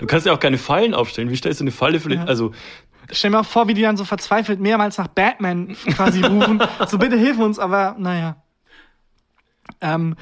Du 0.00 0.06
kannst 0.06 0.26
ja 0.26 0.32
auch 0.34 0.40
keine 0.40 0.58
Fallen 0.58 0.92
aufstellen. 0.92 1.30
Wie 1.30 1.36
stellst 1.36 1.60
du 1.60 1.64
eine 1.64 1.70
Falle 1.70 1.98
für 1.98 2.10
den, 2.10 2.20
also, 2.20 2.52
Stell 3.10 3.30
mir 3.30 3.38
mal 3.38 3.42
vor, 3.42 3.68
wie 3.68 3.74
die 3.74 3.82
dann 3.82 3.96
so 3.96 4.04
verzweifelt 4.04 4.60
mehrmals 4.60 4.98
nach 4.98 5.08
Batman 5.08 5.74
quasi 5.94 6.22
rufen. 6.22 6.60
so, 6.88 6.98
bitte 6.98 7.16
hilf 7.16 7.38
uns, 7.38 7.58
aber 7.58 7.96
naja. 7.98 8.36
Ähm, 9.80 10.16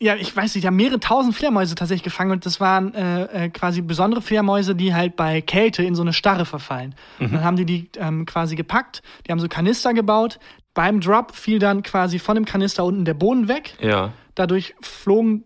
ja, 0.00 0.14
ich 0.14 0.34
weiß 0.36 0.54
nicht, 0.54 0.62
die 0.62 0.66
haben 0.68 0.76
mehrere 0.76 1.00
tausend 1.00 1.34
Fledermäuse 1.34 1.74
tatsächlich 1.74 2.04
gefangen 2.04 2.30
und 2.30 2.46
das 2.46 2.60
waren 2.60 2.94
äh, 2.94 3.46
äh, 3.46 3.48
quasi 3.48 3.80
besondere 3.82 4.22
Fledermäuse, 4.22 4.74
die 4.76 4.94
halt 4.94 5.16
bei 5.16 5.40
Kälte 5.40 5.82
in 5.82 5.94
so 5.96 6.02
eine 6.02 6.12
Starre 6.12 6.44
verfallen. 6.44 6.94
Und 7.18 7.32
dann 7.32 7.42
haben 7.42 7.56
die 7.56 7.64
die 7.64 7.90
ähm, 7.98 8.24
quasi 8.24 8.54
gepackt, 8.54 9.02
die 9.26 9.32
haben 9.32 9.40
so 9.40 9.48
Kanister 9.48 9.94
gebaut. 9.94 10.38
Beim 10.74 11.00
Drop 11.00 11.34
fiel 11.34 11.58
dann 11.58 11.82
quasi 11.82 12.20
von 12.20 12.36
dem 12.36 12.44
Kanister 12.44 12.84
unten 12.84 13.04
der 13.04 13.14
Boden 13.14 13.48
weg. 13.48 13.74
ja. 13.80 14.12
Dadurch 14.36 14.76
flogen 14.80 15.42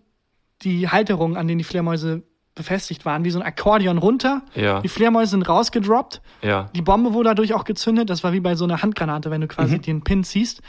die 0.60 0.86
Halterungen, 0.90 1.38
an 1.38 1.48
denen 1.48 1.56
die 1.56 1.64
Fledermäuse 1.64 2.22
befestigt 2.54 3.06
waren, 3.06 3.24
wie 3.24 3.30
so 3.30 3.38
ein 3.40 3.46
Akkordeon 3.46 3.96
runter. 3.96 4.42
Ja. 4.54 4.80
Die 4.82 4.88
Fledermäuse 4.88 5.30
sind 5.30 5.48
rausgedroppt. 5.48 6.20
Ja. 6.42 6.68
Die 6.76 6.82
Bombe 6.82 7.14
wurde 7.14 7.30
dadurch 7.30 7.54
auch 7.54 7.64
gezündet. 7.64 8.10
Das 8.10 8.22
war 8.22 8.34
wie 8.34 8.40
bei 8.40 8.54
so 8.54 8.64
einer 8.64 8.82
Handgranate, 8.82 9.30
wenn 9.30 9.40
du 9.40 9.48
quasi 9.48 9.76
Mhm. 9.76 9.82
den 9.82 10.04
Pin 10.04 10.24
ziehst. 10.24 10.60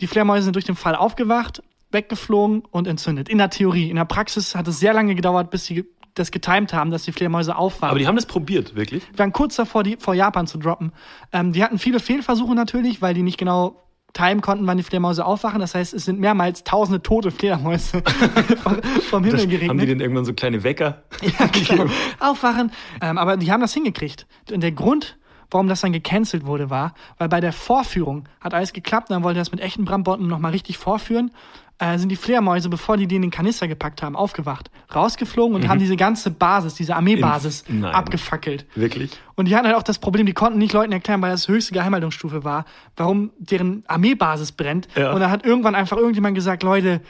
Die 0.00 0.08
Fledermäuse 0.08 0.42
sind 0.46 0.56
durch 0.56 0.64
den 0.64 0.74
Fall 0.74 0.96
aufgewacht, 0.96 1.62
weggeflogen 1.92 2.62
und 2.70 2.86
entzündet. 2.86 3.28
In 3.28 3.38
der 3.38 3.50
Theorie. 3.50 3.90
In 3.90 3.96
der 3.96 4.04
Praxis 4.04 4.54
hat 4.54 4.68
es 4.68 4.78
sehr 4.80 4.92
lange 4.92 5.14
gedauert, 5.14 5.50
bis 5.50 5.64
sie 5.64 5.84
das 6.14 6.30
getimed 6.30 6.72
haben, 6.72 6.90
dass 6.90 7.04
die 7.04 7.12
Fledermäuse 7.12 7.56
aufwachen. 7.56 7.90
Aber 7.90 7.98
die 7.98 8.06
haben 8.06 8.16
das 8.16 8.26
probiert, 8.26 8.74
wirklich? 8.74 9.04
Die 9.14 9.18
waren 9.18 9.32
kurz 9.32 9.56
davor, 9.56 9.82
die 9.84 9.96
vor 9.98 10.14
Japan 10.14 10.46
zu 10.46 10.58
droppen. 10.58 10.92
Ähm, 11.32 11.52
die 11.52 11.62
hatten 11.62 11.78
viele 11.78 12.00
Fehlversuche 12.00 12.54
natürlich, 12.54 13.00
weil 13.00 13.14
die 13.14 13.22
nicht 13.22 13.38
genau 13.38 13.76
timen 14.12 14.40
konnten, 14.40 14.66
wann 14.66 14.76
die 14.76 14.82
Fledermäuse 14.82 15.24
aufwachen. 15.24 15.60
Das 15.60 15.76
heißt, 15.76 15.94
es 15.94 16.04
sind 16.04 16.18
mehrmals 16.18 16.64
tausende 16.64 17.00
tote 17.00 17.30
Fledermäuse 17.30 18.02
vom- 18.62 18.82
vom 19.08 19.22
Himmel 19.24 19.46
geregnet. 19.46 19.68
Haben 19.70 19.78
die 19.78 19.86
denn 19.86 20.00
irgendwann 20.00 20.24
so 20.24 20.32
kleine 20.34 20.64
Wecker? 20.64 21.02
Ja, 21.22 21.46
genau. 21.46 21.86
Aufwachen. 22.18 22.72
Ähm, 23.00 23.16
aber 23.18 23.36
die 23.36 23.52
haben 23.52 23.60
das 23.60 23.72
hingekriegt. 23.72 24.26
Und 24.52 24.62
der 24.64 24.72
Grund, 24.72 25.16
warum 25.52 25.68
das 25.68 25.80
dann 25.82 25.92
gecancelt 25.92 26.44
wurde, 26.44 26.70
war, 26.70 26.94
weil 27.18 27.28
bei 27.28 27.40
der 27.40 27.52
Vorführung 27.52 28.28
hat 28.40 28.52
alles 28.52 28.72
geklappt, 28.72 29.10
dann 29.10 29.22
wollte 29.22 29.38
er 29.38 29.42
das 29.42 29.52
mit 29.52 29.60
echten 29.60 29.84
Brandbomben 29.84 30.26
nochmal 30.26 30.50
richtig 30.50 30.76
vorführen. 30.76 31.30
Äh, 31.82 31.96
sind 31.98 32.10
die 32.10 32.16
Fledermäuse, 32.16 32.68
bevor 32.68 32.98
die 32.98 33.06
die 33.06 33.16
in 33.16 33.22
den 33.22 33.30
Kanister 33.30 33.66
gepackt 33.66 34.02
haben, 34.02 34.14
aufgewacht, 34.14 34.70
rausgeflogen 34.94 35.56
und 35.56 35.66
haben 35.66 35.78
diese 35.80 35.96
ganze 35.96 36.30
Basis, 36.30 36.74
diese 36.74 36.94
Armeebasis 36.94 37.64
In- 37.68 37.80
nein. 37.80 37.94
abgefackelt. 37.94 38.66
Wirklich? 38.74 39.12
Und 39.34 39.48
die 39.48 39.56
hatten 39.56 39.66
halt 39.66 39.76
auch 39.76 39.82
das 39.82 39.98
Problem, 39.98 40.26
die 40.26 40.34
konnten 40.34 40.58
nicht 40.58 40.74
Leuten 40.74 40.92
erklären, 40.92 41.22
weil 41.22 41.30
das 41.30 41.48
höchste 41.48 41.72
Geheimhaltungsstufe 41.72 42.44
war, 42.44 42.66
warum 42.96 43.30
deren 43.38 43.82
Armeebasis 43.88 44.52
brennt. 44.52 44.88
Ja. 44.94 45.12
Und 45.12 45.20
dann 45.20 45.30
hat 45.30 45.46
irgendwann 45.46 45.74
einfach 45.74 45.96
irgendjemand 45.96 46.34
gesagt, 46.34 46.62
Leute, 46.62 47.00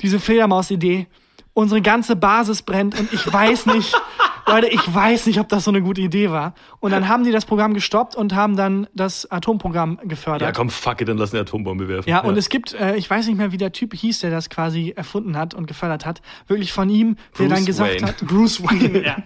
diese 0.00 0.18
Fledermaus-Idee, 0.18 1.06
unsere 1.54 1.80
ganze 1.80 2.16
Basis 2.16 2.62
brennt 2.62 2.98
und 2.98 3.12
ich 3.12 3.32
weiß 3.32 3.66
nicht, 3.66 3.94
Leute, 4.48 4.68
ich 4.68 4.94
weiß 4.94 5.26
nicht, 5.26 5.40
ob 5.40 5.48
das 5.48 5.64
so 5.64 5.70
eine 5.72 5.82
gute 5.82 6.00
Idee 6.00 6.30
war. 6.30 6.54
Und 6.80 6.92
dann 6.92 7.08
haben 7.08 7.24
die 7.24 7.32
das 7.32 7.44
Programm 7.44 7.74
gestoppt 7.74 8.14
und 8.14 8.34
haben 8.34 8.56
dann 8.56 8.86
das 8.94 9.30
Atomprogramm 9.30 9.98
Ja, 10.02 10.08
gefördert. 10.08 10.56
komm, 10.56 10.70
fuck 10.70 11.00
it, 11.00 11.08
dann 11.08 11.18
lass 11.18 11.32
eine 11.32 11.40
Atombombe 11.42 11.88
werfen. 11.88 12.08
Ja, 12.08 12.20
und 12.20 12.36
es 12.38 12.48
gibt, 12.48 12.72
äh, 12.74 12.96
ich 12.96 13.10
weiß 13.10 13.26
nicht 13.26 13.36
mehr, 13.36 13.50
wie 13.52 13.56
der 13.56 13.72
Typ 13.72 13.92
hieß, 13.94 14.20
der 14.20 14.30
das 14.30 14.48
quasi 14.48 14.92
erfunden 14.96 15.36
hat 15.36 15.54
und 15.54 15.66
gefördert 15.66 16.06
hat, 16.06 16.22
wirklich 16.46 16.72
von 16.72 16.88
ihm, 16.88 17.16
der 17.38 17.44
Bruce 17.46 17.54
dann 17.54 17.66
gesagt 17.66 17.94
Wayne. 17.96 18.06
hat, 18.06 18.18
Bruce 18.26 18.62
Wayne, 18.62 19.02
ja. 19.04 19.16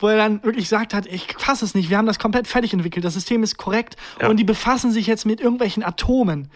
Wo 0.00 0.08
er 0.08 0.16
dann 0.16 0.42
wirklich 0.44 0.64
gesagt 0.66 0.94
hat, 0.94 1.06
ich 1.06 1.26
fasse 1.38 1.64
es 1.64 1.74
nicht, 1.74 1.90
wir 1.90 1.98
haben 1.98 2.06
das 2.06 2.18
komplett 2.18 2.46
fertig 2.46 2.72
entwickelt, 2.72 3.04
das 3.04 3.14
System 3.14 3.42
ist 3.42 3.56
korrekt 3.56 3.96
Ja. 4.20 4.28
und 4.28 4.36
die 4.38 4.44
befassen 4.44 4.92
sich 4.92 5.06
jetzt 5.06 5.24
mit 5.26 5.40
irgendwelchen 5.40 5.82
Atomen. 5.82 6.48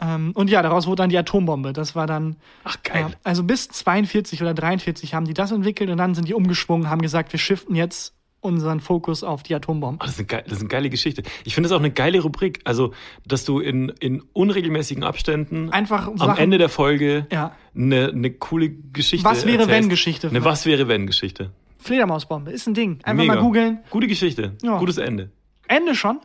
Ähm, 0.00 0.32
und 0.34 0.48
ja, 0.50 0.62
daraus 0.62 0.86
wurde 0.86 1.02
dann 1.02 1.10
die 1.10 1.18
Atombombe. 1.18 1.72
Das 1.72 1.94
war 1.96 2.06
dann. 2.06 2.36
Ach, 2.64 2.76
geil. 2.84 3.06
Ja, 3.10 3.16
also 3.24 3.42
bis 3.42 3.68
42 3.68 4.40
oder 4.42 4.54
43 4.54 5.14
haben 5.14 5.24
die 5.26 5.34
das 5.34 5.50
entwickelt 5.50 5.90
und 5.90 5.96
dann 5.96 6.14
sind 6.14 6.28
die 6.28 6.34
umgeschwungen, 6.34 6.88
haben 6.88 7.02
gesagt, 7.02 7.32
wir 7.32 7.38
shiften 7.40 7.74
jetzt 7.74 8.14
unseren 8.40 8.78
Fokus 8.78 9.24
auf 9.24 9.42
die 9.42 9.54
Atombombe. 9.56 9.98
Oh, 10.00 10.06
das, 10.06 10.12
ist 10.14 10.18
eine 10.20 10.26
geile, 10.28 10.42
das 10.44 10.52
ist 10.52 10.60
eine 10.60 10.68
geile 10.68 10.90
Geschichte. 10.90 11.24
Ich 11.44 11.54
finde 11.56 11.68
das 11.68 11.74
auch 11.76 11.80
eine 11.80 11.90
geile 11.90 12.20
Rubrik. 12.20 12.60
Also, 12.62 12.92
dass 13.26 13.44
du 13.44 13.58
in, 13.58 13.88
in 13.98 14.22
unregelmäßigen 14.32 15.02
Abständen 15.02 15.70
Einfach 15.70 16.06
am 16.06 16.16
Sachen- 16.16 16.38
Ende 16.38 16.58
der 16.58 16.68
Folge 16.68 17.26
Ja. 17.32 17.56
eine, 17.74 18.10
eine 18.10 18.30
coole 18.30 18.70
Geschichte 18.70 19.24
Was 19.24 19.44
wäre, 19.44 19.62
erzählst. 19.62 19.70
wenn 19.82 19.88
Geschichte. 19.88 20.28
Eine 20.28 20.44
Was 20.44 20.66
wäre 20.66 20.86
wenn 20.86 21.08
Geschichte. 21.08 21.50
Fledermausbombe 21.78 22.52
ist 22.52 22.68
ein 22.68 22.74
Ding. 22.74 23.00
Einfach 23.02 23.14
Mega. 23.24 23.34
mal 23.34 23.40
googeln. 23.40 23.78
Gute 23.90 24.06
Geschichte. 24.06 24.52
Ja. 24.62 24.78
Gutes 24.78 24.98
Ende. 24.98 25.30
Ende 25.66 25.96
schon. 25.96 26.20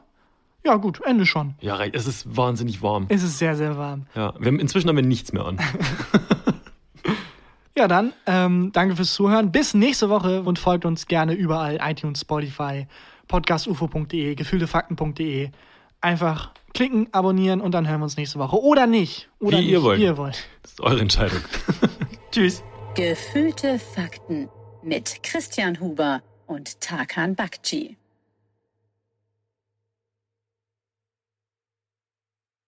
Ja, 0.66 0.76
gut, 0.78 1.02
Ende 1.06 1.26
schon. 1.26 1.56
Ja, 1.60 1.76
reicht. 1.76 1.96
Es 1.96 2.08
ist 2.08 2.38
wahnsinnig 2.38 2.82
warm. 2.82 3.06
Es 3.10 3.22
ist 3.24 3.38
sehr, 3.38 3.56
sehr 3.56 3.78
warm. 3.78 4.06
Ja, 4.16 4.34
wir 4.40 4.48
haben, 4.48 4.60
inzwischen 4.60 4.88
haben 4.88 4.96
wir 4.96 5.04
nichts 5.04 5.34
mehr 5.34 5.46
an. 5.46 5.60
Ja, 7.76 7.88
dann 7.88 8.14
ähm, 8.28 8.72
danke 8.72 8.96
fürs 8.96 9.16
Zuhören. 9.16 9.52
Bis 9.52 9.74
nächste 9.74 10.08
Woche 10.08 10.44
und 10.44 10.60
folgt 10.60 10.86
uns 10.86 11.08
gerne 11.08 11.34
überall: 11.34 11.80
iTunes, 11.82 12.22
Spotify, 12.22 12.86
podcastufo.de, 13.28 14.36
gefühltefakten.de. 14.36 15.50
Einfach 16.00 16.52
klicken, 16.76 17.08
abonnieren 17.14 17.62
und 17.62 17.72
dann 17.72 17.88
hören 17.88 18.02
wir 18.02 18.04
uns 18.04 18.16
nächste 18.16 18.38
Woche. 18.38 18.62
Oder 18.62 18.86
nicht. 18.86 19.28
Oder 19.40 19.58
Wie 19.58 19.62
nicht. 19.62 19.72
ihr 19.72 19.82
wollt. 19.84 20.00
Wie 20.00 20.04
ihr 20.04 20.18
wollt. 20.18 20.48
Das 20.62 20.74
ist 20.74 20.82
eure 20.82 21.00
Entscheidung. 21.00 21.40
Tschüss. 22.32 22.64
Gefühlte 22.94 23.80
Fakten 23.80 24.50
mit 24.84 25.24
Christian 25.24 25.80
Huber 25.80 26.22
und 26.46 26.80
Tarkan 26.80 27.36
Bakci. 27.36 27.98